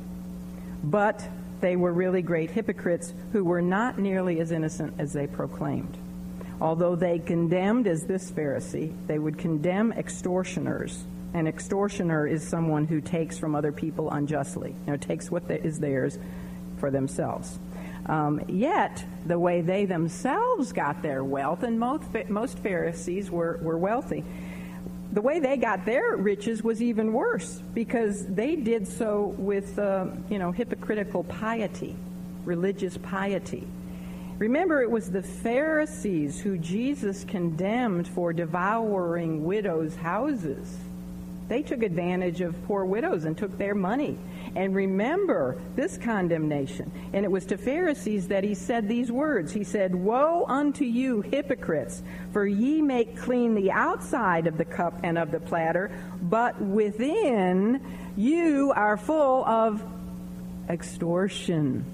but 0.85 1.27
they 1.61 1.75
were 1.75 1.91
really 1.91 2.21
great 2.21 2.51
hypocrites 2.51 3.13
who 3.31 3.43
were 3.43 3.61
not 3.61 3.97
nearly 3.97 4.39
as 4.39 4.51
innocent 4.51 4.93
as 4.99 5.13
they 5.13 5.27
proclaimed. 5.27 5.97
Although 6.61 6.95
they 6.95 7.19
condemned, 7.19 7.87
as 7.87 8.05
this 8.05 8.31
Pharisee, 8.31 8.93
they 9.07 9.19
would 9.19 9.37
condemn 9.37 9.91
extortioners. 9.91 11.03
An 11.35 11.47
extortioner 11.47 12.25
is 12.25 12.47
someone 12.47 12.87
who 12.87 13.01
takes 13.01 13.37
from 13.37 13.55
other 13.55 13.73
people 13.73 14.09
unjustly, 14.09 14.69
you 14.69 14.91
know, 14.93 14.95
takes 14.95 15.29
what 15.29 15.51
is 15.51 15.81
theirs 15.81 16.17
for 16.77 16.89
themselves. 16.89 17.59
Um, 18.05 18.41
yet, 18.47 19.03
the 19.25 19.37
way 19.37 19.59
they 19.59 19.83
themselves 19.83 20.71
got 20.71 21.01
their 21.01 21.25
wealth, 21.25 21.63
and 21.63 21.77
most, 21.77 22.03
most 22.29 22.57
Pharisees 22.59 23.29
were, 23.29 23.59
were 23.61 23.77
wealthy, 23.77 24.23
the 25.11 25.19
way 25.19 25.41
they 25.41 25.57
got 25.57 25.85
their 25.85 26.15
riches 26.15 26.63
was 26.63 26.81
even 26.81 27.11
worse 27.11 27.61
because 27.73 28.25
they 28.27 28.55
did 28.55 28.87
so 28.87 29.35
with, 29.37 29.77
uh, 29.77 30.05
you 30.29 30.39
know, 30.39 30.53
hypocritical 30.53 31.25
piety, 31.25 31.97
religious 32.45 32.97
piety. 32.97 33.67
Remember, 34.37 34.81
it 34.81 34.89
was 34.89 35.11
the 35.11 35.21
Pharisees 35.21 36.39
who 36.39 36.57
Jesus 36.57 37.25
condemned 37.25 38.07
for 38.07 38.31
devouring 38.31 39.43
widows' 39.43 39.97
houses. 39.97 40.77
They 41.47 41.61
took 41.61 41.83
advantage 41.83 42.41
of 42.41 42.55
poor 42.65 42.85
widows 42.85 43.25
and 43.25 43.37
took 43.37 43.57
their 43.57 43.75
money. 43.75 44.17
And 44.55 44.73
remember 44.73 45.61
this 45.75 45.97
condemnation. 45.97 46.91
And 47.13 47.23
it 47.25 47.31
was 47.31 47.45
to 47.47 47.57
Pharisees 47.57 48.27
that 48.29 48.43
he 48.43 48.55
said 48.55 48.87
these 48.87 49.11
words. 49.11 49.51
He 49.51 49.63
said, 49.63 49.93
Woe 49.93 50.45
unto 50.47 50.85
you, 50.85 51.21
hypocrites, 51.21 52.01
for 52.31 52.47
ye 52.47 52.81
make 52.81 53.17
clean 53.17 53.53
the 53.53 53.71
outside 53.71 54.47
of 54.47 54.57
the 54.57 54.65
cup 54.65 54.99
and 55.03 55.17
of 55.17 55.31
the 55.31 55.39
platter, 55.39 55.91
but 56.21 56.59
within 56.61 57.81
you 58.15 58.71
are 58.75 58.97
full 58.97 59.45
of 59.45 59.83
extortion 60.69 61.85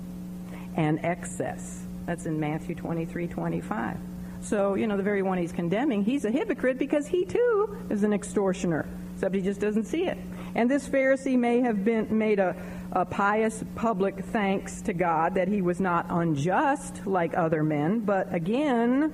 and 0.75 1.03
excess. 1.03 1.83
That's 2.05 2.25
in 2.25 2.39
Matthew 2.39 2.75
23 2.75 3.27
25. 3.27 3.97
So, 4.41 4.73
you 4.75 4.87
know, 4.87 4.97
the 4.97 5.03
very 5.03 5.21
one 5.21 5.37
he's 5.37 5.51
condemning, 5.51 6.03
he's 6.03 6.25
a 6.25 6.31
hypocrite 6.31 6.79
because 6.79 7.07
he 7.07 7.25
too 7.25 7.77
is 7.89 8.03
an 8.03 8.11
extortioner, 8.11 8.87
except 9.21 9.35
he 9.35 9.41
just 9.41 9.59
doesn't 9.59 9.83
see 9.83 10.05
it. 10.05 10.17
And 10.55 10.67
this 10.67 10.89
Pharisee 10.89 11.37
may 11.37 11.61
have 11.61 11.85
been 11.85 12.17
made 12.17 12.39
a, 12.39 12.55
a 12.91 13.05
pious 13.05 13.63
public 13.75 14.17
thanks 14.17 14.81
to 14.81 14.93
God 14.93 15.35
that 15.35 15.47
he 15.47 15.61
was 15.61 15.79
not 15.79 16.07
unjust 16.09 17.05
like 17.05 17.37
other 17.37 17.61
men, 17.61 17.99
but 17.99 18.33
again, 18.33 19.13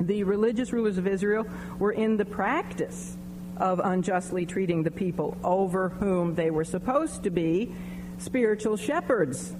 the 0.00 0.24
religious 0.24 0.72
rulers 0.72 0.98
of 0.98 1.06
Israel 1.06 1.46
were 1.78 1.92
in 1.92 2.16
the 2.16 2.24
practice 2.24 3.16
of 3.58 3.78
unjustly 3.78 4.44
treating 4.44 4.82
the 4.82 4.90
people 4.90 5.38
over 5.44 5.90
whom 5.90 6.34
they 6.34 6.50
were 6.50 6.64
supposed 6.64 7.22
to 7.22 7.30
be 7.30 7.72
spiritual 8.18 8.76
shepherds. 8.76 9.54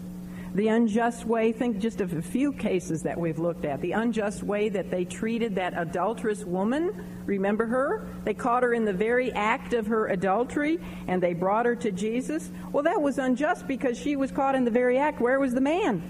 The 0.56 0.68
unjust 0.68 1.26
way, 1.26 1.52
think 1.52 1.78
just 1.78 2.00
of 2.00 2.14
a 2.14 2.22
few 2.22 2.50
cases 2.50 3.02
that 3.02 3.20
we've 3.20 3.38
looked 3.38 3.66
at. 3.66 3.82
The 3.82 3.92
unjust 3.92 4.42
way 4.42 4.70
that 4.70 4.90
they 4.90 5.04
treated 5.04 5.54
that 5.56 5.74
adulterous 5.76 6.46
woman. 6.46 7.04
Remember 7.26 7.66
her? 7.66 8.08
They 8.24 8.32
caught 8.32 8.62
her 8.62 8.72
in 8.72 8.86
the 8.86 8.92
very 8.92 9.30
act 9.32 9.74
of 9.74 9.86
her 9.88 10.06
adultery 10.06 10.80
and 11.08 11.22
they 11.22 11.34
brought 11.34 11.66
her 11.66 11.76
to 11.76 11.92
Jesus. 11.92 12.50
Well, 12.72 12.84
that 12.84 13.02
was 13.02 13.18
unjust 13.18 13.68
because 13.68 13.98
she 13.98 14.16
was 14.16 14.32
caught 14.32 14.54
in 14.54 14.64
the 14.64 14.70
very 14.70 14.96
act. 14.96 15.20
Where 15.20 15.38
was 15.38 15.52
the 15.52 15.60
man? 15.60 16.02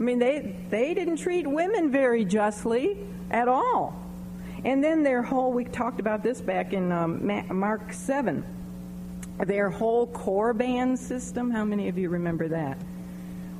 I 0.00 0.02
mean, 0.02 0.18
they, 0.18 0.56
they 0.70 0.94
didn't 0.94 1.18
treat 1.18 1.46
women 1.46 1.92
very 1.92 2.24
justly 2.24 2.96
at 3.30 3.48
all. 3.48 4.00
And 4.64 4.82
then 4.82 5.02
their 5.02 5.22
whole, 5.22 5.52
we 5.52 5.66
talked 5.66 6.00
about 6.00 6.22
this 6.22 6.40
back 6.40 6.72
in 6.72 6.90
um, 6.90 7.26
Mark 7.50 7.92
7, 7.92 8.42
their 9.46 9.68
whole 9.68 10.06
Corban 10.06 10.96
system. 10.96 11.50
How 11.50 11.66
many 11.66 11.88
of 11.88 11.98
you 11.98 12.08
remember 12.08 12.48
that? 12.48 12.78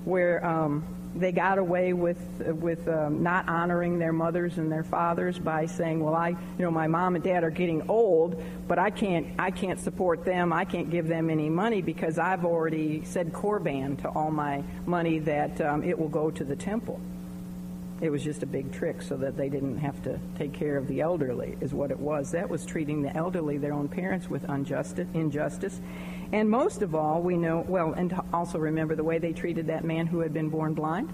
Where 0.05 0.45
um, 0.45 0.85
they 1.17 1.33
got 1.33 1.59
away 1.59 1.93
with 1.93 2.19
with 2.41 2.89
um, 2.89 3.23
not 3.23 3.49
honoring 3.49 3.99
their 3.99 4.13
mothers 4.13 4.59
and 4.59 4.71
their 4.71 4.83
fathers 4.83 5.39
by 5.39 5.67
saying, 5.67 6.03
"Well, 6.03 6.15
I, 6.15 6.31
you 6.31 6.37
know, 6.59 6.71
my 6.71 6.87
mom 6.87 7.15
and 7.15 7.25
dad 7.25 7.45
are 7.45 7.51
getting 7.51 7.89
old, 7.89 8.43
but 8.67 8.79
I 8.79 8.91
can't 8.91 9.29
I 9.39 9.51
can't 9.51 9.79
support 9.79 10.25
them. 10.25 10.53
I 10.53 10.65
can't 10.65 10.91
give 10.91 11.07
them 11.07 11.31
any 11.31 11.49
money 11.49 11.83
because 11.83 12.19
I've 12.19 12.45
already 12.45 13.05
said 13.05 13.33
korban 13.33 14.01
to 14.03 14.09
all 14.09 14.31
my 14.31 14.63
money 14.87 15.21
that 15.21 15.61
um, 15.61 15.85
it 15.85 15.99
will 15.99 16.09
go 16.09 16.31
to 16.31 16.45
the 16.45 16.57
temple." 16.57 17.01
It 18.05 18.13
was 18.13 18.23
just 18.23 18.43
a 18.43 18.47
big 18.47 18.71
trick 18.71 19.01
so 19.01 19.17
that 19.17 19.39
they 19.39 19.49
didn't 19.49 19.79
have 19.79 20.03
to 20.03 20.21
take 20.37 20.53
care 20.53 20.77
of 20.77 20.89
the 20.89 21.01
elderly, 21.01 21.57
is 21.63 21.73
what 21.73 21.91
it 21.91 21.99
was. 21.99 22.33
That 22.33 22.51
was 22.51 22.67
treating 22.67 23.01
the 23.01 23.17
elderly, 23.17 23.57
their 23.57 23.73
own 23.73 23.89
parents, 23.89 24.29
with 24.29 24.47
injustice. 24.47 25.09
injustice. 25.15 25.81
And 26.31 26.51
most 26.51 26.83
of 26.83 26.95
all, 26.95 27.23
we 27.23 27.39
know, 27.39 27.65
well, 27.67 27.95
and 27.95 28.15
also 28.31 28.59
remember 28.59 28.95
the 28.95 29.03
way 29.03 29.17
they 29.17 29.33
treated 29.33 29.69
that 29.69 29.85
man 29.85 30.07
who 30.07 30.21
had 30.21 30.35
been 30.35 30.51
born 30.51 30.75
blind 30.75 31.09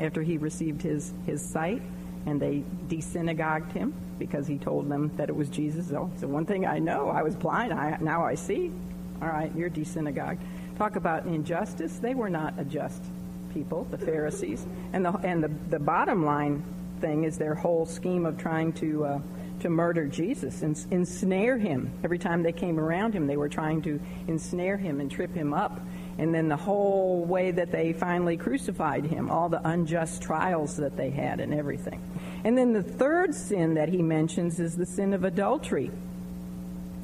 after 0.00 0.22
he 0.22 0.38
received 0.38 0.82
his, 0.82 1.12
his 1.24 1.40
sight, 1.40 1.82
and 2.26 2.42
they 2.42 2.64
desynagogued 2.88 3.70
him 3.70 3.94
because 4.18 4.48
he 4.48 4.58
told 4.58 4.88
them 4.88 5.12
that 5.18 5.28
it 5.28 5.36
was 5.36 5.48
Jesus. 5.50 5.92
Oh, 5.92 6.10
so 6.18 6.26
one 6.26 6.46
thing 6.46 6.66
I 6.66 6.80
know, 6.80 7.10
I 7.10 7.22
was 7.22 7.36
blind, 7.36 7.72
I, 7.72 7.96
now 8.00 8.24
I 8.24 8.34
see. 8.34 8.72
All 9.20 9.28
right, 9.28 9.54
you're 9.54 9.70
desynagogued. 9.70 10.40
Talk 10.78 10.96
about 10.96 11.26
injustice. 11.26 11.98
They 11.98 12.14
were 12.14 12.30
not 12.30 12.58
a 12.58 12.64
just 12.64 13.04
people, 13.52 13.84
the 13.90 13.98
Pharisees. 13.98 14.66
And 14.92 15.04
the, 15.04 15.12
and 15.18 15.42
the, 15.42 15.48
the 15.70 15.78
bottom 15.78 16.24
line 16.24 16.62
thing 17.00 17.24
is 17.24 17.38
their 17.38 17.54
whole 17.54 17.86
scheme 17.86 18.26
of 18.26 18.38
trying 18.38 18.72
to. 18.74 19.04
Uh, 19.04 19.18
to 19.62 19.70
murder 19.70 20.06
Jesus 20.06 20.62
and 20.62 20.76
ensnare 20.90 21.56
him. 21.56 21.92
Every 22.02 22.18
time 22.18 22.42
they 22.42 22.52
came 22.52 22.80
around 22.80 23.14
him, 23.14 23.28
they 23.28 23.36
were 23.36 23.48
trying 23.48 23.80
to 23.82 24.00
ensnare 24.26 24.76
him 24.76 25.00
and 25.00 25.08
trip 25.10 25.32
him 25.32 25.54
up. 25.54 25.80
And 26.18 26.34
then 26.34 26.48
the 26.48 26.56
whole 26.56 27.24
way 27.24 27.52
that 27.52 27.70
they 27.70 27.92
finally 27.92 28.36
crucified 28.36 29.04
him, 29.04 29.30
all 29.30 29.48
the 29.48 29.66
unjust 29.66 30.20
trials 30.20 30.76
that 30.76 30.96
they 30.96 31.10
had 31.10 31.40
and 31.40 31.54
everything. 31.54 32.02
And 32.44 32.58
then 32.58 32.72
the 32.72 32.82
third 32.82 33.34
sin 33.34 33.74
that 33.74 33.88
he 33.88 34.02
mentions 34.02 34.60
is 34.60 34.76
the 34.76 34.84
sin 34.84 35.14
of 35.14 35.24
adultery. 35.24 35.90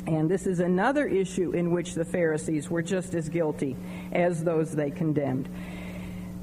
And 0.07 0.29
this 0.29 0.47
is 0.47 0.59
another 0.59 1.07
issue 1.07 1.53
in 1.53 1.71
which 1.71 1.95
the 1.95 2.05
Pharisees 2.05 2.69
were 2.69 2.83
just 2.83 3.15
as 3.15 3.29
guilty 3.29 3.77
as 4.11 4.43
those 4.43 4.73
they 4.73 4.91
condemned 4.91 5.49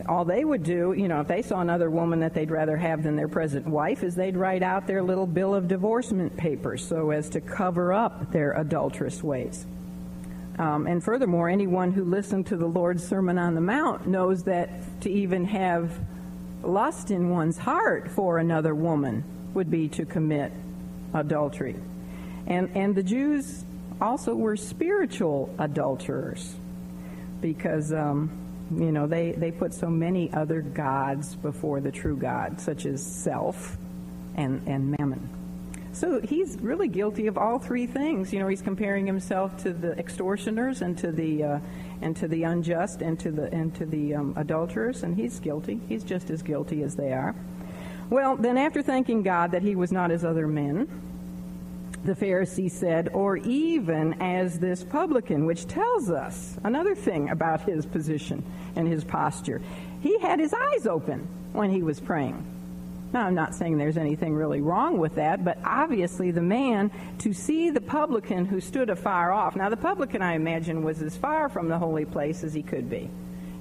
all 0.08 0.26
they 0.26 0.44
would 0.44 0.64
do, 0.64 0.94
you 0.96 1.08
know, 1.08 1.22
if 1.22 1.28
they 1.28 1.42
saw 1.42 1.62
another 1.62 1.90
woman 1.90 2.20
that 2.20 2.34
they'd 2.34 2.52
rather 2.52 2.78
have 2.78 3.04
than 3.04 3.16
their 3.16 3.28
present 3.28 3.66
wife, 3.68 4.04
is 4.04 4.16
they'd 4.16 4.38
write 4.38 4.64
out 4.64 4.88
their 4.88 5.02
little 5.02 5.26
bill 5.26 5.56
of 5.56 5.68
divorcement 5.68 6.36
papers 6.36 6.86
so 6.86 7.12
as 7.12 7.30
to 7.30 7.42
cover 7.42 7.94
up 7.94 8.32
their 8.32 8.52
adulterous 8.54 9.24
ways. 9.24 9.66
Um, 10.58 10.88
and 10.88 11.04
furthermore, 11.04 11.50
anyone 11.50 11.92
who 11.92 12.04
listened 12.04 12.48
to 12.48 12.58
the 12.58 12.66
Lord's 12.66 13.06
Sermon 13.06 13.38
on 13.38 13.56
the 13.56 13.62
Mount 13.62 14.08
knows 14.08 14.44
that 14.44 14.70
to 15.02 15.10
even 15.10 15.46
have 15.46 15.92
lust 16.64 17.12
in 17.12 17.30
one's 17.30 17.58
heart 17.58 18.10
for 18.10 18.38
another 18.38 18.74
woman 18.74 19.24
would 19.54 19.70
be 19.70 19.88
to 19.90 20.06
commit 20.06 20.52
adultery. 21.14 21.76
And, 22.48 22.70
and 22.76 22.96
the 22.96 23.04
Jews 23.04 23.66
also 24.00 24.36
were 24.36 24.56
spiritual 24.56 25.54
adulterers 25.58 26.56
because. 27.42 27.92
Um, 27.92 28.45
you 28.72 28.92
know, 28.92 29.08
they, 29.08 29.32
they 29.34 29.52
put 29.52 29.74
so 29.74 29.90
many 29.90 30.32
other 30.34 30.62
gods 30.62 31.36
before 31.36 31.82
the 31.82 31.92
true 31.92 32.18
God, 32.18 32.60
such 32.60 32.86
as 32.86 33.06
self 33.06 33.78
and, 34.36 34.68
and 34.68 34.96
mammon. 34.98 35.30
So 35.92 36.20
he's 36.20 36.58
really 36.60 36.90
guilty 36.90 37.28
of 37.28 37.38
all 37.38 37.58
three 37.58 37.88
things. 37.88 38.34
You 38.34 38.40
know, 38.40 38.48
he's 38.48 38.62
comparing 38.62 39.06
himself 39.06 39.56
to 39.64 39.72
the 39.72 39.98
extortioners 39.98 40.82
and 40.82 40.98
to 40.98 41.10
the 41.10 41.44
uh, 41.44 41.60
and 42.02 42.18
to 42.18 42.28
the 42.28 42.44
unjust 42.44 43.02
and 43.02 43.18
to 43.22 43.32
the 43.32 43.50
and 43.54 43.74
to 43.76 43.86
the 43.86 44.16
um, 44.16 44.34
adulterers, 44.36 45.04
and 45.04 45.16
he's 45.16 45.40
guilty. 45.40 45.80
He's 45.88 46.04
just 46.04 46.30
as 46.30 46.42
guilty 46.42 46.84
as 46.84 46.96
they 46.96 47.14
are. 47.14 47.34
Well, 48.10 48.36
then 48.36 48.58
after 48.58 48.82
thanking 48.82 49.24
God 49.24 49.52
that 49.52 49.62
he 49.62 49.76
was 49.76 49.94
not 49.94 50.12
as 50.12 50.26
other 50.26 50.48
men, 50.48 50.90
the 52.06 52.14
Pharisee 52.14 52.70
said, 52.70 53.10
or 53.14 53.38
even 53.38 54.22
as 54.22 54.60
this 54.60 54.84
publican, 54.84 55.46
which 55.46 55.68
tells 55.68 56.10
us 56.10 56.58
another 56.64 56.96
thing 56.96 57.30
about 57.30 57.62
his 57.62 57.86
position 57.86 58.44
and 58.76 58.88
his 58.88 59.04
posture. 59.04 59.62
He 60.02 60.20
had 60.20 60.40
his 60.40 60.54
eyes 60.54 60.86
open 60.86 61.28
when 61.54 61.72
he 61.72 61.82
was 61.82 62.00
praying. 62.00 62.46
Now, 63.12 63.28
I'm 63.28 63.36
not 63.36 63.56
saying 63.56 63.78
there's 63.78 63.98
anything 63.98 64.36
really 64.36 64.62
wrong 64.62 64.98
with 64.98 65.16
that, 65.16 65.46
but 65.46 65.58
obviously 65.64 66.32
the 66.32 66.42
man, 66.42 66.92
to 67.20 67.34
see 67.34 67.70
the 67.70 67.82
publican 67.82 68.46
who 68.46 68.60
stood 68.60 68.90
afar 68.90 69.32
off. 69.32 69.56
Now, 69.56 69.70
the 69.70 69.78
publican, 69.78 70.22
I 70.22 70.34
imagine, 70.34 70.84
was 70.84 71.02
as 71.02 71.16
far 71.16 71.50
from 71.50 71.70
the 71.70 71.78
holy 71.78 72.06
place 72.06 72.44
as 72.44 72.54
he 72.54 72.62
could 72.62 72.90
be. 72.90 73.10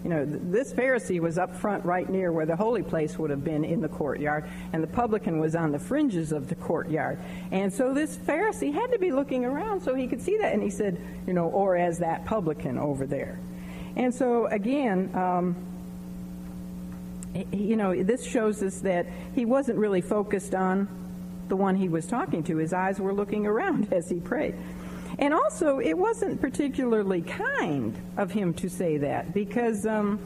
You 0.05 0.11
know, 0.11 0.27
this 0.27 0.71
Pharisee 0.71 1.19
was 1.19 1.39
up 1.39 1.57
front 1.57 1.83
right 1.87 2.07
near 2.09 2.31
where 2.31 2.45
the 2.45 2.55
holy 2.55 2.83
place 2.83 3.19
would 3.19 3.31
have 3.31 3.43
been 3.43 3.65
in 3.65 3.81
the 3.81 3.89
courtyard, 3.89 4.45
and 4.75 4.83
the 4.83 4.87
publican 4.87 5.41
was 5.41 5.57
on 5.57 5.73
the 5.73 5.79
fringes 5.79 6.31
of 6.31 6.49
the 6.49 6.55
courtyard. 6.55 7.19
And 7.51 7.73
so 7.73 7.95
this 7.95 8.15
Pharisee 8.15 8.73
had 8.73 8.93
to 8.93 8.99
be 8.99 9.11
looking 9.11 9.47
around 9.47 9.81
so 9.81 9.95
he 9.95 10.07
could 10.07 10.21
see 10.21 10.37
that. 10.37 10.53
And 10.53 10.63
he 10.63 10.69
said, 10.69 11.01
you 11.27 11.33
know, 11.33 11.47
or 11.47 11.77
as 11.77 11.99
that 12.01 12.27
publican 12.27 12.77
over 12.79 13.07
there. 13.07 13.39
And 13.97 14.15
so, 14.15 14.47
again, 14.47 15.11
um, 15.15 15.57
you 17.51 17.77
know, 17.77 18.03
this 18.03 18.27
shows 18.27 18.63
us 18.63 18.81
that 18.81 19.07
he 19.35 19.47
wasn't 19.47 19.79
really 19.79 20.03
focused 20.03 20.55
on 20.55 20.87
the 21.49 21.57
one 21.57 21.77
he 21.77 21.89
was 21.89 22.07
talking 22.07 22.43
to. 22.45 22.59
His 22.59 22.75
eyes 22.75 23.01
were 23.01 23.15
looking 23.15 23.47
around 23.47 23.93
as 23.93 24.11
he 24.11 24.21
prayed. 24.21 24.55
And 25.19 25.33
also, 25.33 25.79
it 25.79 25.97
wasn't 25.97 26.41
particularly 26.41 27.23
kind 27.23 27.97
of 28.17 28.31
him 28.31 28.55
to 28.55 28.69
say 28.69 28.99
that 28.99 29.33
because 29.33 29.87
um, 29.87 30.19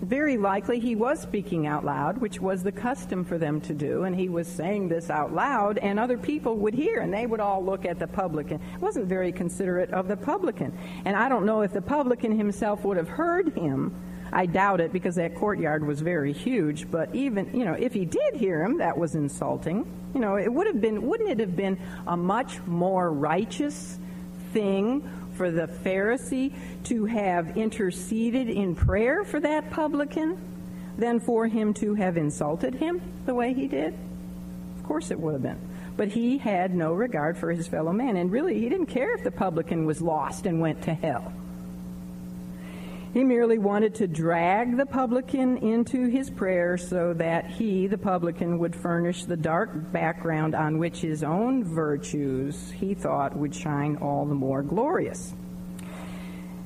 very 0.00 0.36
likely 0.36 0.78
he 0.78 0.94
was 0.94 1.20
speaking 1.20 1.66
out 1.66 1.84
loud, 1.84 2.18
which 2.18 2.40
was 2.40 2.62
the 2.62 2.72
custom 2.72 3.24
for 3.24 3.38
them 3.38 3.60
to 3.62 3.74
do, 3.74 4.04
and 4.04 4.14
he 4.14 4.28
was 4.28 4.46
saying 4.46 4.88
this 4.88 5.10
out 5.10 5.34
loud, 5.34 5.78
and 5.78 5.98
other 5.98 6.18
people 6.18 6.56
would 6.56 6.74
hear, 6.74 7.00
and 7.00 7.12
they 7.12 7.26
would 7.26 7.40
all 7.40 7.64
look 7.64 7.84
at 7.84 7.98
the 7.98 8.06
publican. 8.06 8.60
It 8.74 8.80
wasn't 8.80 9.06
very 9.06 9.32
considerate 9.32 9.90
of 9.90 10.08
the 10.08 10.16
publican. 10.16 10.76
And 11.04 11.16
I 11.16 11.28
don't 11.28 11.46
know 11.46 11.62
if 11.62 11.72
the 11.72 11.82
publican 11.82 12.36
himself 12.36 12.84
would 12.84 12.96
have 12.96 13.08
heard 13.08 13.54
him. 13.54 13.94
I 14.32 14.46
doubt 14.46 14.80
it 14.80 14.92
because 14.92 15.14
that 15.14 15.34
courtyard 15.34 15.86
was 15.86 16.00
very 16.00 16.32
huge, 16.32 16.90
but 16.90 17.14
even, 17.14 17.50
you 17.54 17.64
know, 17.64 17.74
if 17.74 17.92
he 17.92 18.04
did 18.04 18.34
hear 18.34 18.62
him, 18.62 18.78
that 18.78 18.98
was 18.98 19.14
insulting. 19.14 19.86
You 20.14 20.20
know, 20.20 20.36
it 20.36 20.52
would 20.52 20.66
have 20.66 20.80
been, 20.80 21.06
wouldn't 21.06 21.30
it 21.30 21.40
have 21.40 21.56
been 21.56 21.78
a 22.06 22.16
much 22.16 22.58
more 22.66 23.10
righteous 23.10 23.98
thing 24.56 25.06
for 25.34 25.50
the 25.50 25.66
Pharisee 25.66 26.50
to 26.84 27.04
have 27.04 27.58
interceded 27.58 28.48
in 28.48 28.74
prayer 28.74 29.22
for 29.22 29.38
that 29.38 29.70
publican 29.70 30.38
than 30.96 31.20
for 31.20 31.46
him 31.46 31.74
to 31.74 31.94
have 31.94 32.16
insulted 32.16 32.74
him 32.74 33.02
the 33.26 33.34
way 33.34 33.52
he 33.52 33.68
did? 33.68 33.92
Of 34.78 34.82
course 34.84 35.10
it 35.10 35.20
would 35.20 35.34
have 35.34 35.42
been. 35.42 35.60
But 35.98 36.08
he 36.08 36.38
had 36.38 36.74
no 36.74 36.94
regard 36.94 37.36
for 37.36 37.52
his 37.52 37.68
fellow 37.68 37.92
man, 37.92 38.16
and 38.16 38.32
really 38.32 38.58
he 38.58 38.70
didn't 38.70 38.86
care 38.86 39.14
if 39.14 39.24
the 39.24 39.30
publican 39.30 39.84
was 39.84 40.00
lost 40.00 40.46
and 40.46 40.58
went 40.58 40.80
to 40.84 40.94
hell. 40.94 41.34
He 43.16 43.24
merely 43.24 43.56
wanted 43.56 43.94
to 43.94 44.06
drag 44.06 44.76
the 44.76 44.84
publican 44.84 45.56
into 45.56 46.06
his 46.06 46.28
prayer 46.28 46.76
so 46.76 47.14
that 47.14 47.46
he, 47.46 47.86
the 47.86 47.96
publican, 47.96 48.58
would 48.58 48.76
furnish 48.76 49.24
the 49.24 49.38
dark 49.38 49.70
background 49.90 50.54
on 50.54 50.76
which 50.76 50.98
his 50.98 51.24
own 51.24 51.64
virtues, 51.64 52.70
he 52.72 52.92
thought, 52.92 53.34
would 53.34 53.54
shine 53.54 53.96
all 54.02 54.26
the 54.26 54.34
more 54.34 54.62
glorious. 54.62 55.32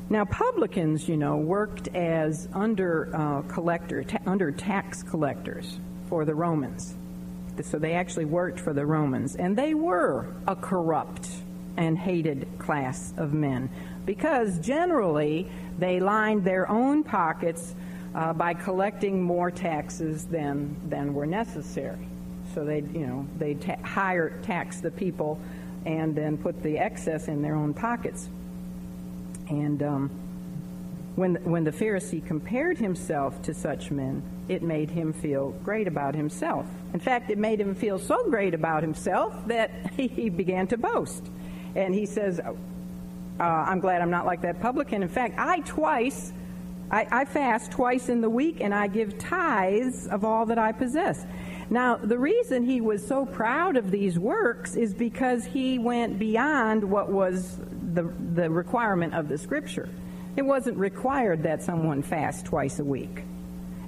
Now, 0.08 0.24
publicans, 0.24 1.08
you 1.08 1.16
know, 1.16 1.36
worked 1.36 1.86
as 1.94 2.48
under 2.52 3.14
uh, 3.14 3.42
collector, 3.42 4.02
ta- 4.02 4.18
under 4.26 4.50
tax 4.50 5.04
collectors 5.04 5.78
for 6.08 6.24
the 6.24 6.34
Romans. 6.34 6.96
So 7.62 7.78
they 7.78 7.92
actually 7.92 8.24
worked 8.24 8.58
for 8.58 8.72
the 8.72 8.84
Romans, 8.84 9.36
and 9.36 9.56
they 9.56 9.74
were 9.74 10.26
a 10.48 10.56
corrupt 10.56 11.28
and 11.76 11.96
hated 11.96 12.48
class 12.58 13.14
of 13.16 13.32
men 13.32 13.70
because 14.04 14.58
generally 14.58 15.48
they 15.80 15.98
lined 15.98 16.44
their 16.44 16.68
own 16.68 17.02
pockets 17.02 17.74
uh, 18.14 18.32
by 18.32 18.54
collecting 18.54 19.22
more 19.22 19.50
taxes 19.50 20.26
than, 20.26 20.76
than 20.88 21.14
were 21.14 21.26
necessary. 21.26 22.06
So 22.54 22.64
they, 22.64 22.80
you 22.80 23.06
know, 23.06 23.26
they 23.38 23.54
ta- 23.54 23.82
hire 23.84 24.40
tax 24.42 24.80
the 24.80 24.90
people 24.90 25.40
and 25.86 26.14
then 26.14 26.36
put 26.36 26.62
the 26.62 26.78
excess 26.78 27.28
in 27.28 27.42
their 27.42 27.54
own 27.54 27.72
pockets. 27.72 28.28
And 29.48 29.82
um, 29.82 30.10
when, 31.16 31.36
when 31.44 31.64
the 31.64 31.72
Pharisee 31.72 32.24
compared 32.24 32.78
himself 32.78 33.40
to 33.42 33.54
such 33.54 33.90
men, 33.90 34.22
it 34.48 34.62
made 34.62 34.90
him 34.90 35.12
feel 35.12 35.50
great 35.64 35.86
about 35.86 36.14
himself. 36.14 36.66
In 36.92 37.00
fact, 37.00 37.30
it 37.30 37.38
made 37.38 37.60
him 37.60 37.74
feel 37.74 37.98
so 37.98 38.28
great 38.28 38.54
about 38.54 38.82
himself 38.82 39.34
that 39.46 39.70
he 39.96 40.28
began 40.28 40.66
to 40.68 40.76
boast. 40.76 41.24
And 41.74 41.94
he 41.94 42.04
says, 42.04 42.40
uh, 43.40 43.64
I'm 43.66 43.80
glad 43.80 44.02
I'm 44.02 44.10
not 44.10 44.26
like 44.26 44.42
that 44.42 44.60
publican. 44.60 45.02
In 45.02 45.08
fact, 45.08 45.38
I 45.38 45.60
twice, 45.60 46.32
I, 46.90 47.06
I 47.10 47.24
fast 47.24 47.70
twice 47.70 48.10
in 48.10 48.20
the 48.20 48.28
week 48.28 48.60
and 48.60 48.74
I 48.74 48.86
give 48.86 49.18
tithes 49.18 50.06
of 50.06 50.24
all 50.24 50.44
that 50.46 50.58
I 50.58 50.72
possess. 50.72 51.24
Now, 51.70 51.96
the 51.96 52.18
reason 52.18 52.64
he 52.64 52.80
was 52.80 53.06
so 53.06 53.24
proud 53.24 53.76
of 53.76 53.90
these 53.90 54.18
works 54.18 54.74
is 54.74 54.92
because 54.92 55.44
he 55.44 55.78
went 55.78 56.18
beyond 56.18 56.84
what 56.84 57.10
was 57.10 57.56
the, 57.94 58.12
the 58.34 58.50
requirement 58.50 59.14
of 59.14 59.28
the 59.28 59.38
scripture. 59.38 59.88
It 60.36 60.42
wasn't 60.42 60.76
required 60.76 61.42
that 61.44 61.62
someone 61.62 62.02
fast 62.02 62.44
twice 62.44 62.78
a 62.78 62.84
week. 62.84 63.24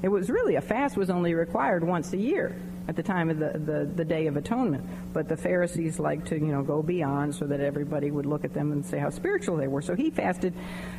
It 0.02 0.08
was 0.08 0.30
really 0.30 0.54
a 0.54 0.60
fast 0.60 0.96
was 0.96 1.10
only 1.10 1.34
required 1.34 1.84
once 1.84 2.12
a 2.12 2.18
year 2.18 2.56
at 2.88 2.96
the 2.96 3.02
time 3.02 3.30
of 3.30 3.38
the, 3.38 3.58
the, 3.58 3.84
the 3.94 4.04
Day 4.04 4.26
of 4.26 4.36
Atonement. 4.36 4.84
But 5.12 5.28
the 5.28 5.36
Pharisees 5.36 5.98
liked 5.98 6.28
to, 6.28 6.36
you 6.36 6.46
know, 6.46 6.62
go 6.62 6.82
beyond 6.82 7.34
so 7.34 7.46
that 7.46 7.60
everybody 7.60 8.10
would 8.10 8.26
look 8.26 8.44
at 8.44 8.54
them 8.54 8.72
and 8.72 8.84
say 8.84 8.98
how 8.98 9.10
spiritual 9.10 9.56
they 9.56 9.68
were. 9.68 9.82
So 9.82 9.94
he 9.94 10.10
fasted 10.10 10.54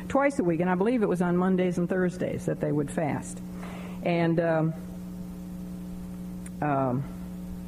twice 0.08 0.38
a 0.38 0.44
week, 0.44 0.60
and 0.60 0.70
I 0.70 0.74
believe 0.74 1.02
it 1.02 1.08
was 1.08 1.22
on 1.22 1.36
Mondays 1.36 1.78
and 1.78 1.88
Thursdays 1.88 2.46
that 2.46 2.60
they 2.60 2.72
would 2.72 2.90
fast. 2.90 3.40
And 4.02 4.40
um, 4.40 4.74
um, 6.60 7.04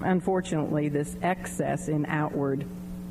unfortunately, 0.01 0.89
this 0.89 1.17
excess 1.23 1.89
in 1.89 2.07
outward 2.07 2.67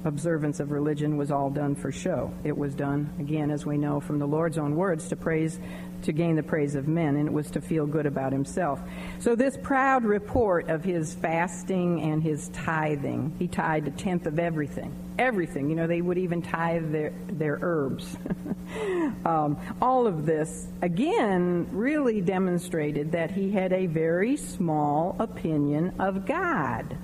observance 0.05 0.59
of 0.59 0.71
religion 0.71 1.17
was 1.17 1.31
all 1.31 1.49
done 1.49 1.75
for 1.75 1.91
show. 1.91 2.31
It 2.43 2.55
was 2.55 2.75
done, 2.75 3.09
again, 3.19 3.49
as 3.49 3.65
we 3.65 3.77
know 3.77 3.99
from 3.99 4.19
the 4.19 4.27
Lord's 4.27 4.57
own 4.57 4.75
words, 4.75 5.07
to 5.09 5.15
praise, 5.15 5.59
to 6.05 6.11
gain 6.11 6.35
the 6.35 6.43
praise 6.43 6.75
of 6.75 6.87
men, 6.87 7.15
and 7.15 7.27
it 7.27 7.31
was 7.31 7.51
to 7.51 7.61
feel 7.61 7.85
good 7.85 8.05
about 8.05 8.31
himself. 8.31 8.79
So 9.19 9.35
this 9.35 9.57
proud 9.61 10.03
report 10.03 10.69
of 10.69 10.83
his 10.83 11.13
fasting 11.13 12.01
and 12.01 12.21
his 12.21 12.49
tithing, 12.49 13.35
he 13.37 13.47
tithed 13.47 13.87
a 13.87 13.91
tenth 13.91 14.25
of 14.25 14.39
everything. 14.39 14.93
Everything. 15.17 15.69
You 15.69 15.75
know, 15.75 15.87
they 15.87 16.01
would 16.01 16.17
even 16.17 16.41
tithe 16.41 16.91
their, 16.91 17.13
their 17.27 17.57
herbs. 17.61 18.17
um, 19.25 19.57
all 19.81 20.07
of 20.07 20.25
this, 20.25 20.67
again, 20.81 21.67
really 21.71 22.21
demonstrated 22.21 23.11
that 23.13 23.31
he 23.31 23.51
had 23.51 23.73
a 23.73 23.85
very 23.87 24.37
small 24.37 25.15
opinion 25.19 25.93
of 25.99 26.25
God 26.25 26.97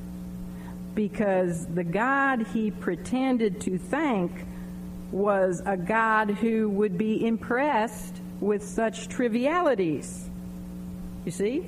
because 0.94 1.66
the 1.68 1.84
God 1.84 2.46
he 2.54 2.70
pretended 2.70 3.62
to 3.62 3.78
thank 3.78 4.32
was 5.12 5.62
a 5.66 5.78
God 5.78 6.32
who 6.32 6.70
would 6.70 6.98
be 6.98 7.26
impressed 7.26 8.21
with 8.42 8.68
such 8.68 9.08
trivialities. 9.08 10.30
You 11.24 11.32
see? 11.32 11.66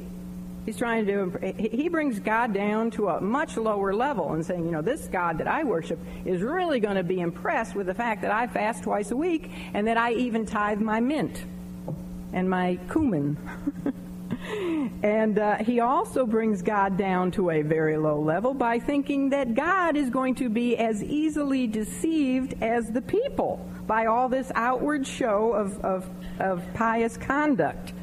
He's 0.65 0.77
trying 0.77 1.05
to, 1.07 1.53
he 1.57 1.89
brings 1.89 2.19
God 2.19 2.53
down 2.53 2.91
to 2.91 3.09
a 3.09 3.21
much 3.21 3.57
lower 3.57 3.93
level 3.93 4.31
and 4.33 4.45
saying, 4.45 4.65
you 4.65 4.71
know, 4.71 4.81
this 4.81 5.07
God 5.07 5.39
that 5.39 5.47
I 5.47 5.65
worship 5.65 5.99
is 6.23 6.41
really 6.41 6.79
going 6.79 6.95
to 6.95 7.03
be 7.03 7.19
impressed 7.19 7.75
with 7.75 7.87
the 7.87 7.93
fact 7.93 8.21
that 8.21 8.31
I 8.31 8.47
fast 8.47 8.83
twice 8.83 9.11
a 9.11 9.15
week 9.15 9.51
and 9.73 9.87
that 9.87 9.97
I 9.97 10.13
even 10.13 10.45
tithe 10.45 10.79
my 10.79 11.01
mint 11.01 11.43
and 12.31 12.49
my 12.49 12.79
cumin. 12.91 13.37
and 15.03 15.39
uh, 15.39 15.57
he 15.57 15.79
also 15.79 16.25
brings 16.25 16.61
God 16.61 16.97
down 16.97 17.31
to 17.31 17.49
a 17.49 17.61
very 17.61 17.97
low 17.97 18.19
level 18.19 18.53
by 18.53 18.79
thinking 18.79 19.29
that 19.29 19.55
God 19.55 19.95
is 19.95 20.09
going 20.09 20.35
to 20.35 20.49
be 20.49 20.77
as 20.77 21.03
easily 21.03 21.67
deceived 21.67 22.61
as 22.61 22.91
the 22.91 23.01
people 23.01 23.65
by 23.85 24.05
all 24.05 24.29
this 24.29 24.51
outward 24.55 25.05
show 25.05 25.53
of, 25.53 25.79
of, 25.83 26.09
of 26.39 26.63
pious 26.73 27.17
conduct, 27.17 27.93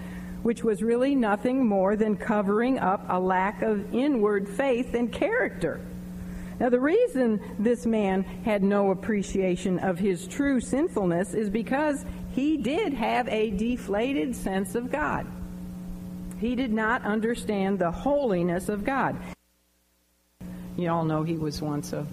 which 0.43 0.62
was 0.62 0.83
really 0.83 1.14
nothing 1.14 1.66
more 1.66 1.97
than 1.97 2.16
covering 2.16 2.78
up 2.78 3.05
a 3.09 3.18
lack 3.18 3.62
of 3.62 3.95
inward 3.95 4.49
faith 4.49 4.95
and 4.95 5.12
character. 5.12 5.81
Now, 6.59 6.68
the 6.68 6.81
reason 6.81 7.41
this 7.59 7.87
man 7.87 8.22
had 8.45 8.62
no 8.62 8.91
appreciation 8.91 9.78
of 9.78 9.99
his 9.99 10.26
true 10.26 10.61
sinfulness 10.61 11.33
is 11.33 11.49
because 11.49 12.05
he 12.33 12.59
did 12.59 12.93
have 12.93 13.26
a 13.28 13.51
deflated 13.51 14.37
sense 14.37 14.74
of 14.74 14.93
God. 14.93 15.26
He 16.41 16.55
did 16.55 16.72
not 16.72 17.05
understand 17.05 17.78
the 17.78 17.91
holiness 17.91 18.68
of 18.68 18.84
God. 18.84 19.16
You 20.76 20.91
all 20.91 21.05
know 21.05 21.22
he 21.22 21.36
was 21.36 21.61
once 21.61 21.93
a 21.93 22.07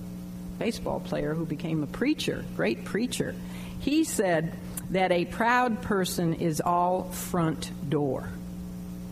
baseball 0.60 1.00
player 1.00 1.34
who 1.34 1.46
became 1.46 1.82
a 1.84 1.88
preacher, 1.88 2.44
great 2.56 2.84
preacher. 2.84 3.34
He 3.80 4.04
said 4.04 4.54
that 4.90 5.12
a 5.12 5.26
proud 5.26 5.82
person 5.82 6.34
is 6.34 6.60
all 6.60 7.04
front 7.12 7.72
door. 7.90 8.28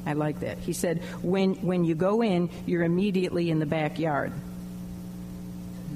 I 0.06 0.14
like 0.14 0.42
that. 0.42 0.58
He 0.58 0.74
said, 0.74 1.02
when, 1.22 1.56
when 1.56 1.86
you 1.86 1.96
go 1.96 2.22
in, 2.22 2.50
you're 2.66 2.84
immediately 2.84 3.50
in 3.50 3.60
the 3.60 3.66
backyard 3.66 4.34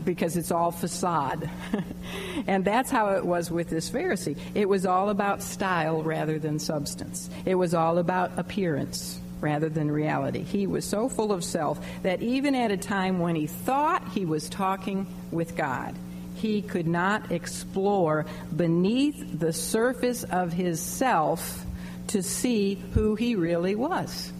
because 0.05 0.37
it's 0.37 0.51
all 0.51 0.71
facade. 0.71 1.49
and 2.47 2.65
that's 2.65 2.89
how 2.89 3.09
it 3.09 3.25
was 3.25 3.51
with 3.51 3.69
this 3.69 3.89
Pharisee. 3.89 4.37
It 4.55 4.67
was 4.67 4.85
all 4.85 5.09
about 5.09 5.41
style 5.41 6.03
rather 6.03 6.39
than 6.39 6.59
substance, 6.59 7.29
it 7.45 7.55
was 7.55 7.73
all 7.73 7.97
about 7.97 8.37
appearance 8.37 9.19
rather 9.41 9.69
than 9.69 9.89
reality. 9.89 10.43
He 10.43 10.67
was 10.67 10.85
so 10.85 11.07
full 11.07 11.31
of 11.31 11.43
self 11.43 11.79
that 12.03 12.21
even 12.21 12.55
at 12.55 12.71
a 12.71 12.77
time 12.77 13.19
when 13.19 13.35
he 13.35 13.47
thought 13.47 14.07
he 14.09 14.25
was 14.25 14.49
talking 14.49 15.07
with 15.31 15.55
God, 15.55 15.95
he 16.35 16.61
could 16.61 16.87
not 16.87 17.31
explore 17.31 18.25
beneath 18.55 19.39
the 19.39 19.53
surface 19.53 20.23
of 20.23 20.53
his 20.53 20.79
self 20.81 21.65
to 22.07 22.23
see 22.23 22.75
who 22.93 23.15
he 23.15 23.35
really 23.35 23.75
was. 23.75 24.33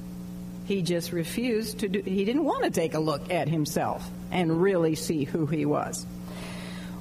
He 0.70 0.84
just 0.84 1.12
refused 1.12 1.80
to 1.80 1.90
do, 1.90 2.04
he 2.04 2.24
didn't 2.26 2.44
want 2.44 2.64
to 2.64 2.70
take 2.70 2.94
a 2.94 3.00
look 3.00 3.34
at 3.34 3.48
himself 3.48 4.08
and 4.30 4.62
really 4.62 4.94
see 4.94 5.24
who 5.24 5.48
he 5.48 5.66
was. 5.66 6.06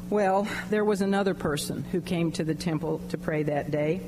Well, 0.09 0.49
there 0.71 0.87
was 0.87 1.03
another 1.03 1.35
person 1.35 1.85
who 1.93 2.01
came 2.01 2.33
to 2.33 2.45
the 2.45 2.55
temple 2.55 3.03
to 3.11 3.19
pray 3.19 3.43
that 3.43 3.71
day. 3.71 4.01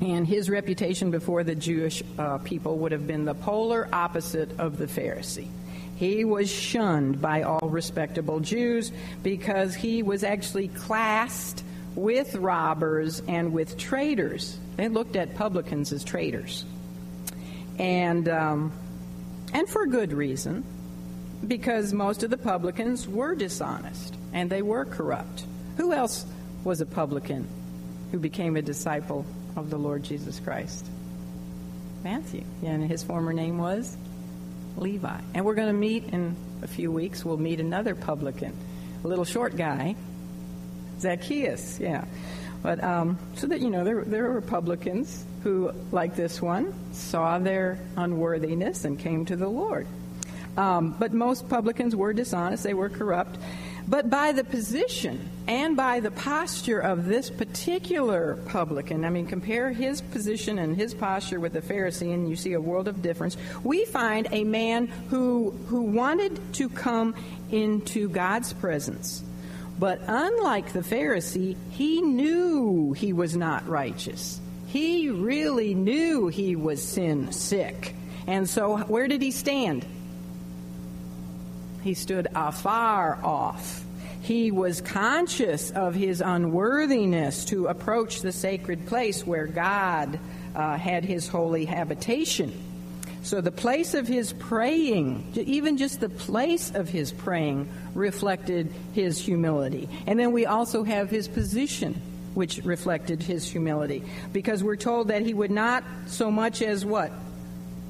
And 0.00 0.26
his 0.26 0.48
reputation 0.48 1.10
before 1.10 1.44
the 1.44 1.54
Jewish 1.54 2.02
uh, 2.18 2.38
people 2.38 2.78
would 2.78 2.92
have 2.92 3.06
been 3.06 3.26
the 3.26 3.34
polar 3.34 3.86
opposite 3.92 4.58
of 4.58 4.78
the 4.78 4.86
Pharisee. 4.86 5.48
He 5.96 6.24
was 6.24 6.50
shunned 6.50 7.20
by 7.20 7.42
all 7.42 7.68
respectable 7.68 8.40
Jews 8.40 8.92
because 9.22 9.74
he 9.74 10.02
was 10.02 10.24
actually 10.24 10.68
classed 10.68 11.62
with 11.96 12.34
robbers 12.36 13.20
and 13.28 13.52
with 13.52 13.76
traitors. 13.76 14.58
They 14.78 14.88
looked 14.88 15.16
at 15.16 15.34
publicans 15.34 15.92
as 15.92 16.02
traitors. 16.02 16.64
And, 17.78 18.28
um, 18.28 18.72
and 19.52 19.68
for 19.68 19.86
good 19.86 20.12
reason 20.12 20.64
because 21.46 21.92
most 21.92 22.22
of 22.22 22.30
the 22.30 22.38
publicans 22.38 23.08
were 23.08 23.34
dishonest 23.34 24.16
and 24.32 24.48
they 24.48 24.62
were 24.62 24.84
corrupt. 24.84 25.44
Who 25.76 25.92
else 25.92 26.24
was 26.62 26.80
a 26.80 26.86
publican 26.86 27.46
who 28.12 28.18
became 28.18 28.56
a 28.56 28.62
disciple 28.62 29.26
of 29.56 29.70
the 29.70 29.78
Lord 29.78 30.02
Jesus 30.02 30.40
Christ? 30.40 30.86
Matthew. 32.02 32.44
And 32.62 32.84
his 32.88 33.02
former 33.02 33.32
name 33.32 33.58
was 33.58 33.96
Levi. 34.76 35.20
And 35.34 35.44
we're 35.44 35.54
going 35.54 35.68
to 35.68 35.72
meet 35.72 36.04
in 36.04 36.36
a 36.62 36.66
few 36.66 36.92
weeks. 36.92 37.24
We'll 37.24 37.36
meet 37.36 37.60
another 37.60 37.94
publican, 37.94 38.56
a 39.02 39.08
little 39.08 39.24
short 39.24 39.56
guy, 39.56 39.96
Zacchaeus. 41.00 41.80
Yeah. 41.80 42.04
But 42.64 42.82
um, 42.82 43.18
so 43.34 43.46
that 43.48 43.60
you 43.60 43.68
know, 43.68 43.84
there, 43.84 44.04
there 44.04 44.30
were 44.30 44.40
publicans 44.40 45.26
who, 45.42 45.70
like 45.92 46.16
this 46.16 46.40
one, 46.40 46.72
saw 46.94 47.38
their 47.38 47.78
unworthiness 47.94 48.86
and 48.86 48.98
came 48.98 49.26
to 49.26 49.36
the 49.36 49.48
Lord. 49.48 49.86
Um, 50.56 50.96
but 50.98 51.12
most 51.12 51.46
publicans 51.50 51.94
were 51.94 52.14
dishonest, 52.14 52.62
they 52.62 52.72
were 52.72 52.88
corrupt. 52.88 53.38
But 53.86 54.08
by 54.08 54.32
the 54.32 54.44
position 54.44 55.28
and 55.46 55.76
by 55.76 56.00
the 56.00 56.10
posture 56.10 56.80
of 56.80 57.04
this 57.04 57.28
particular 57.28 58.36
publican, 58.46 59.04
I 59.04 59.10
mean, 59.10 59.26
compare 59.26 59.70
his 59.70 60.00
position 60.00 60.58
and 60.58 60.74
his 60.74 60.94
posture 60.94 61.40
with 61.40 61.52
the 61.52 61.60
Pharisee, 61.60 62.14
and 62.14 62.30
you 62.30 62.34
see 62.34 62.54
a 62.54 62.60
world 62.62 62.88
of 62.88 63.02
difference. 63.02 63.36
We 63.62 63.84
find 63.84 64.26
a 64.30 64.42
man 64.42 64.86
who, 65.10 65.50
who 65.68 65.82
wanted 65.82 66.40
to 66.54 66.70
come 66.70 67.14
into 67.50 68.08
God's 68.08 68.54
presence. 68.54 69.22
But 69.84 70.00
unlike 70.06 70.72
the 70.72 70.80
Pharisee, 70.80 71.56
he 71.68 72.00
knew 72.00 72.94
he 72.94 73.12
was 73.12 73.36
not 73.36 73.68
righteous. 73.68 74.40
He 74.66 75.10
really 75.10 75.74
knew 75.74 76.28
he 76.28 76.56
was 76.56 76.82
sin 76.82 77.32
sick. 77.32 77.94
And 78.26 78.48
so, 78.48 78.78
where 78.78 79.08
did 79.08 79.20
he 79.20 79.30
stand? 79.30 79.84
He 81.82 81.92
stood 81.92 82.28
afar 82.34 83.22
off. 83.22 83.84
He 84.22 84.50
was 84.50 84.80
conscious 84.80 85.70
of 85.70 85.94
his 85.94 86.22
unworthiness 86.22 87.44
to 87.44 87.66
approach 87.66 88.22
the 88.22 88.32
sacred 88.32 88.86
place 88.86 89.26
where 89.26 89.46
God 89.46 90.18
uh, 90.54 90.78
had 90.78 91.04
his 91.04 91.28
holy 91.28 91.66
habitation. 91.66 92.54
So 93.24 93.40
the 93.40 93.50
place 93.50 93.94
of 93.94 94.06
his 94.06 94.32
praying, 94.34 95.32
even 95.34 95.78
just 95.78 95.98
the 95.98 96.10
place 96.10 96.70
of 96.74 96.88
his 96.88 97.10
praying, 97.10 97.68
reflected 97.94 98.70
his 98.92 99.18
humility. 99.18 99.88
And 100.06 100.20
then 100.20 100.30
we 100.30 100.46
also 100.46 100.84
have 100.84 101.10
his 101.10 101.26
position. 101.26 102.00
which 102.34 102.58
reflected 102.64 103.22
his 103.22 103.48
humility. 103.48 104.02
Because 104.32 104.62
we're 104.62 104.76
told 104.76 105.08
that 105.08 105.22
he 105.22 105.32
would 105.32 105.50
not 105.50 105.84
so 106.06 106.30
much 106.30 106.62
as 106.62 106.84
what? 106.84 107.10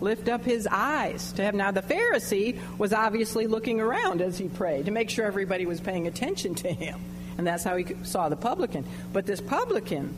Lift 0.01 0.29
up 0.29 0.45
his 0.45 0.69
eyes 0.71 1.33
to 1.33 1.43
have. 1.43 1.55
Now, 1.55 1.71
the 1.71 1.83
Pharisee 1.83 2.59
was 2.79 2.93
obviously 2.93 3.47
looking 3.47 3.81
around 3.81 4.21
as 4.21 4.39
he 4.39 4.49
prayed 4.49 4.87
to 4.87 4.91
make 4.91 5.09
sure 5.09 5.25
everybody 5.25 5.67
was 5.67 5.81
paying 5.81 6.07
attention 6.07 6.55
to 6.57 6.73
him. 6.73 7.01
And 7.39 7.47
that's 7.47 7.65
how 7.65 7.77
he 7.77 7.87
saw 8.05 8.29
the 8.29 8.37
publican. 8.37 8.85
But 9.13 9.27
this 9.27 9.41
publican 9.41 10.15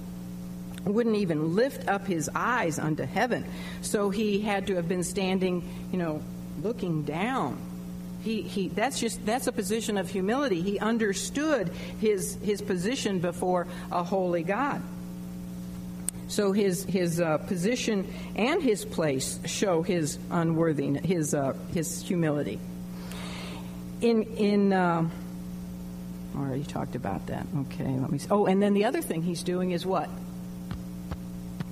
wouldn't 0.87 1.17
even 1.17 1.55
lift 1.55 1.89
up 1.89 2.07
his 2.07 2.31
eyes 2.35 2.79
unto 2.79 3.05
heaven. 3.05 3.45
So 3.83 4.11
he 4.11 4.41
had 4.41 4.67
to 4.69 4.77
have 4.77 4.89
been 4.89 5.05
standing, 5.05 5.69
you 5.93 5.99
know, 5.99 6.23
looking 6.63 7.03
down 7.03 7.59
he, 8.27 8.43
he, 8.43 8.69
that's 8.69 8.99
just 8.99 9.25
that's 9.25 9.47
a 9.47 9.53
position 9.53 9.97
of 9.97 10.11
humility. 10.11 10.61
He 10.61 10.81
understood 10.81 11.71
his 12.01 12.35
his 12.43 12.61
position 12.61 13.21
before 13.21 13.69
a 13.93 14.03
holy 14.03 14.43
God. 14.43 14.83
So 16.27 16.51
his 16.51 16.83
his 16.85 17.21
uh, 17.21 17.39
position 17.39 18.13
and 18.35 18.61
his 18.61 18.85
place 18.85 19.39
show 19.45 19.83
his 19.83 20.19
unworthiness, 20.29 21.07
his 21.07 21.35
uh, 21.35 21.53
his 21.73 22.03
humility. 22.03 22.59
In 24.01 24.25
in 24.25 24.73
uh, 24.73 25.09
already 26.37 26.65
talked 26.65 26.97
about 26.97 27.29
that. 27.29 27.47
Okay, 27.59 27.85
let 27.85 28.11
me. 28.11 28.19
See. 28.19 28.27
Oh, 28.29 28.47
and 28.47 28.61
then 28.61 28.75
the 28.75 28.87
other 28.87 29.03
thing 29.03 29.23
he's 29.23 29.45
doing 29.45 29.71
is 29.71 29.87
what? 29.87 30.11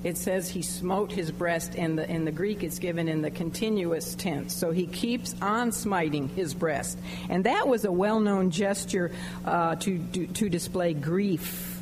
It 0.05 0.18
says 0.18 0.48
he 0.48 0.61
smote 0.61 1.11
his 1.11 1.32
breast, 1.32 1.74
and 1.76 1.98
the, 1.98 2.09
in 2.09 2.26
the 2.26 2.30
Greek 2.30 2.62
it's 2.62 2.78
given 2.78 3.09
in 3.09 3.22
the 3.22 3.30
continuous 3.30 4.14
tense. 4.14 4.55
So 4.55 4.70
he 4.70 4.86
keeps 4.86 5.34
on 5.40 5.72
smiting 5.72 6.28
his 6.28 6.52
breast. 6.52 6.98
And 7.30 7.44
that 7.44 7.66
was 7.66 7.86
a 7.86 7.90
well 7.90 8.20
known 8.20 8.50
gesture 8.50 9.11
uh, 9.46 9.76
to, 9.76 9.98
to, 10.12 10.26
to 10.26 10.48
display 10.50 10.92
grief 10.92 11.80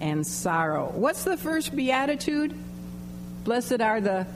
and 0.00 0.26
sorrow. 0.26 0.90
What's 0.92 1.22
the 1.22 1.36
first 1.36 1.74
beatitude? 1.74 2.52
Blessed 3.44 3.80
are 3.80 4.00
the 4.00 4.26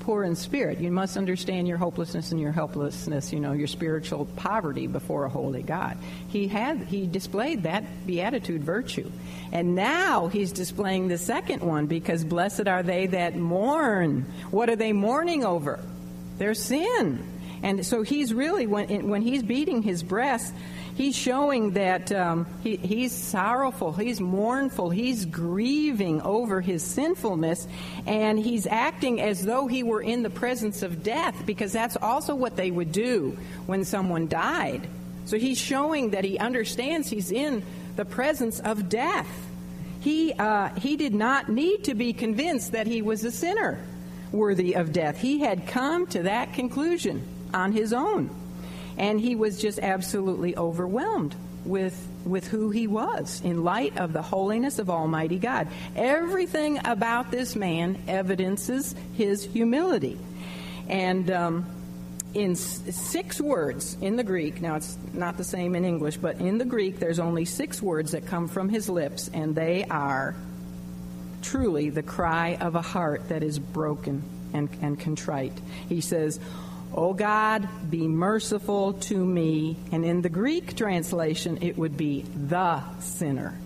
poor 0.00 0.24
in 0.24 0.34
spirit. 0.34 0.80
You 0.80 0.90
must 0.90 1.16
understand 1.16 1.68
your 1.68 1.78
hopelessness 1.78 2.32
and 2.32 2.40
your 2.40 2.52
helplessness, 2.52 3.32
you 3.32 3.40
know, 3.40 3.52
your 3.52 3.66
spiritual 3.66 4.24
poverty 4.36 4.86
before 4.86 5.24
a 5.24 5.28
holy 5.28 5.62
God. 5.62 5.96
He 6.28 6.48
had 6.48 6.78
he 6.82 7.06
displayed 7.06 7.62
that 7.64 8.06
beatitude 8.06 8.64
virtue. 8.64 9.10
And 9.52 9.74
now 9.74 10.28
he's 10.28 10.52
displaying 10.52 11.08
the 11.08 11.18
second 11.18 11.62
one 11.62 11.86
because 11.86 12.24
blessed 12.24 12.66
are 12.66 12.82
they 12.82 13.06
that 13.06 13.36
mourn. 13.36 14.26
What 14.50 14.68
are 14.68 14.76
they 14.76 14.92
mourning 14.92 15.44
over? 15.44 15.80
Their 16.38 16.54
sin. 16.54 17.22
And 17.62 17.84
so 17.84 18.02
he's 18.02 18.32
really 18.32 18.66
when 18.66 19.08
when 19.08 19.22
he's 19.22 19.42
beating 19.42 19.82
his 19.82 20.02
breast 20.02 20.54
he's 21.00 21.16
showing 21.16 21.70
that 21.70 22.12
um, 22.12 22.46
he, 22.62 22.76
he's 22.76 23.10
sorrowful, 23.10 23.90
he's 23.90 24.20
mournful, 24.20 24.90
he's 24.90 25.24
grieving 25.24 26.20
over 26.20 26.60
his 26.60 26.82
sinfulness, 26.82 27.66
and 28.06 28.38
he's 28.38 28.66
acting 28.66 29.18
as 29.18 29.42
though 29.42 29.66
he 29.66 29.82
were 29.82 30.02
in 30.02 30.22
the 30.22 30.28
presence 30.28 30.82
of 30.82 31.02
death, 31.02 31.46
because 31.46 31.72
that's 31.72 31.96
also 31.96 32.34
what 32.34 32.54
they 32.54 32.70
would 32.70 32.92
do 32.92 33.34
when 33.64 33.82
someone 33.82 34.28
died. 34.28 34.86
So 35.24 35.38
he's 35.38 35.56
showing 35.56 36.10
that 36.10 36.22
he 36.22 36.38
understands 36.38 37.08
he's 37.08 37.32
in 37.32 37.62
the 37.96 38.04
presence 38.04 38.60
of 38.60 38.90
death. 38.90 39.28
He, 40.00 40.34
uh, 40.34 40.68
he 40.74 40.96
did 40.96 41.14
not 41.14 41.48
need 41.48 41.84
to 41.84 41.94
be 41.94 42.12
convinced 42.12 42.72
that 42.72 42.86
he 42.86 43.00
was 43.00 43.24
a 43.24 43.30
sinner 43.30 43.82
worthy 44.32 44.74
of 44.76 44.92
death. 44.92 45.16
He 45.16 45.38
had 45.40 45.66
come 45.66 46.06
to 46.08 46.24
that 46.24 46.52
conclusion 46.52 47.26
on 47.54 47.72
his 47.72 47.94
own 47.94 48.39
and 49.00 49.18
he 49.18 49.34
was 49.34 49.58
just 49.58 49.78
absolutely 49.80 50.56
overwhelmed 50.56 51.34
with 51.64 52.06
with 52.24 52.46
who 52.46 52.68
he 52.68 52.86
was 52.86 53.40
in 53.42 53.64
light 53.64 53.96
of 53.96 54.12
the 54.12 54.20
holiness 54.20 54.78
of 54.78 54.90
Almighty 54.90 55.38
God. 55.38 55.66
Everything 55.96 56.78
about 56.84 57.30
this 57.30 57.56
man 57.56 57.98
evidences 58.06 58.94
his 59.16 59.44
humility, 59.44 60.18
and. 60.88 61.28
Um, 61.30 61.66
in 62.32 62.54
six 62.54 63.40
words 63.40 63.96
in 64.00 64.14
the 64.14 64.22
Greek, 64.22 64.62
now 64.62 64.76
it's 64.76 64.96
not 65.12 65.36
the 65.36 65.42
same 65.42 65.74
in 65.74 65.84
English, 65.84 66.16
but 66.16 66.36
in 66.36 66.58
the 66.58 66.64
Greek, 66.64 67.00
there's 67.00 67.18
only 67.18 67.44
six 67.44 67.82
words 67.82 68.12
that 68.12 68.24
come 68.24 68.46
from 68.46 68.68
his 68.68 68.88
lips, 68.88 69.28
and 69.34 69.52
they 69.52 69.84
are 69.90 70.36
truly 71.42 71.90
the 71.90 72.04
cry 72.04 72.56
of 72.60 72.76
a 72.76 72.82
heart 72.82 73.30
that 73.30 73.42
is 73.42 73.58
broken 73.58 74.22
and, 74.52 74.68
and 74.80 75.00
contrite. 75.00 75.58
He 75.88 76.00
says, 76.00 76.38
O 76.92 77.12
God, 77.12 77.68
be 77.88 78.08
merciful 78.08 78.94
to 78.94 79.24
me. 79.24 79.76
And 79.92 80.04
in 80.04 80.22
the 80.22 80.28
Greek 80.28 80.76
translation, 80.76 81.58
it 81.62 81.78
would 81.78 81.96
be 81.96 82.22
the 82.22 82.82
sinner. 83.00 83.56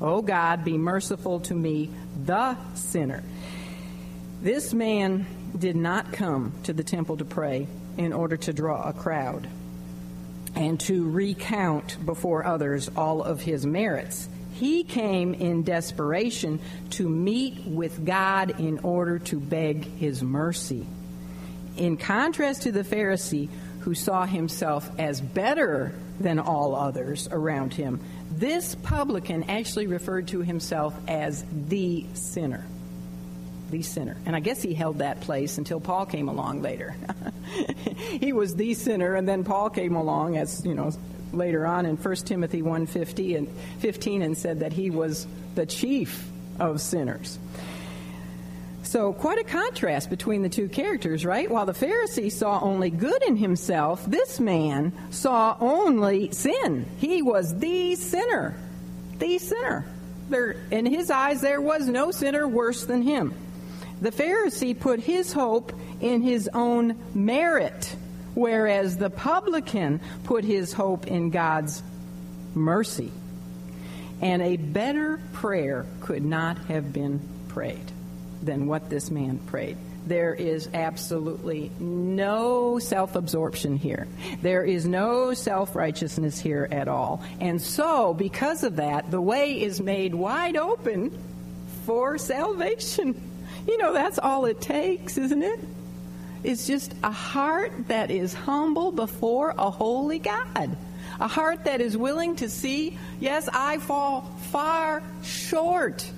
O 0.00 0.22
God, 0.22 0.64
be 0.64 0.78
merciful 0.78 1.40
to 1.40 1.54
me, 1.54 1.90
the 2.24 2.56
sinner. 2.74 3.22
This 4.42 4.72
man 4.72 5.26
did 5.56 5.76
not 5.76 6.12
come 6.12 6.52
to 6.64 6.72
the 6.72 6.84
temple 6.84 7.18
to 7.18 7.24
pray 7.24 7.66
in 7.96 8.12
order 8.12 8.36
to 8.36 8.52
draw 8.52 8.88
a 8.88 8.92
crowd 8.92 9.48
and 10.54 10.80
to 10.80 11.08
recount 11.10 12.04
before 12.04 12.44
others 12.44 12.90
all 12.96 13.22
of 13.22 13.42
his 13.42 13.66
merits. 13.66 14.28
He 14.52 14.84
came 14.84 15.34
in 15.34 15.64
desperation 15.64 16.60
to 16.90 17.08
meet 17.08 17.66
with 17.66 18.04
God 18.06 18.58
in 18.58 18.78
order 18.78 19.18
to 19.18 19.38
beg 19.38 19.84
his 19.84 20.22
mercy 20.22 20.86
in 21.76 21.96
contrast 21.96 22.62
to 22.62 22.72
the 22.72 22.82
Pharisee 22.82 23.48
who 23.80 23.94
saw 23.94 24.26
himself 24.26 24.90
as 24.98 25.20
better 25.20 25.92
than 26.18 26.38
all 26.38 26.74
others 26.74 27.28
around 27.30 27.74
him, 27.74 28.00
this 28.30 28.74
publican 28.74 29.44
actually 29.44 29.86
referred 29.86 30.28
to 30.28 30.40
himself 30.40 30.94
as 31.06 31.44
the 31.68 32.04
sinner. 32.14 32.64
The 33.70 33.82
sinner. 33.82 34.16
And 34.26 34.34
I 34.34 34.40
guess 34.40 34.62
he 34.62 34.74
held 34.74 34.98
that 34.98 35.20
place 35.20 35.58
until 35.58 35.80
Paul 35.80 36.06
came 36.06 36.28
along 36.28 36.62
later. 36.62 36.96
he 38.20 38.32
was 38.32 38.54
the 38.54 38.74
sinner, 38.74 39.14
and 39.14 39.28
then 39.28 39.44
Paul 39.44 39.70
came 39.70 39.96
along 39.96 40.36
as, 40.36 40.64
you 40.64 40.74
know, 40.74 40.90
later 41.32 41.66
on 41.66 41.86
in 41.86 41.96
1 41.96 42.14
Timothy 42.16 42.62
1:15 42.62 43.36
and 43.36 43.48
15 43.80 44.22
and 44.22 44.36
said 44.38 44.60
that 44.60 44.72
he 44.72 44.90
was 44.90 45.26
the 45.54 45.66
chief 45.66 46.28
of 46.58 46.80
sinners. 46.80 47.38
So, 48.86 49.12
quite 49.12 49.40
a 49.40 49.44
contrast 49.44 50.10
between 50.10 50.42
the 50.42 50.48
two 50.48 50.68
characters, 50.68 51.24
right? 51.24 51.50
While 51.50 51.66
the 51.66 51.72
Pharisee 51.72 52.30
saw 52.30 52.60
only 52.60 52.88
good 52.88 53.20
in 53.24 53.36
himself, 53.36 54.06
this 54.06 54.38
man 54.38 54.92
saw 55.10 55.56
only 55.58 56.30
sin. 56.30 56.86
He 56.98 57.20
was 57.20 57.58
the 57.58 57.96
sinner. 57.96 58.54
The 59.18 59.38
sinner. 59.38 59.84
There, 60.28 60.54
in 60.70 60.86
his 60.86 61.10
eyes, 61.10 61.40
there 61.40 61.60
was 61.60 61.88
no 61.88 62.12
sinner 62.12 62.46
worse 62.46 62.84
than 62.84 63.02
him. 63.02 63.34
The 64.00 64.12
Pharisee 64.12 64.78
put 64.78 65.00
his 65.00 65.32
hope 65.32 65.72
in 66.00 66.22
his 66.22 66.48
own 66.54 66.96
merit, 67.12 67.96
whereas 68.34 68.96
the 68.96 69.10
publican 69.10 70.00
put 70.22 70.44
his 70.44 70.72
hope 70.72 71.08
in 71.08 71.30
God's 71.30 71.82
mercy. 72.54 73.10
And 74.20 74.42
a 74.42 74.56
better 74.56 75.18
prayer 75.32 75.86
could 76.02 76.24
not 76.24 76.56
have 76.66 76.92
been 76.92 77.20
prayed 77.48 77.92
than 78.46 78.66
what 78.66 78.88
this 78.88 79.10
man 79.10 79.38
prayed. 79.38 79.76
There 80.06 80.32
is 80.32 80.68
absolutely 80.72 81.72
no 81.80 82.78
self 82.78 83.16
absorption 83.16 83.76
here. 83.76 84.06
There 84.40 84.64
is 84.64 84.86
no 84.86 85.34
self 85.34 85.74
righteousness 85.74 86.38
here 86.38 86.68
at 86.70 86.86
all. 86.86 87.24
And 87.40 87.60
so, 87.60 88.14
because 88.14 88.62
of 88.62 88.76
that, 88.76 89.10
the 89.10 89.20
way 89.20 89.60
is 89.60 89.80
made 89.80 90.14
wide 90.14 90.56
open 90.56 91.16
for 91.84 92.18
salvation. 92.18 93.20
You 93.66 93.78
know, 93.78 93.92
that's 93.92 94.20
all 94.20 94.44
it 94.44 94.60
takes, 94.60 95.18
isn't 95.18 95.42
it? 95.42 95.58
It's 96.44 96.68
just 96.68 96.94
a 97.02 97.10
heart 97.10 97.72
that 97.88 98.12
is 98.12 98.32
humble 98.32 98.92
before 98.92 99.54
a 99.58 99.70
holy 99.70 100.20
God. 100.20 100.76
A 101.18 101.26
heart 101.26 101.64
that 101.64 101.80
is 101.80 101.96
willing 101.96 102.36
to 102.36 102.48
see, 102.48 102.96
yes, 103.18 103.48
I 103.52 103.78
fall 103.78 104.20
far 104.52 105.02
short 105.24 106.08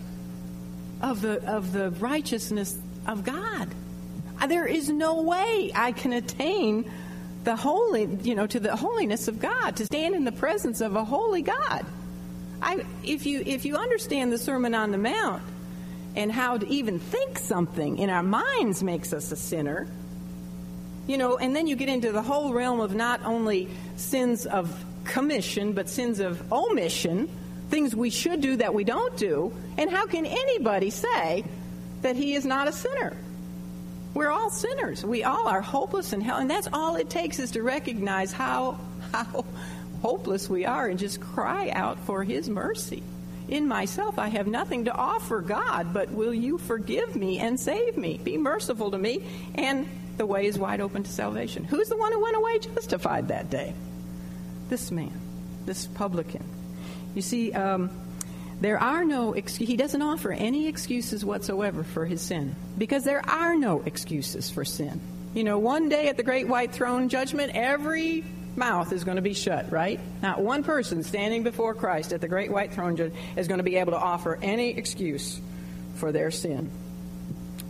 of 1.00 1.20
the, 1.20 1.44
of 1.50 1.72
the 1.72 1.90
righteousness 1.92 2.78
of 3.06 3.24
God. 3.24 3.68
Uh, 4.40 4.46
there 4.46 4.66
is 4.66 4.88
no 4.88 5.22
way 5.22 5.72
I 5.74 5.92
can 5.92 6.12
attain 6.12 6.90
the 7.44 7.56
holy, 7.56 8.04
you 8.22 8.34
know, 8.34 8.46
to 8.46 8.60
the 8.60 8.76
holiness 8.76 9.28
of 9.28 9.40
God, 9.40 9.76
to 9.76 9.86
stand 9.86 10.14
in 10.14 10.24
the 10.24 10.32
presence 10.32 10.80
of 10.80 10.96
a 10.96 11.04
holy 11.04 11.42
God. 11.42 11.86
I, 12.60 12.84
if 13.04 13.24
you 13.26 13.42
if 13.46 13.64
you 13.64 13.76
understand 13.76 14.32
the 14.32 14.38
Sermon 14.38 14.74
on 14.74 14.90
the 14.90 14.98
Mount 14.98 15.42
and 16.16 16.32
how 16.32 16.58
to 16.58 16.68
even 16.68 16.98
think 16.98 17.38
something 17.38 17.98
in 17.98 18.10
our 18.10 18.22
minds 18.22 18.82
makes 18.82 19.12
us 19.12 19.30
a 19.30 19.36
sinner, 19.36 19.86
you 21.06 21.16
know, 21.16 21.38
and 21.38 21.54
then 21.54 21.66
you 21.66 21.76
get 21.76 21.88
into 21.88 22.10
the 22.10 22.22
whole 22.22 22.52
realm 22.52 22.80
of 22.80 22.94
not 22.94 23.24
only 23.24 23.68
sins 23.96 24.44
of 24.44 24.84
commission 25.04 25.72
but 25.72 25.88
sins 25.88 26.20
of 26.20 26.52
omission 26.52 27.28
things 27.68 27.94
we 27.94 28.10
should 28.10 28.40
do 28.40 28.56
that 28.56 28.74
we 28.74 28.84
don't 28.84 29.16
do. 29.16 29.52
And 29.76 29.90
how 29.90 30.06
can 30.06 30.26
anybody 30.26 30.90
say 30.90 31.44
that 32.02 32.16
he 32.16 32.34
is 32.34 32.44
not 32.44 32.68
a 32.68 32.72
sinner? 32.72 33.16
We're 34.14 34.30
all 34.30 34.50
sinners. 34.50 35.04
We 35.04 35.24
all 35.24 35.46
are 35.48 35.60
hopeless 35.60 36.12
and 36.12 36.22
hell. 36.22 36.38
And 36.38 36.50
that's 36.50 36.68
all 36.72 36.96
it 36.96 37.10
takes 37.10 37.38
is 37.38 37.52
to 37.52 37.62
recognize 37.62 38.32
how, 38.32 38.78
how 39.12 39.44
hopeless 40.02 40.48
we 40.48 40.64
are 40.64 40.86
and 40.86 40.98
just 40.98 41.20
cry 41.20 41.70
out 41.70 41.98
for 42.00 42.24
his 42.24 42.48
mercy. 42.48 43.02
In 43.48 43.66
myself, 43.66 44.18
I 44.18 44.28
have 44.28 44.46
nothing 44.46 44.84
to 44.86 44.92
offer 44.92 45.40
God, 45.40 45.94
but 45.94 46.10
will 46.10 46.34
you 46.34 46.58
forgive 46.58 47.16
me 47.16 47.38
and 47.38 47.58
save 47.58 47.96
me? 47.96 48.20
Be 48.22 48.36
merciful 48.36 48.90
to 48.90 48.98
me. 48.98 49.22
And 49.54 49.88
the 50.18 50.26
way 50.26 50.46
is 50.46 50.58
wide 50.58 50.80
open 50.80 51.04
to 51.04 51.10
salvation. 51.10 51.64
Who's 51.64 51.88
the 51.88 51.96
one 51.96 52.12
who 52.12 52.22
went 52.22 52.36
away 52.36 52.58
justified 52.58 53.28
that 53.28 53.48
day? 53.48 53.72
This 54.68 54.90
man, 54.90 55.18
this 55.64 55.86
publican. 55.86 56.44
You 57.14 57.22
see, 57.22 57.52
um, 57.52 57.90
there 58.60 58.78
are 58.78 59.04
no 59.04 59.32
he 59.32 59.76
doesn't 59.76 60.02
offer 60.02 60.32
any 60.32 60.66
excuses 60.66 61.24
whatsoever 61.24 61.84
for 61.84 62.06
his 62.06 62.20
sin 62.20 62.56
because 62.76 63.04
there 63.04 63.24
are 63.28 63.56
no 63.56 63.82
excuses 63.82 64.50
for 64.50 64.64
sin. 64.64 65.00
You 65.34 65.44
know, 65.44 65.58
one 65.58 65.88
day 65.88 66.08
at 66.08 66.16
the 66.16 66.22
great 66.22 66.48
white 66.48 66.72
throne 66.72 67.08
judgment, 67.08 67.52
every 67.54 68.24
mouth 68.56 68.92
is 68.92 69.04
going 69.04 69.16
to 69.16 69.22
be 69.22 69.34
shut, 69.34 69.70
right? 69.70 70.00
Not 70.20 70.40
one 70.40 70.64
person 70.64 71.04
standing 71.04 71.44
before 71.44 71.74
Christ 71.74 72.12
at 72.12 72.20
the 72.20 72.28
great 72.28 72.50
white 72.50 72.72
throne 72.72 72.96
judgment 72.96 73.22
is 73.36 73.46
going 73.46 73.58
to 73.58 73.64
be 73.64 73.76
able 73.76 73.92
to 73.92 73.98
offer 73.98 74.38
any 74.42 74.70
excuse 74.70 75.40
for 75.94 76.10
their 76.10 76.30
sin. 76.30 76.70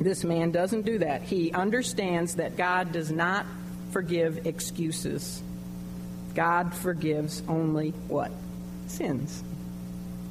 This 0.00 0.24
man 0.24 0.52
doesn't 0.52 0.82
do 0.82 0.98
that. 0.98 1.22
He 1.22 1.52
understands 1.52 2.36
that 2.36 2.56
God 2.56 2.92
does 2.92 3.10
not 3.10 3.44
forgive 3.90 4.46
excuses. 4.46 5.42
God 6.34 6.72
forgives 6.72 7.42
only 7.48 7.90
what? 8.06 8.30
Sins. 8.90 9.42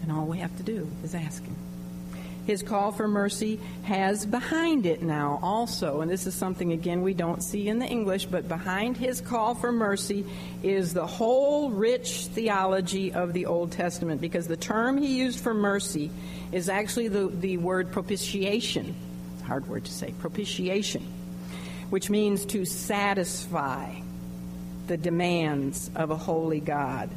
And 0.01 0.11
all 0.11 0.25
we 0.25 0.39
have 0.39 0.55
to 0.57 0.63
do 0.63 0.89
is 1.03 1.13
ask 1.15 1.43
Him. 1.43 1.55
His 2.47 2.63
call 2.63 2.93
for 2.93 3.09
mercy 3.09 3.59
has 3.83 4.25
behind 4.25 4.85
it 4.85 5.01
now 5.01 5.37
also, 5.43 5.99
and 5.99 6.09
this 6.09 6.25
is 6.25 6.33
something 6.33 6.71
again 6.71 7.01
we 7.01 7.13
don't 7.13 7.43
see 7.43 7.67
in 7.67 7.77
the 7.77 7.85
English, 7.85 8.25
but 8.25 8.47
behind 8.47 8.95
his 8.95 9.19
call 9.19 9.53
for 9.53 9.69
mercy 9.69 10.25
is 10.63 10.93
the 10.93 11.05
whole 11.05 11.71
rich 11.71 12.27
theology 12.27 13.11
of 13.11 13.33
the 13.33 13.47
Old 13.47 13.73
Testament 13.73 14.21
because 14.21 14.47
the 14.47 14.55
term 14.55 14.97
he 14.97 15.17
used 15.17 15.41
for 15.41 15.53
mercy 15.53 16.09
is 16.53 16.69
actually 16.69 17.09
the, 17.09 17.27
the 17.27 17.57
word 17.57 17.91
propitiation. 17.91 18.95
It's 19.33 19.41
a 19.41 19.45
hard 19.45 19.67
word 19.67 19.83
to 19.83 19.91
say, 19.91 20.13
propitiation, 20.17 21.05
which 21.89 22.09
means 22.09 22.45
to 22.45 22.63
satisfy 22.63 23.93
the 24.87 24.95
demands 24.95 25.91
of 25.95 26.11
a 26.11 26.17
holy 26.17 26.61
God 26.61 27.09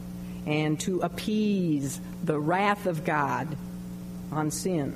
and 0.46 0.78
to 0.80 1.00
appease 1.00 2.00
the 2.24 2.38
wrath 2.38 2.86
of 2.86 3.04
God 3.04 3.56
on 4.32 4.50
sin. 4.50 4.94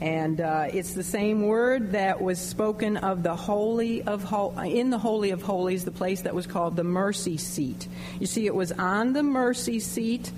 And 0.00 0.40
uh, 0.40 0.66
it's 0.72 0.94
the 0.94 1.02
same 1.02 1.42
word 1.42 1.92
that 1.92 2.20
was 2.20 2.38
spoken 2.38 2.96
of 2.98 3.24
the 3.24 3.34
holy 3.34 4.02
of 4.02 4.22
Hol- 4.22 4.56
in 4.60 4.90
the 4.90 4.98
holy 4.98 5.30
of 5.30 5.42
holies, 5.42 5.84
the 5.84 5.90
place 5.90 6.22
that 6.22 6.34
was 6.34 6.46
called 6.46 6.76
the 6.76 6.84
mercy 6.84 7.36
seat. 7.36 7.88
You 8.20 8.26
see, 8.26 8.46
it 8.46 8.54
was 8.54 8.70
on 8.70 9.12
the 9.12 9.24
mercy 9.24 9.80
seat 9.80 10.30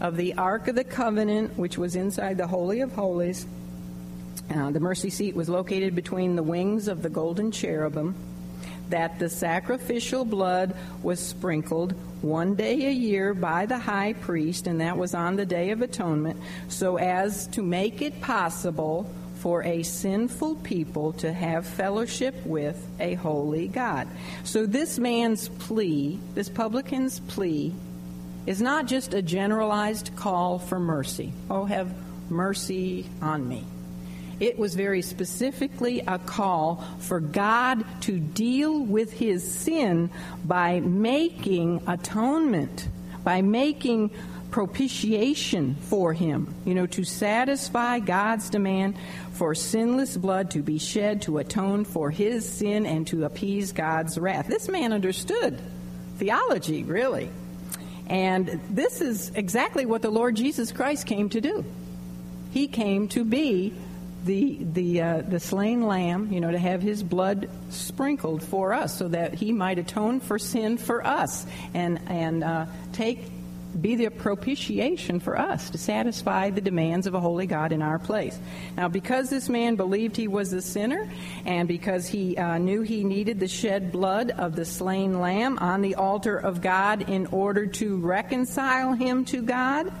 of 0.00 0.16
the 0.16 0.34
Ark 0.34 0.68
of 0.68 0.76
the 0.76 0.84
Covenant, 0.84 1.58
which 1.58 1.76
was 1.76 1.96
inside 1.96 2.36
the 2.36 2.46
holy 2.46 2.80
of 2.80 2.92
holies. 2.92 3.44
Uh, 4.54 4.70
the 4.70 4.80
mercy 4.80 5.10
seat 5.10 5.34
was 5.34 5.48
located 5.48 5.96
between 5.96 6.36
the 6.36 6.42
wings 6.42 6.86
of 6.86 7.02
the 7.02 7.10
golden 7.10 7.50
cherubim 7.50 8.14
that 8.90 9.18
the 9.18 9.28
sacrificial 9.28 10.24
blood 10.24 10.76
was 11.02 11.20
sprinkled 11.20 11.92
one 12.22 12.54
day 12.54 12.86
a 12.86 12.92
year 12.92 13.34
by 13.34 13.66
the 13.66 13.78
high 13.78 14.12
priest, 14.14 14.66
and 14.66 14.80
that 14.80 14.96
was 14.96 15.14
on 15.14 15.36
the 15.36 15.46
Day 15.46 15.70
of 15.70 15.82
Atonement, 15.82 16.40
so 16.68 16.96
as 16.96 17.46
to 17.48 17.62
make 17.62 18.02
it 18.02 18.20
possible 18.20 19.08
for 19.36 19.62
a 19.62 19.84
sinful 19.84 20.56
people 20.56 21.12
to 21.12 21.32
have 21.32 21.64
fellowship 21.64 22.34
with 22.44 22.84
a 22.98 23.14
holy 23.14 23.68
God. 23.68 24.08
So 24.42 24.66
this 24.66 24.98
man's 24.98 25.48
plea, 25.48 26.18
this 26.34 26.48
publican's 26.48 27.20
plea, 27.20 27.72
is 28.46 28.60
not 28.60 28.86
just 28.86 29.14
a 29.14 29.22
generalized 29.22 30.10
call 30.16 30.58
for 30.58 30.80
mercy. 30.80 31.32
Oh, 31.48 31.66
have 31.66 31.94
mercy 32.30 33.06
on 33.22 33.46
me. 33.46 33.64
It 34.40 34.58
was 34.58 34.74
very 34.74 35.02
specifically 35.02 36.00
a 36.00 36.18
call 36.18 36.84
for 37.00 37.20
God 37.20 37.84
to 38.02 38.20
deal 38.20 38.80
with 38.80 39.12
his 39.12 39.42
sin 39.42 40.10
by 40.44 40.80
making 40.80 41.82
atonement, 41.86 42.88
by 43.24 43.42
making 43.42 44.10
propitiation 44.50 45.74
for 45.74 46.12
him, 46.12 46.54
you 46.64 46.74
know, 46.74 46.86
to 46.86 47.04
satisfy 47.04 47.98
God's 47.98 48.48
demand 48.48 48.96
for 49.32 49.54
sinless 49.54 50.16
blood 50.16 50.52
to 50.52 50.62
be 50.62 50.78
shed 50.78 51.22
to 51.22 51.38
atone 51.38 51.84
for 51.84 52.10
his 52.10 52.48
sin 52.48 52.86
and 52.86 53.06
to 53.08 53.24
appease 53.24 53.72
God's 53.72 54.18
wrath. 54.18 54.46
This 54.46 54.68
man 54.68 54.92
understood 54.92 55.60
theology, 56.16 56.82
really. 56.84 57.30
And 58.06 58.60
this 58.70 59.00
is 59.00 59.30
exactly 59.34 59.84
what 59.84 60.00
the 60.00 60.10
Lord 60.10 60.36
Jesus 60.36 60.72
Christ 60.72 61.06
came 61.06 61.28
to 61.30 61.40
do. 61.40 61.64
He 62.50 62.68
came 62.68 63.08
to 63.08 63.24
be 63.24 63.74
the 64.24 64.58
the 64.60 65.00
uh, 65.00 65.22
the 65.22 65.40
slain 65.40 65.82
lamb, 65.82 66.32
you 66.32 66.40
know, 66.40 66.50
to 66.50 66.58
have 66.58 66.82
his 66.82 67.02
blood 67.02 67.48
sprinkled 67.70 68.42
for 68.42 68.72
us, 68.74 68.96
so 68.96 69.08
that 69.08 69.34
he 69.34 69.52
might 69.52 69.78
atone 69.78 70.20
for 70.20 70.38
sin 70.38 70.78
for 70.78 71.06
us, 71.06 71.46
and 71.74 72.00
and 72.08 72.44
uh, 72.44 72.66
take 72.92 73.20
be 73.80 73.94
the 73.94 74.10
propitiation 74.10 75.20
for 75.20 75.38
us 75.38 75.70
to 75.70 75.78
satisfy 75.78 76.50
the 76.50 76.60
demands 76.60 77.06
of 77.06 77.14
a 77.14 77.20
holy 77.20 77.46
God 77.46 77.70
in 77.72 77.82
our 77.82 77.98
place. 77.98 78.38
Now, 78.76 78.88
because 78.88 79.30
this 79.30 79.48
man 79.48 79.76
believed 79.76 80.16
he 80.16 80.26
was 80.26 80.52
a 80.52 80.62
sinner, 80.62 81.08
and 81.44 81.68
because 81.68 82.06
he 82.06 82.36
uh, 82.36 82.58
knew 82.58 82.82
he 82.82 83.04
needed 83.04 83.38
the 83.38 83.48
shed 83.48 83.92
blood 83.92 84.30
of 84.30 84.56
the 84.56 84.64
slain 84.64 85.20
lamb 85.20 85.58
on 85.58 85.82
the 85.82 85.96
altar 85.96 86.36
of 86.36 86.60
God 86.60 87.08
in 87.08 87.26
order 87.26 87.66
to 87.66 87.98
reconcile 87.98 88.94
him 88.94 89.24
to 89.26 89.42
God 89.42 89.92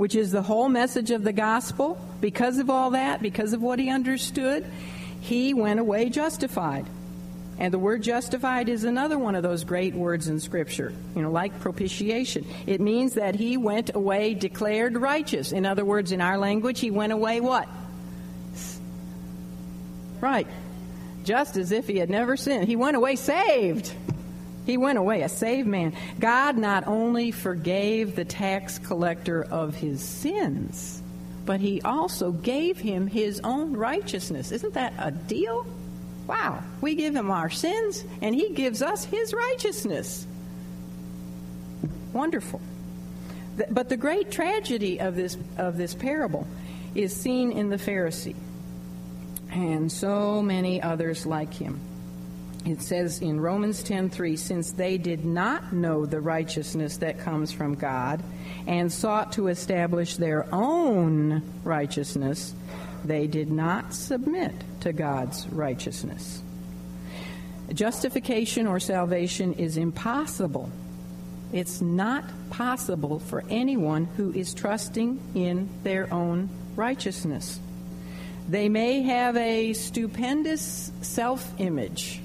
which 0.00 0.14
is 0.14 0.30
the 0.30 0.40
whole 0.40 0.70
message 0.70 1.10
of 1.10 1.24
the 1.24 1.32
gospel, 1.32 2.00
because 2.22 2.56
of 2.56 2.70
all 2.70 2.92
that, 2.92 3.20
because 3.20 3.52
of 3.52 3.60
what 3.60 3.78
he 3.78 3.90
understood, 3.90 4.64
he 5.20 5.52
went 5.52 5.78
away 5.78 6.08
justified. 6.08 6.86
And 7.58 7.70
the 7.70 7.78
word 7.78 8.02
justified 8.02 8.70
is 8.70 8.84
another 8.84 9.18
one 9.18 9.34
of 9.34 9.42
those 9.42 9.62
great 9.62 9.94
words 9.94 10.26
in 10.26 10.40
Scripture, 10.40 10.94
you 11.14 11.20
know, 11.20 11.30
like 11.30 11.60
propitiation. 11.60 12.46
It 12.66 12.80
means 12.80 13.12
that 13.12 13.34
he 13.34 13.58
went 13.58 13.94
away 13.94 14.32
declared 14.32 14.96
righteous. 14.96 15.52
In 15.52 15.66
other 15.66 15.84
words, 15.84 16.12
in 16.12 16.22
our 16.22 16.38
language, 16.38 16.80
he 16.80 16.90
went 16.90 17.12
away 17.12 17.42
what? 17.42 17.68
Right. 20.22 20.46
Just 21.24 21.58
as 21.58 21.72
if 21.72 21.86
he 21.86 21.98
had 21.98 22.08
never 22.08 22.38
sinned. 22.38 22.68
He 22.68 22.76
went 22.76 22.96
away 22.96 23.16
saved. 23.16 23.92
He 24.66 24.76
went 24.76 24.98
away, 24.98 25.22
a 25.22 25.28
saved 25.28 25.68
man. 25.68 25.94
God 26.18 26.56
not 26.56 26.86
only 26.86 27.30
forgave 27.30 28.14
the 28.14 28.24
tax 28.24 28.78
collector 28.78 29.42
of 29.42 29.74
his 29.74 30.02
sins, 30.02 31.02
but 31.46 31.60
he 31.60 31.80
also 31.82 32.30
gave 32.32 32.78
him 32.78 33.06
his 33.06 33.40
own 33.42 33.76
righteousness. 33.76 34.52
Isn't 34.52 34.74
that 34.74 34.92
a 34.98 35.10
deal? 35.10 35.66
Wow. 36.26 36.62
We 36.80 36.94
give 36.94 37.16
him 37.16 37.30
our 37.30 37.50
sins, 37.50 38.04
and 38.22 38.34
he 38.34 38.50
gives 38.50 38.82
us 38.82 39.04
his 39.04 39.32
righteousness. 39.32 40.26
Wonderful. 42.12 42.60
But 43.70 43.88
the 43.88 43.96
great 43.96 44.30
tragedy 44.30 45.00
of 45.00 45.16
this, 45.16 45.36
of 45.58 45.76
this 45.76 45.94
parable 45.94 46.46
is 46.94 47.14
seen 47.14 47.52
in 47.52 47.68
the 47.68 47.76
Pharisee 47.76 48.36
and 49.50 49.90
so 49.90 50.42
many 50.42 50.80
others 50.80 51.26
like 51.26 51.52
him 51.52 51.80
it 52.66 52.82
says 52.82 53.20
in 53.20 53.40
Romans 53.40 53.82
10:3 53.82 54.36
since 54.36 54.72
they 54.72 54.98
did 54.98 55.24
not 55.24 55.72
know 55.72 56.04
the 56.04 56.20
righteousness 56.20 56.98
that 56.98 57.18
comes 57.18 57.52
from 57.52 57.74
God 57.74 58.22
and 58.66 58.92
sought 58.92 59.32
to 59.32 59.48
establish 59.48 60.16
their 60.16 60.46
own 60.52 61.42
righteousness 61.64 62.54
they 63.04 63.26
did 63.26 63.50
not 63.50 63.94
submit 63.94 64.52
to 64.80 64.92
God's 64.92 65.46
righteousness. 65.48 66.42
Justification 67.72 68.66
or 68.66 68.80
salvation 68.80 69.54
is 69.54 69.76
impossible. 69.76 70.70
It's 71.52 71.80
not 71.80 72.24
possible 72.50 73.18
for 73.20 73.44
anyone 73.48 74.06
who 74.16 74.32
is 74.32 74.54
trusting 74.54 75.20
in 75.34 75.68
their 75.82 76.12
own 76.12 76.48
righteousness. 76.76 77.60
They 78.48 78.68
may 78.68 79.02
have 79.02 79.36
a 79.36 79.72
stupendous 79.72 80.90
self-image 81.00 82.20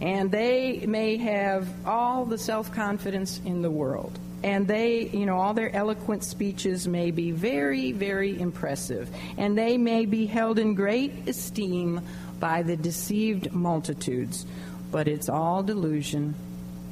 and 0.00 0.30
they 0.30 0.84
may 0.86 1.16
have 1.16 1.68
all 1.86 2.24
the 2.24 2.38
self 2.38 2.72
confidence 2.72 3.40
in 3.44 3.62
the 3.62 3.70
world. 3.70 4.18
And 4.42 4.68
they, 4.68 5.08
you 5.08 5.24
know, 5.24 5.38
all 5.38 5.54
their 5.54 5.74
eloquent 5.74 6.22
speeches 6.22 6.86
may 6.86 7.10
be 7.10 7.30
very, 7.30 7.92
very 7.92 8.38
impressive. 8.38 9.08
And 9.38 9.56
they 9.56 9.78
may 9.78 10.04
be 10.04 10.26
held 10.26 10.58
in 10.58 10.74
great 10.74 11.26
esteem 11.26 12.02
by 12.40 12.62
the 12.62 12.76
deceived 12.76 13.54
multitudes. 13.54 14.44
But 14.92 15.08
it's 15.08 15.30
all 15.30 15.62
delusion 15.62 16.34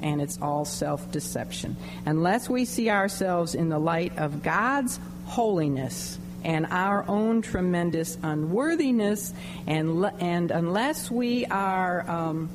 and 0.00 0.22
it's 0.22 0.40
all 0.40 0.64
self 0.64 1.12
deception. 1.12 1.76
Unless 2.06 2.48
we 2.48 2.64
see 2.64 2.88
ourselves 2.88 3.54
in 3.54 3.68
the 3.68 3.78
light 3.78 4.16
of 4.16 4.42
God's 4.42 4.98
holiness 5.26 6.18
and 6.44 6.66
our 6.70 7.04
own 7.06 7.42
tremendous 7.42 8.16
unworthiness, 8.22 9.34
and, 9.66 10.04
and 10.20 10.50
unless 10.50 11.10
we 11.10 11.44
are. 11.46 12.08
Um, 12.10 12.48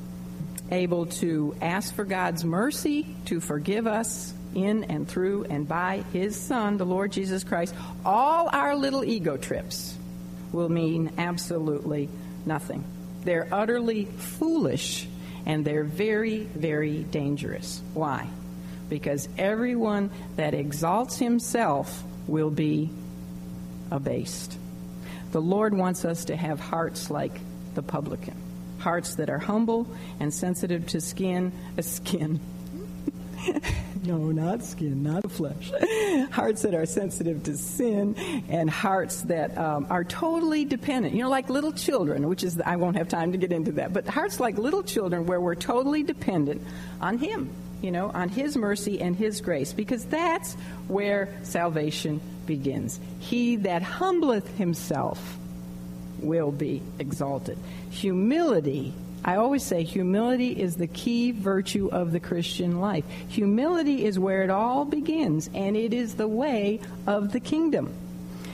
able 0.70 1.06
to 1.06 1.54
ask 1.60 1.94
for 1.94 2.04
God's 2.04 2.44
mercy 2.44 3.06
to 3.26 3.40
forgive 3.40 3.86
us 3.86 4.32
in 4.54 4.84
and 4.84 5.08
through 5.08 5.44
and 5.44 5.68
by 5.68 6.04
His 6.12 6.36
Son, 6.36 6.76
the 6.76 6.86
Lord 6.86 7.12
Jesus 7.12 7.44
Christ, 7.44 7.74
all 8.04 8.48
our 8.52 8.76
little 8.76 9.04
ego 9.04 9.36
trips 9.36 9.96
will 10.52 10.68
mean 10.68 11.12
absolutely 11.18 12.08
nothing. 12.46 12.84
They're 13.24 13.48
utterly 13.52 14.06
foolish 14.06 15.06
and 15.46 15.64
they're 15.64 15.84
very, 15.84 16.40
very 16.44 17.02
dangerous. 17.04 17.82
Why? 17.94 18.28
Because 18.88 19.28
everyone 19.36 20.10
that 20.36 20.54
exalts 20.54 21.18
himself 21.18 22.02
will 22.26 22.50
be 22.50 22.90
abased. 23.90 24.56
The 25.32 25.40
Lord 25.40 25.74
wants 25.74 26.04
us 26.04 26.26
to 26.26 26.36
have 26.36 26.60
hearts 26.60 27.10
like 27.10 27.38
the 27.74 27.82
publican, 27.82 28.36
hearts 28.78 29.16
that 29.16 29.30
are 29.30 29.38
humble 29.38 29.86
and 30.20 30.32
sensitive 30.32 30.86
to 30.88 31.00
skin, 31.00 31.52
a 31.76 31.82
skin. 31.82 32.40
no, 34.04 34.16
not 34.30 34.62
skin, 34.62 35.02
not 35.02 35.30
flesh. 35.30 35.70
hearts 36.30 36.62
that 36.62 36.74
are 36.74 36.86
sensitive 36.86 37.42
to 37.44 37.56
sin, 37.56 38.14
and 38.48 38.68
hearts 38.68 39.22
that 39.22 39.56
um, 39.56 39.86
are 39.90 40.04
totally 40.04 40.64
dependent. 40.64 41.14
You 41.14 41.22
know, 41.22 41.30
like 41.30 41.48
little 41.48 41.72
children, 41.72 42.28
which 42.28 42.42
is, 42.42 42.60
I 42.64 42.76
won't 42.76 42.96
have 42.96 43.08
time 43.08 43.32
to 43.32 43.38
get 43.38 43.52
into 43.52 43.72
that, 43.72 43.92
but 43.92 44.06
hearts 44.06 44.40
like 44.40 44.58
little 44.58 44.82
children 44.82 45.26
where 45.26 45.40
we're 45.40 45.54
totally 45.54 46.02
dependent 46.02 46.62
on 47.00 47.18
Him, 47.18 47.50
you 47.82 47.90
know, 47.90 48.10
on 48.10 48.28
His 48.28 48.56
mercy 48.56 49.00
and 49.00 49.14
His 49.14 49.40
grace, 49.40 49.72
because 49.72 50.04
that's 50.06 50.54
where 50.88 51.38
salvation 51.42 52.20
begins. 52.46 52.98
He 53.20 53.56
that 53.56 53.82
humbleth 53.82 54.48
himself 54.56 55.38
will 56.20 56.52
be 56.52 56.82
exalted. 56.98 57.58
Humility 57.90 58.94
I 59.24 59.36
always 59.36 59.64
say 59.64 59.82
humility 59.82 60.52
is 60.52 60.76
the 60.76 60.86
key 60.86 61.32
virtue 61.32 61.88
of 61.90 62.12
the 62.12 62.20
Christian 62.20 62.80
life. 62.80 63.04
Humility 63.28 64.04
is 64.04 64.18
where 64.18 64.42
it 64.42 64.50
all 64.50 64.84
begins, 64.84 65.50
and 65.52 65.76
it 65.76 65.92
is 65.92 66.14
the 66.14 66.28
way 66.28 66.80
of 67.06 67.32
the 67.32 67.40
kingdom. 67.40 67.92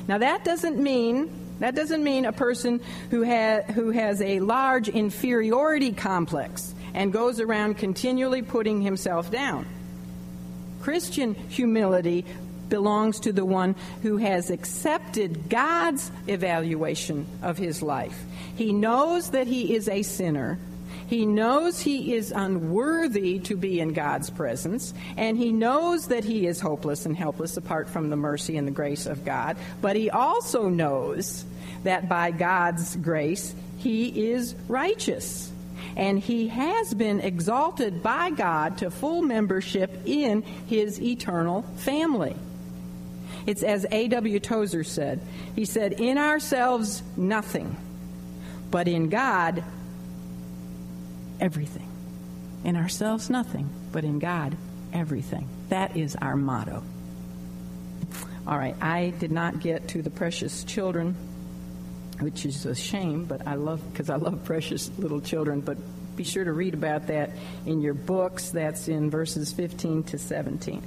Now, 0.08 0.18
that 0.18 0.44
doesn't 0.44 0.78
mean 0.78 1.30
that 1.60 1.76
doesn't 1.76 2.02
mean 2.02 2.24
a 2.24 2.32
person 2.32 2.80
who, 3.10 3.24
ha- 3.24 3.62
who 3.72 3.90
has 3.90 4.20
a 4.20 4.40
large 4.40 4.88
inferiority 4.88 5.92
complex 5.92 6.74
and 6.94 7.12
goes 7.12 7.38
around 7.38 7.78
continually 7.78 8.42
putting 8.42 8.82
himself 8.82 9.30
down. 9.30 9.64
Christian 10.80 11.34
humility 11.34 12.26
belongs 12.68 13.20
to 13.20 13.32
the 13.32 13.44
one 13.44 13.74
who 14.02 14.16
has 14.16 14.50
accepted 14.50 15.48
God's 15.48 16.10
evaluation 16.26 17.26
of 17.42 17.58
his 17.58 17.82
life. 17.82 18.24
He 18.56 18.72
knows 18.72 19.30
that 19.30 19.46
he 19.46 19.74
is 19.74 19.88
a 19.88 20.02
sinner. 20.02 20.58
He 21.06 21.26
knows 21.26 21.80
he 21.80 22.14
is 22.14 22.30
unworthy 22.30 23.38
to 23.40 23.56
be 23.56 23.78
in 23.78 23.92
God's 23.92 24.30
presence, 24.30 24.94
and 25.16 25.36
he 25.36 25.52
knows 25.52 26.08
that 26.08 26.24
he 26.24 26.46
is 26.46 26.60
hopeless 26.60 27.04
and 27.04 27.16
helpless 27.16 27.56
apart 27.56 27.90
from 27.90 28.08
the 28.08 28.16
mercy 28.16 28.56
and 28.56 28.66
the 28.66 28.72
grace 28.72 29.06
of 29.06 29.24
God. 29.24 29.56
But 29.82 29.96
he 29.96 30.08
also 30.08 30.68
knows 30.68 31.44
that 31.82 32.08
by 32.08 32.30
God's 32.30 32.96
grace, 32.96 33.54
he 33.76 34.30
is 34.30 34.54
righteous. 34.66 35.52
And 35.96 36.18
he 36.18 36.48
has 36.48 36.94
been 36.94 37.20
exalted 37.20 38.02
by 38.02 38.30
God 38.30 38.78
to 38.78 38.90
full 38.90 39.22
membership 39.22 39.90
in 40.06 40.42
his 40.66 41.00
eternal 41.00 41.62
family. 41.76 42.34
It's 43.46 43.62
as 43.62 43.86
A.W. 43.90 44.40
Tozer 44.40 44.84
said. 44.84 45.20
He 45.54 45.64
said, 45.64 45.94
In 45.94 46.18
ourselves, 46.18 47.02
nothing, 47.16 47.76
but 48.70 48.88
in 48.88 49.08
God, 49.08 49.62
everything. 51.40 51.88
In 52.64 52.76
ourselves, 52.76 53.28
nothing, 53.28 53.68
but 53.92 54.04
in 54.04 54.18
God, 54.18 54.56
everything. 54.92 55.48
That 55.68 55.96
is 55.96 56.16
our 56.16 56.36
motto. 56.36 56.82
All 58.46 58.58
right, 58.58 58.76
I 58.80 59.10
did 59.18 59.32
not 59.32 59.60
get 59.60 59.88
to 59.88 60.02
the 60.02 60.10
precious 60.10 60.64
children, 60.64 61.14
which 62.20 62.44
is 62.44 62.66
a 62.66 62.74
shame, 62.74 63.24
but 63.24 63.46
I 63.46 63.54
love, 63.54 63.80
because 63.92 64.10
I 64.10 64.16
love 64.16 64.44
precious 64.44 64.90
little 64.98 65.20
children, 65.20 65.60
but 65.60 65.78
be 66.16 66.24
sure 66.24 66.44
to 66.44 66.52
read 66.52 66.74
about 66.74 67.08
that 67.08 67.30
in 67.66 67.80
your 67.80 67.94
books. 67.94 68.50
That's 68.50 68.88
in 68.88 69.10
verses 69.10 69.52
15 69.52 70.04
to 70.04 70.18
17. 70.18 70.82